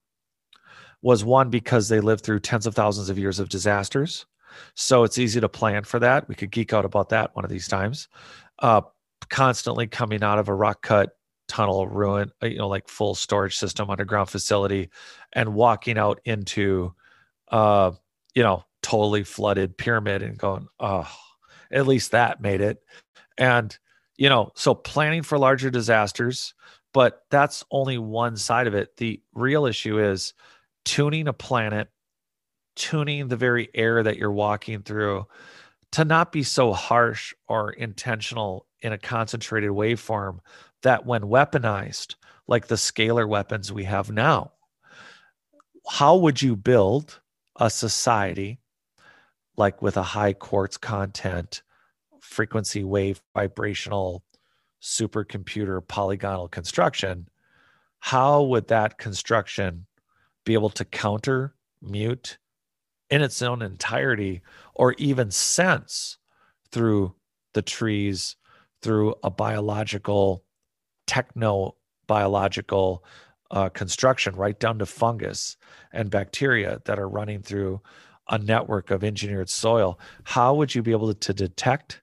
[1.07, 4.27] was one because they lived through tens of thousands of years of disasters.
[4.75, 6.27] So it's easy to plan for that.
[6.27, 8.09] We could geek out about that one of these times.
[8.59, 8.81] Uh,
[9.31, 11.11] constantly coming out of a rock cut
[11.47, 14.91] tunnel ruin, uh, you know, like full storage system, underground facility,
[15.33, 16.93] and walking out into,
[17.53, 17.93] uh,
[18.35, 21.09] you know, totally flooded pyramid and going, oh,
[21.71, 22.83] at least that made it.
[23.39, 23.79] And,
[24.17, 26.53] you know, so planning for larger disasters,
[26.93, 28.97] but that's only one side of it.
[28.97, 30.35] The real issue is
[30.87, 31.89] tuning a planet,
[32.77, 35.27] tuning the very air that you're walking through
[35.93, 40.39] to not be so harsh or intentional in a concentrated waveform
[40.83, 42.15] that when weaponized,
[42.47, 44.53] like the scalar weapons we have now,
[45.89, 47.21] how would you build
[47.59, 48.61] a society
[49.57, 51.63] like with a high quartz content,
[52.21, 54.23] frequency wave vibrational
[54.83, 57.29] supercomputer polygonal construction?
[57.99, 59.87] How would that construction
[60.47, 62.39] be able to counter, mute
[63.11, 64.41] in its own entirety,
[64.75, 66.17] or even sense
[66.73, 67.15] through
[67.53, 68.37] the trees,
[68.81, 70.45] through a biological,
[71.07, 73.05] techno biological
[73.51, 75.57] uh, construction, right down to fungus
[75.93, 77.81] and bacteria that are running through
[78.29, 79.99] a network of engineered soil.
[80.25, 82.03] How would you be able to detect,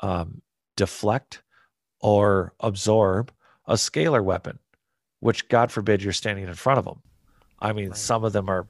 [0.00, 0.42] um,
[0.76, 1.42] deflect,
[2.00, 3.32] or absorb
[3.66, 4.58] a scalar weapon,
[5.20, 7.02] which God forbid you're standing in front of them?
[7.60, 7.96] I mean, right.
[7.96, 8.66] some of them are,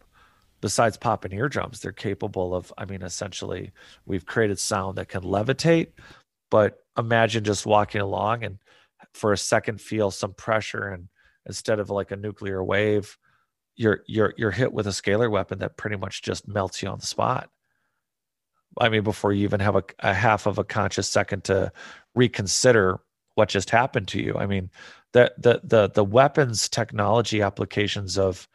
[0.60, 3.72] besides popping eardrums, they're capable of, I mean, essentially,
[4.06, 5.88] we've created sound that can levitate,
[6.50, 8.58] but imagine just walking along and
[9.14, 11.08] for a second feel some pressure and
[11.46, 13.16] instead of like a nuclear wave,
[13.76, 16.98] you're you're you're hit with a scalar weapon that pretty much just melts you on
[16.98, 17.48] the spot.
[18.78, 21.72] I mean, before you even have a, a half of a conscious second to
[22.14, 23.00] reconsider
[23.34, 24.34] what just happened to you.
[24.36, 24.70] I mean,
[25.12, 28.48] the the the the weapons technology applications of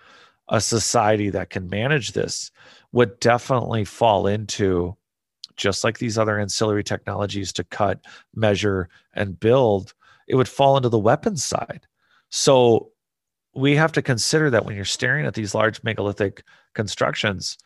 [0.49, 2.51] a society that can manage this
[2.91, 4.95] would definitely fall into
[5.55, 7.99] just like these other ancillary technologies to cut,
[8.35, 9.93] measure, and build,
[10.27, 11.87] it would fall into the weapons side.
[12.29, 12.91] So
[13.53, 16.43] we have to consider that when you're staring at these large megalithic
[16.73, 17.57] constructions,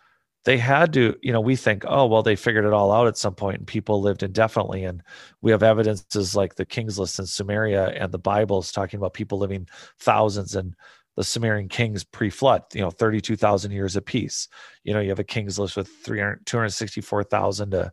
[0.46, 3.18] they had to, you know, we think, oh, well, they figured it all out at
[3.18, 4.86] some point and people lived indefinitely.
[4.86, 5.04] And
[5.42, 9.38] we have evidences like the King's List in Sumeria and the Bible's talking about people
[9.38, 9.68] living
[10.00, 10.76] thousands and
[11.20, 14.48] the Sumerian kings pre-flood, you know, 32,000 years apiece.
[14.86, 17.92] You know, you have a king's list with 300, 264,000 to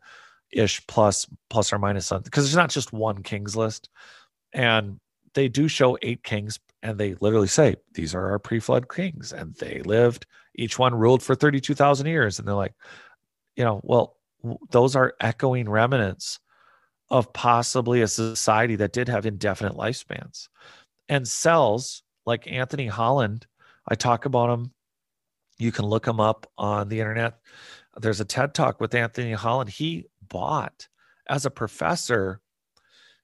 [0.53, 2.23] ish plus, plus or minus something.
[2.23, 3.91] Because there's not just one king's list.
[4.53, 5.01] And
[5.35, 9.33] they do show eight kings and they literally say, these are our pre-flood kings.
[9.33, 10.25] And they lived,
[10.55, 12.39] each one ruled for 32,000 years.
[12.39, 12.75] And they're like,
[13.57, 14.19] you know, well,
[14.71, 16.39] those are echoing remnants
[17.11, 20.47] of possibly a society that did have indefinite lifespans.
[21.09, 23.47] And cells like Anthony Holland.
[23.89, 24.73] I talk about him.
[25.59, 27.39] You can look him up on the internet.
[27.97, 29.71] There's a TED talk with Anthony Holland.
[29.71, 30.89] He bought
[31.29, 32.41] as a professor.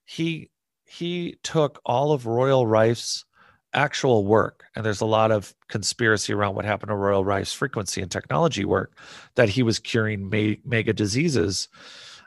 [0.05, 0.51] He
[0.87, 3.25] he took all of Royal Rife's
[3.75, 8.03] actual work, and there's a lot of conspiracy around what happened to Royal Rife's frequency
[8.03, 8.97] and technology work
[9.35, 10.29] that he was curing
[10.65, 11.69] mega diseases.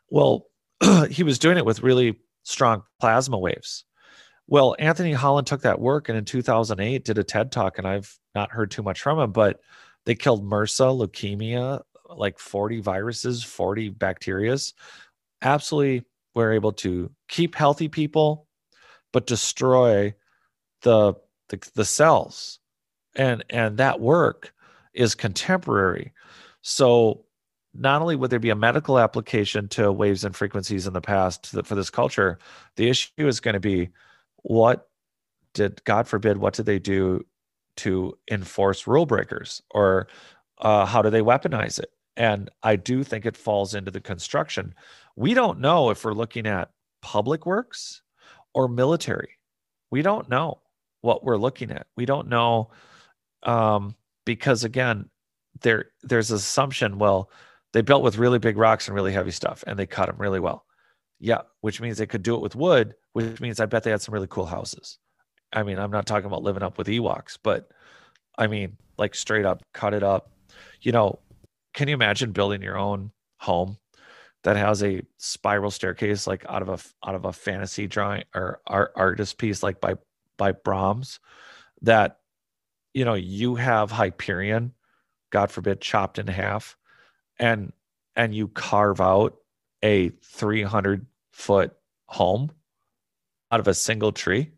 [0.10, 0.48] Well,
[1.10, 3.86] he was doing it with really strong plasma waves.
[4.48, 8.18] Well, Anthony Holland took that work and in 2008 did a TED talk, and I've
[8.36, 9.60] not heard too much from him, but
[10.06, 11.82] they killed MRSA, leukemia,
[12.16, 14.74] like 40 viruses, 40 bacterias.
[15.42, 16.04] Absolutely
[16.36, 18.48] were able to keep healthy people,
[19.14, 20.14] but destroy
[20.82, 21.14] the,
[21.50, 22.60] the, the cells.
[23.16, 24.54] And, and that work
[24.94, 26.12] is contemporary.
[26.62, 27.26] So
[27.74, 31.48] not only would there be a medical application to waves and frequencies in the past
[31.64, 32.38] for this culture,
[32.76, 33.90] the issue is going to be
[34.46, 34.90] what
[35.56, 37.26] did God forbid what did they do
[37.78, 40.08] to enforce rule breakers or
[40.60, 41.90] uh, how do they weaponize it?
[42.16, 44.76] And I do think it falls into the construction.
[45.16, 46.70] We don't know if we're looking at
[47.02, 48.04] public works
[48.54, 49.30] or military.
[49.90, 50.62] We don't know
[51.02, 51.88] what we're looking at.
[51.98, 52.70] We don't know
[53.42, 53.96] um,
[54.26, 55.10] because again,
[55.62, 57.00] there there's an assumption.
[57.00, 57.32] Well,
[57.74, 60.40] they built with really big rocks and really heavy stuff, and they cut them really
[60.40, 60.66] well.
[61.20, 64.02] Yeah, which means they could do it with wood, which means I bet they had
[64.02, 65.00] some really cool houses.
[65.54, 67.72] I mean, I'm not talking about living up with Ewoks, but
[68.38, 70.32] I mean, like straight up cut it up.
[70.82, 71.20] You know,
[71.74, 73.78] can you imagine building your own home
[74.44, 78.60] that has a spiral staircase like out of a out of a fantasy drawing or
[78.68, 79.94] art, artist piece like by
[80.36, 81.22] by Brahms
[81.84, 82.20] that
[82.94, 84.74] you know you have Hyperion,
[85.30, 86.76] God forbid, chopped in half,
[87.40, 87.72] and
[88.18, 89.38] and you carve out
[89.82, 91.72] a 300 foot
[92.08, 92.52] home
[93.52, 94.52] out of a single tree.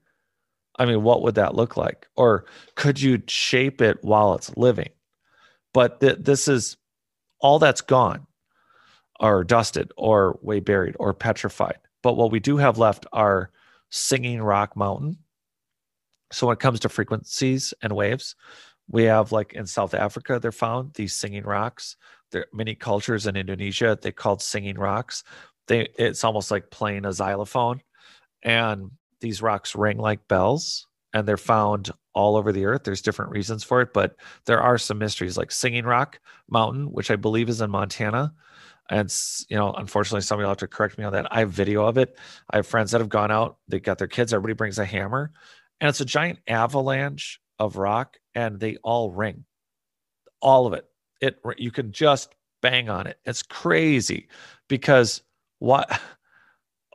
[0.80, 2.07] I mean, what would that look like?
[2.15, 2.45] Or
[2.76, 4.89] could you shape it while it's living?
[5.73, 6.77] But th- this is
[7.39, 8.27] all that's gone
[9.19, 11.77] or dusted or way buried or petrified.
[12.03, 13.51] But what we do have left are
[13.89, 15.18] singing rock mountain.
[16.31, 18.35] So when it comes to frequencies and waves,
[18.89, 21.95] we have like in South Africa, they're found these singing rocks.
[22.31, 25.23] There are many cultures in Indonesia, they called singing rocks.
[25.68, 27.81] They it's almost like playing a xylophone.
[28.48, 32.86] And these rocks ring like bells and they're found all over the earth.
[32.86, 34.15] There's different reasons for it, but
[34.45, 38.34] there are some mysteries like Singing Rock Mountain, which I believe is in Montana.
[38.90, 39.14] And
[39.49, 41.28] you know, unfortunately, somebody will have to correct me on that.
[41.30, 42.18] I have video of it.
[42.49, 43.57] I have friends that have gone out.
[43.68, 44.34] They got their kids.
[44.34, 45.34] Everybody brings a hammer,
[45.82, 49.44] and it's a giant avalanche of rock, and they all ring.
[50.41, 50.86] All of it.
[51.19, 53.19] It you can just bang on it.
[53.26, 54.30] It's crazy
[54.69, 55.22] because
[55.60, 55.99] what?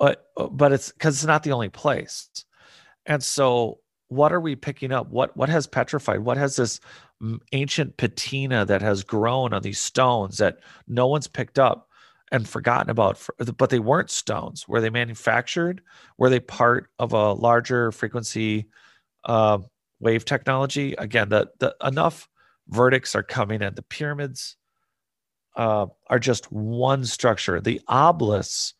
[0.03, 2.45] But but it's because it's not the only place,
[3.07, 5.11] and so what are we picking up?
[5.11, 6.21] What what has petrified?
[6.21, 6.81] What has this
[7.53, 10.59] ancient patina that has grown on these stones that
[10.89, 11.89] no one's picked up
[12.33, 13.17] and forgotten about?
[13.17, 14.67] For, but they weren't stones.
[14.67, 15.83] Were they manufactured?
[16.19, 18.67] Were they part of a larger frequency
[19.25, 19.59] uh,
[20.01, 20.95] wave technology?
[20.99, 22.29] Again, the the enough
[22.67, 23.77] verdicts are coming in.
[23.77, 24.57] The pyramids
[25.55, 27.61] uh, are just one structure.
[27.61, 28.75] The obelisks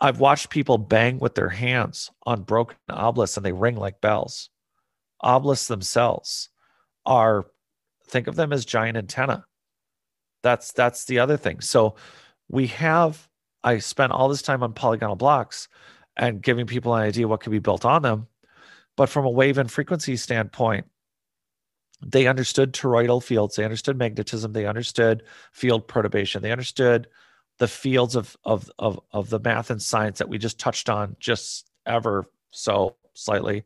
[0.00, 4.50] I've watched people bang with their hands on broken obelisks and they ring like bells.
[5.24, 6.50] Obelisks themselves
[7.06, 7.46] are
[8.06, 9.44] think of them as giant antenna.
[10.42, 11.60] That's that's the other thing.
[11.60, 11.96] So
[12.48, 13.28] we have
[13.64, 15.68] I spent all this time on polygonal blocks
[16.16, 18.26] and giving people an idea what could be built on them.
[18.96, 20.86] But from a wave and frequency standpoint,
[22.04, 27.08] they understood toroidal fields, they understood magnetism, they understood field perturbation, they understood
[27.58, 31.16] the fields of of of of the math and science that we just touched on
[31.20, 33.64] just ever so slightly.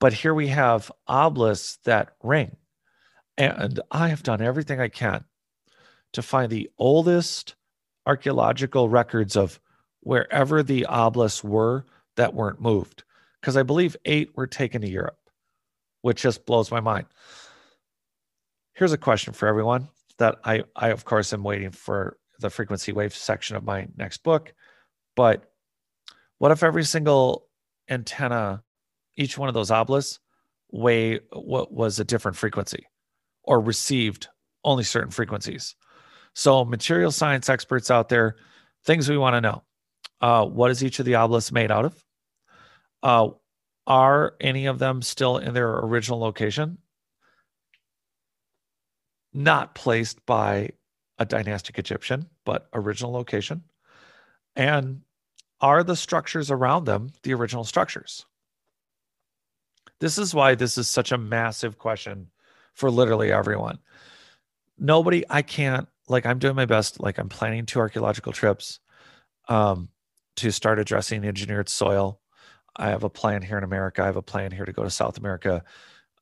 [0.00, 2.56] But here we have obelisks that ring.
[3.36, 5.24] And i have done everything i can
[6.12, 7.54] to find the oldest
[8.06, 9.60] archaeological records of
[10.00, 11.84] wherever the obelisks were
[12.16, 13.04] that weren't moved.
[13.40, 15.18] Because i believe eight were taken to europe
[16.02, 17.06] which just blows my mind.
[18.74, 22.92] Here's a question for everyone that i i of course am waiting for the frequency
[22.92, 24.52] wave section of my next book.
[25.16, 25.50] But
[26.38, 27.48] what if every single
[27.88, 28.62] antenna,
[29.16, 30.20] each one of those obelisks,
[30.70, 32.86] weigh what was a different frequency
[33.42, 34.28] or received
[34.64, 35.74] only certain frequencies?
[36.34, 38.36] So, material science experts out there,
[38.84, 39.62] things we want to know.
[40.20, 42.04] Uh, what is each of the obelisks made out of?
[43.02, 43.30] Uh,
[43.86, 46.78] are any of them still in their original location?
[49.32, 50.70] Not placed by
[51.18, 53.62] a dynastic Egyptian, but original location?
[54.56, 55.02] And
[55.60, 58.26] are the structures around them the original structures?
[60.00, 62.30] This is why this is such a massive question
[62.74, 63.78] for literally everyone.
[64.78, 67.00] Nobody, I can't, like, I'm doing my best.
[67.00, 68.78] Like, I'm planning two archaeological trips
[69.48, 69.88] um,
[70.36, 72.20] to start addressing engineered soil.
[72.76, 74.02] I have a plan here in America.
[74.02, 75.64] I have a plan here to go to South America.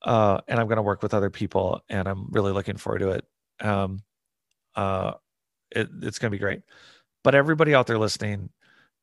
[0.01, 3.11] Uh, and I'm going to work with other people, and I'm really looking forward to
[3.11, 3.25] it.
[3.61, 4.03] Um,
[4.77, 5.15] uh,
[5.71, 6.63] it, it's going to be great.
[7.25, 8.51] But everybody out there listening,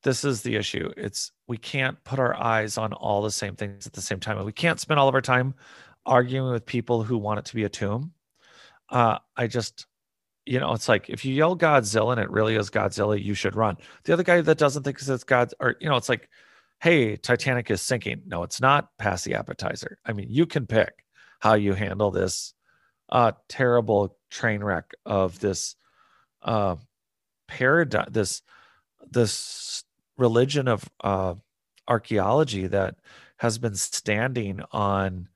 [0.04, 0.92] this is the issue.
[0.96, 4.38] It's we can't put our eyes on all the same things at the same time.
[4.38, 5.56] And we can't spend all of our time
[6.06, 8.14] arguing with people who want it to be a tomb.
[8.90, 9.88] Uh, I just,
[10.46, 13.56] you know, it's like if you yell Godzilla and it really is Godzilla, you should
[13.56, 13.78] run.
[14.04, 16.30] The other guy that doesn't think it's God, or you know, it's like,
[16.82, 18.24] hey, Titanic is sinking.
[18.26, 18.90] No, it's not.
[18.98, 19.98] Pass the appetizer.
[20.06, 21.06] I mean, you can pick
[21.40, 22.54] how you handle this
[23.10, 25.76] uh, terrible train wreck of this
[26.42, 26.76] uh,
[27.48, 28.42] paradigm, this
[29.10, 29.84] this
[30.18, 31.36] religion of uh,
[31.88, 32.96] archaeology that
[33.38, 35.28] has been standing on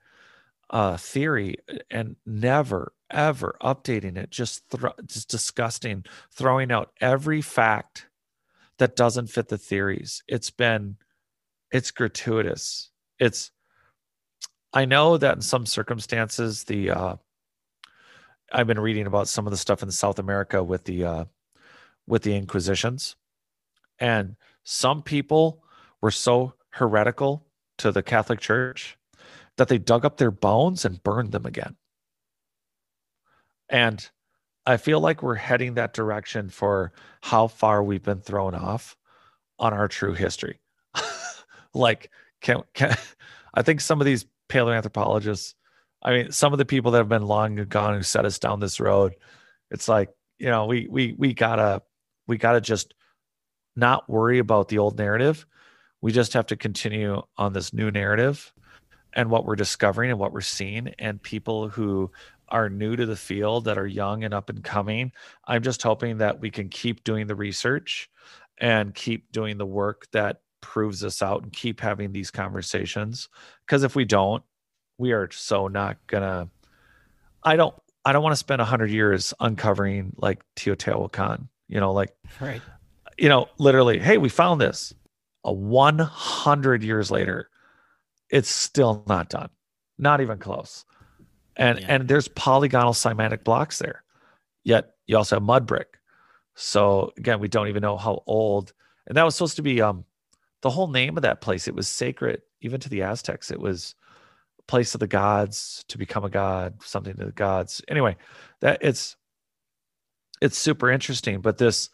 [0.70, 1.56] uh, theory
[1.90, 4.64] and never ever updating it just
[5.06, 8.08] just disgusting throwing out every fact
[8.80, 10.24] that doesn't fit the theories.
[10.28, 10.98] It's been
[11.72, 12.92] it's gratuitous.
[13.20, 13.52] It's
[14.74, 17.16] i know that in some circumstances the uh
[18.52, 21.26] i've been reading about some of the stuff in south america with the uh
[22.08, 23.16] with the inquisitions
[24.00, 25.64] and some people
[26.02, 27.46] were so heretical
[27.78, 28.98] to the catholic church
[29.58, 31.76] that they dug up their bones and burned them again.
[33.70, 34.10] And
[34.66, 38.96] I feel like we're heading that direction for how far we've been thrown off
[39.60, 40.60] on our true history.
[41.74, 42.12] like,
[42.42, 42.96] can, can
[43.54, 45.56] I think some of these paleoanthropologists,
[46.02, 48.60] I mean, some of the people that have been long gone who set us down
[48.60, 49.16] this road,
[49.72, 51.82] it's like, you know, we we we gotta
[52.28, 52.94] we gotta just
[53.76, 55.46] not worry about the old narrative.
[56.02, 58.54] We just have to continue on this new narrative
[59.14, 62.12] and what we're discovering and what we're seeing and people who
[62.50, 65.12] are new to the field that are young and up and coming
[65.46, 68.10] i'm just hoping that we can keep doing the research
[68.60, 73.28] and keep doing the work that proves us out and keep having these conversations
[73.66, 74.44] because if we don't
[74.98, 76.50] we are so not gonna
[77.44, 77.76] i don't
[78.06, 82.62] i don't want to spend 100 years uncovering like teotihuacan you know like right
[83.18, 84.94] you know literally hey we found this
[85.44, 87.50] a 100 years later
[88.30, 89.50] it's still not done,
[89.98, 90.86] not even close.
[91.56, 91.86] And yeah.
[91.90, 94.04] and there's polygonal cymatic blocks there.
[94.64, 96.00] Yet you also have mud brick.
[96.56, 98.74] So again, we don't even know how old.
[99.08, 100.06] And that was supposed to be um
[100.62, 101.68] the whole name of that place.
[101.68, 103.52] It was sacred even to the Aztecs.
[103.52, 104.07] It was a
[104.68, 107.82] place of the gods to become a god, something to the gods.
[107.88, 108.18] Anyway,
[108.60, 109.16] that it's
[110.42, 111.42] it's super interesting.
[111.42, 111.90] But this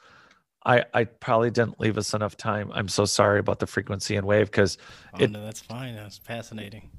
[0.66, 2.72] I, I probably didn't leave us enough time.
[2.74, 4.78] I'm so sorry about the frequency and wave because
[5.14, 5.96] oh, no, that's fine.
[5.96, 6.90] That's fascinating.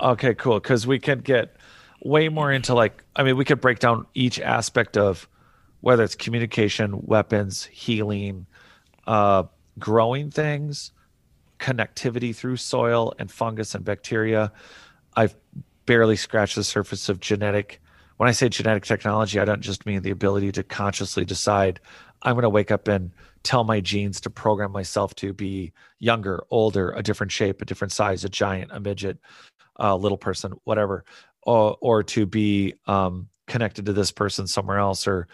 [0.00, 0.60] Okay, cool.
[0.60, 1.56] Because we could get
[2.04, 5.26] way more into like, I mean, we could break down each aspect of
[5.80, 8.46] whether it's communication, weapons, healing,
[9.06, 9.44] uh,
[9.78, 10.92] growing things,
[11.58, 14.52] connectivity through soil and fungus and bacteria.
[15.14, 15.36] I've
[15.86, 17.80] barely scratched the surface of genetic.
[18.16, 21.80] When I say genetic technology, I don't just mean the ability to consciously decide
[22.22, 23.10] I'm going to wake up and
[23.42, 27.92] tell my genes to program myself to be younger, older, a different shape, a different
[27.92, 29.18] size, a giant, a midget,
[29.76, 31.04] a little person, whatever,
[31.42, 35.28] or, or to be um, connected to this person somewhere else, or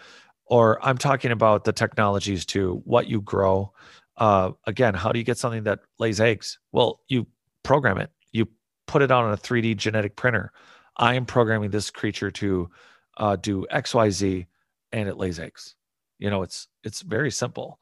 [0.45, 3.71] or I'm talking about the technologies to what you grow.
[4.17, 6.59] Uh, again, how do you get something that lays eggs?
[6.71, 7.27] Well, you
[7.63, 8.11] program it.
[8.31, 8.47] You
[8.87, 10.51] put it on a 3D genetic printer.
[10.97, 12.69] I am programming this creature to
[13.17, 14.45] uh, do X, Y, Z,
[14.91, 15.75] and it lays eggs
[16.23, 17.79] you know it's it's very simple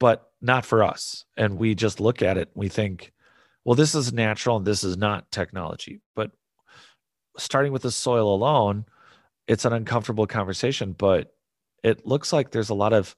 [0.00, 3.12] but not for us and we just look at it we think
[3.64, 6.30] well this is natural and this is not technology but
[7.36, 8.86] starting with the soil alone
[9.46, 11.34] it's an uncomfortable conversation but
[11.82, 13.14] it looks like there's a lot of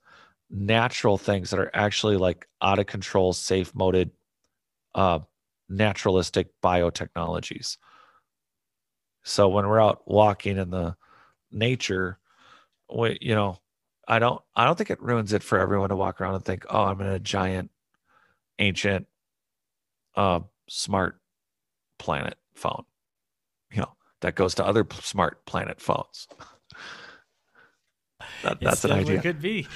[0.51, 4.11] natural things that are actually like out of control safe moded
[4.95, 5.19] uh
[5.69, 7.77] naturalistic biotechnologies
[9.25, 10.95] so when we're out walking in the
[11.51, 12.19] nature
[12.95, 13.59] we you know
[14.07, 16.67] I don't I don't think it ruins it for everyone to walk around and think,
[16.69, 17.71] oh, I'm in a giant,
[18.59, 19.07] ancient,
[20.15, 21.21] uh, smart
[21.99, 22.85] planet phone.
[23.73, 26.29] You know, that goes to other smart planet phones.
[28.43, 29.19] that, that's an idea.
[29.19, 29.67] It Could be.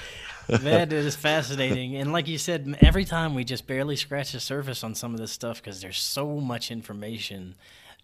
[0.49, 1.97] That is fascinating.
[1.97, 5.20] And like you said, every time we just barely scratch the surface on some of
[5.20, 7.55] this stuff because there's so much information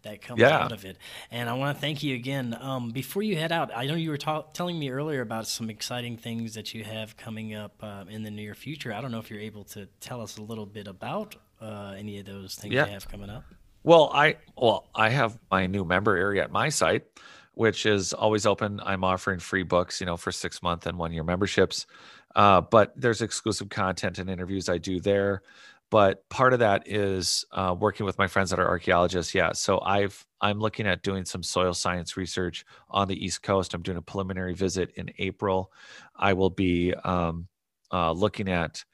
[0.04, 0.58] that comes yeah.
[0.58, 0.96] out of it.
[1.30, 2.56] And I want to thank you again.
[2.60, 5.68] Um, before you head out, I know you were ta- telling me earlier about some
[5.68, 8.92] exciting things that you have coming up uh, in the near future.
[8.92, 12.18] I don't know if you're able to tell us a little bit about uh, any
[12.18, 12.86] of those things yeah.
[12.86, 13.44] you have coming up.
[13.82, 17.04] Well, I well I have my new member area at my site,
[17.52, 18.80] which is always open.
[18.82, 21.86] I'm offering free books, you know, for six month and one year memberships.
[22.34, 25.42] Uh, but there's exclusive content and interviews I do there.
[25.90, 29.34] But part of that is uh, working with my friends that are archaeologists.
[29.34, 33.74] Yeah so i've i'm looking at doing some soil science research on the east coast.
[33.74, 35.72] I'm doing a preliminary visit in april.
[36.16, 37.46] I will be um,
[37.92, 38.84] uh, looking at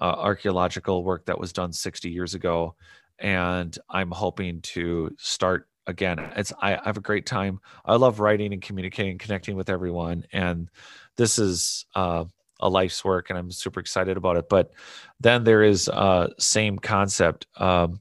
[0.00, 2.74] uh, archaeological work that was done 60 years ago.
[3.18, 6.18] And i'm hoping to start again.
[6.36, 7.60] It's I, I have a great time.
[7.84, 10.24] I love writing and communicating connecting with everyone.
[10.32, 10.70] And
[11.16, 12.26] this is uh,
[12.60, 14.48] a life's work and i'm super excited about it.
[14.48, 14.72] But
[15.20, 18.00] then there is uh same concept um,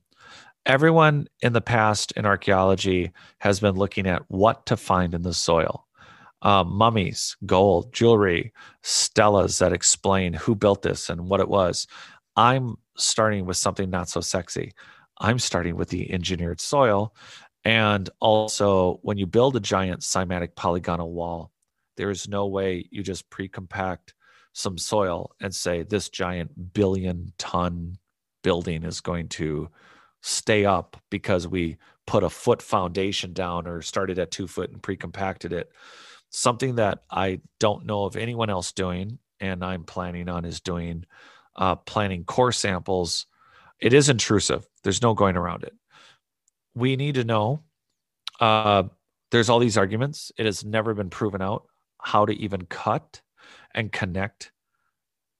[0.68, 5.34] everyone in the past in archaeology has been looking at what to find in the
[5.34, 5.86] soil.
[6.44, 8.54] Um, mummies gold jewelry
[8.84, 11.88] stelas that explain who built this and what it was.
[12.36, 14.74] I'm starting with something not so sexy.
[15.20, 17.16] I'm starting with the engineered soil.
[17.64, 21.52] And also, when you build a giant cymatic polygonal wall,
[21.98, 24.14] there is no way you just pre compact
[24.58, 27.96] some soil and say this giant billion ton
[28.44, 29.70] building is going to
[30.22, 31.78] stay up because we
[32.08, 35.72] put a foot foundation down or started at two foot and pre compacted it.
[36.32, 41.06] Something that I don't know of anyone else doing, and I'm planning on is doing
[41.56, 43.28] uh, planning core samples.
[43.80, 44.68] It is intrusive.
[44.84, 45.76] There's no going around it.
[46.74, 47.62] We need to know.
[48.40, 48.84] Uh,
[49.30, 50.32] there's all these arguments.
[50.36, 51.68] It has never been proven out
[52.02, 53.22] how to even cut
[53.78, 54.52] and connect.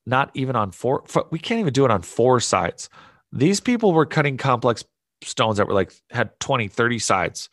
[0.06, 1.04] Not even on four.
[1.32, 2.88] We can't even do it on four sides.
[3.34, 4.86] These people were cutting complex
[5.22, 7.50] stones that were like had 20, 30 sides,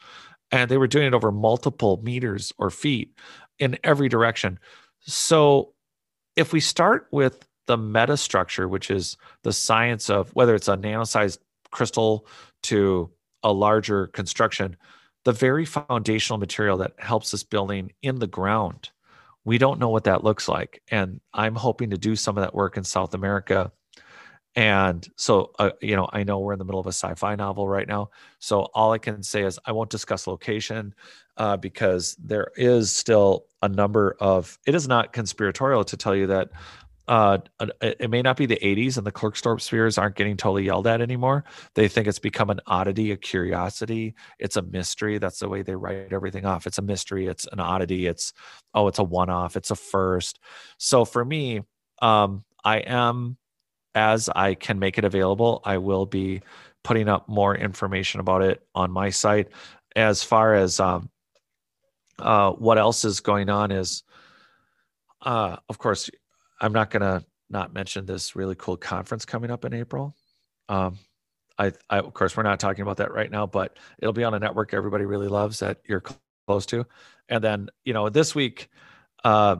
[0.52, 3.19] and they were doing it over multiple meters or feet
[3.59, 4.61] in every direction.
[5.01, 5.73] So
[6.36, 10.77] if we start with the meta structure, which is the science of whether it's a
[10.77, 11.40] nano-sized
[11.73, 12.27] crystal
[12.65, 13.11] to
[13.43, 14.77] a larger construction,
[15.24, 18.90] the very foundational material that helps this building in the ground.
[19.44, 20.82] We don't know what that looks like.
[20.90, 23.70] And I'm hoping to do some of that work in South America.
[24.56, 27.34] And so, uh, you know, I know we're in the middle of a sci fi
[27.34, 28.10] novel right now.
[28.38, 30.94] So all I can say is I won't discuss location
[31.36, 36.28] uh, because there is still a number of, it is not conspiratorial to tell you
[36.28, 36.50] that
[37.06, 37.39] uh,
[37.82, 41.02] it may not be the 80s and the Klerksdorp spheres aren't getting totally yelled at
[41.02, 41.44] anymore.
[41.74, 44.14] They think it's become an oddity, a curiosity.
[44.39, 45.18] It's a mystery.
[45.18, 46.66] That's the way they write everything off.
[46.66, 47.26] It's a mystery.
[47.26, 48.06] It's an oddity.
[48.06, 48.32] It's,
[48.72, 49.56] oh, it's a one off.
[49.56, 50.39] It's a first.
[50.78, 51.62] So for me,
[52.01, 53.36] um, I am,
[53.94, 56.40] as I can make it available, I will be
[56.85, 59.48] putting up more information about it on my site.
[59.94, 61.10] As far as um,
[62.18, 64.05] uh, what else is going on is,
[65.20, 66.10] uh, of course,
[66.60, 70.14] I'm not going to not mention this really cool conference coming up in April.
[70.68, 70.98] Um,
[71.59, 74.35] I, I, of course, we're not talking about that right now, but it'll be on
[74.35, 76.02] a network everybody really loves that you're
[76.47, 76.86] close to.
[77.28, 78.68] And then, you know, this week,
[79.24, 79.56] uh,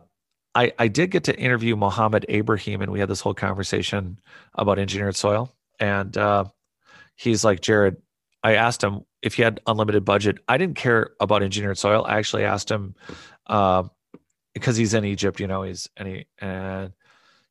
[0.55, 4.19] I, I did get to interview Mohammed Ibrahim, and we had this whole conversation
[4.55, 5.53] about engineered soil.
[5.81, 6.45] And uh,
[7.17, 7.97] he's like, Jared,
[8.43, 10.39] I asked him if he had unlimited budget.
[10.47, 12.05] I didn't care about engineered soil.
[12.07, 12.95] I actually asked him
[13.47, 13.85] uh,
[14.55, 16.93] because he's in Egypt, you know, he's and he and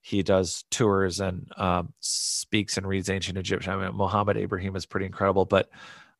[0.02, 3.74] he does tours and um, speaks and reads ancient Egyptian.
[3.74, 5.46] I mean, Muhammad Ibrahim is pretty incredible.
[5.46, 5.70] But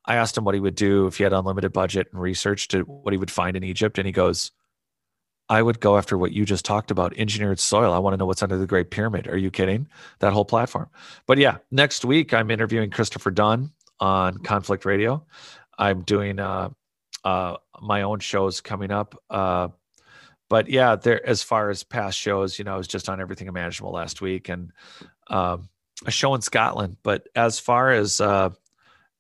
[0.06, 2.82] I asked him what he would do if he had unlimited budget and research to
[2.82, 4.52] what he would find in Egypt, and he goes,
[5.50, 7.94] "I would go after what you just talked about, engineered soil.
[7.94, 9.28] I want to know what's under the Great Pyramid.
[9.28, 9.88] Are you kidding?
[10.20, 10.90] That whole platform."
[11.26, 15.26] But yeah, next week I'm interviewing Christopher Dunn on Conflict Radio.
[15.78, 16.70] I'm doing uh,
[17.24, 19.22] uh, my own shows coming up.
[19.30, 19.70] Uh,
[20.50, 23.48] but yeah, there as far as past shows, you know, I was just on everything
[23.48, 24.72] imaginable last week and
[25.28, 25.70] um,
[26.06, 26.98] a show in Scotland.
[27.04, 28.52] But as far as uh,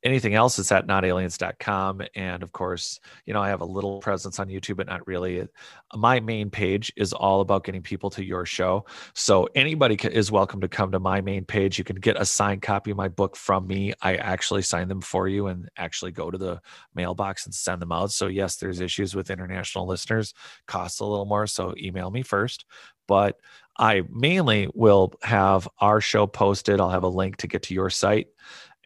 [0.03, 4.39] anything else it's at notaliens.com and of course you know i have a little presence
[4.39, 5.47] on youtube but not really.
[5.95, 8.85] My main page is all about getting people to your show.
[9.13, 11.77] So anybody is welcome to come to my main page.
[11.77, 13.93] You can get a signed copy of my book from me.
[14.01, 16.61] I actually sign them for you and actually go to the
[16.95, 18.11] mailbox and send them out.
[18.11, 20.34] So yes there's issues with international listeners.
[20.67, 22.65] Costs a little more so email me first.
[23.07, 23.38] But
[23.77, 26.80] I mainly will have our show posted.
[26.80, 28.27] I'll have a link to get to your site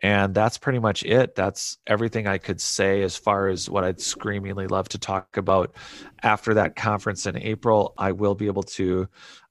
[0.03, 1.35] and that's pretty much it.
[1.35, 5.75] That's everything I could say as far as what I'd screamingly love to talk about.
[6.21, 9.07] After that conference in April, I will be able to,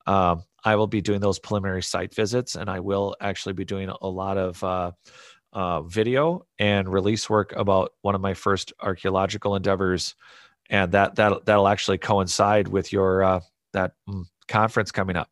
[0.06, 3.88] um, I will be doing those preliminary site visits, and I will actually be doing
[3.88, 4.92] a lot of uh,
[5.52, 10.14] uh, video and release work about one of my first archaeological endeavors,
[10.70, 13.40] and that that that'll actually coincide with your uh,
[13.72, 15.28] that mm, conference coming up.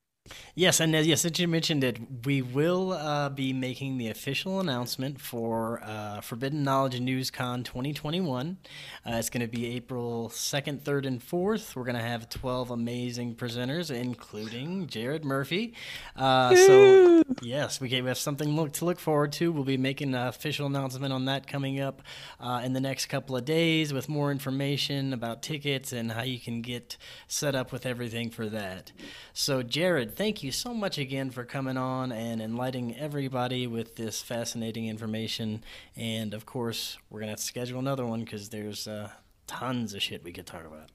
[0.54, 4.58] Yes, and uh, yes, as you mentioned it, we will uh, be making the official
[4.58, 8.56] announcement for uh, Forbidden Knowledge NewsCon 2021.
[9.04, 11.76] Uh, it's going to be April 2nd, 3rd, and 4th.
[11.76, 15.74] We're going to have 12 amazing presenters, including Jared Murphy.
[16.16, 19.52] Uh, so, yes, we have something look, to look forward to.
[19.52, 22.00] We'll be making an official announcement on that coming up
[22.40, 26.38] uh, in the next couple of days with more information about tickets and how you
[26.38, 26.96] can get
[27.26, 28.92] set up with everything for that.
[29.34, 34.22] So, Jared, thank you so much again for coming on and enlightening everybody with this
[34.22, 35.64] fascinating information.
[35.96, 39.10] And of course, we're going to have to schedule another one because there's uh,
[39.46, 40.90] tons of shit we could talk about.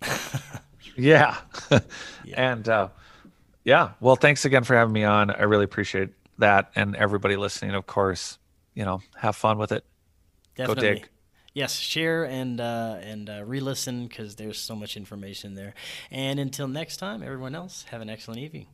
[0.98, 1.38] yeah.
[2.24, 2.52] yeah.
[2.52, 2.90] And uh,
[3.64, 5.32] yeah, well, thanks again for having me on.
[5.32, 6.72] I really appreciate that.
[6.76, 8.38] And everybody listening, of course,
[8.74, 9.84] you know, have fun with it.
[10.56, 10.82] Definitely.
[10.82, 11.10] Go dig
[11.54, 15.74] yes, share and uh, and uh, re-listen because there's so much information there.
[16.12, 18.68] And until next time, everyone else, have an excellent evening.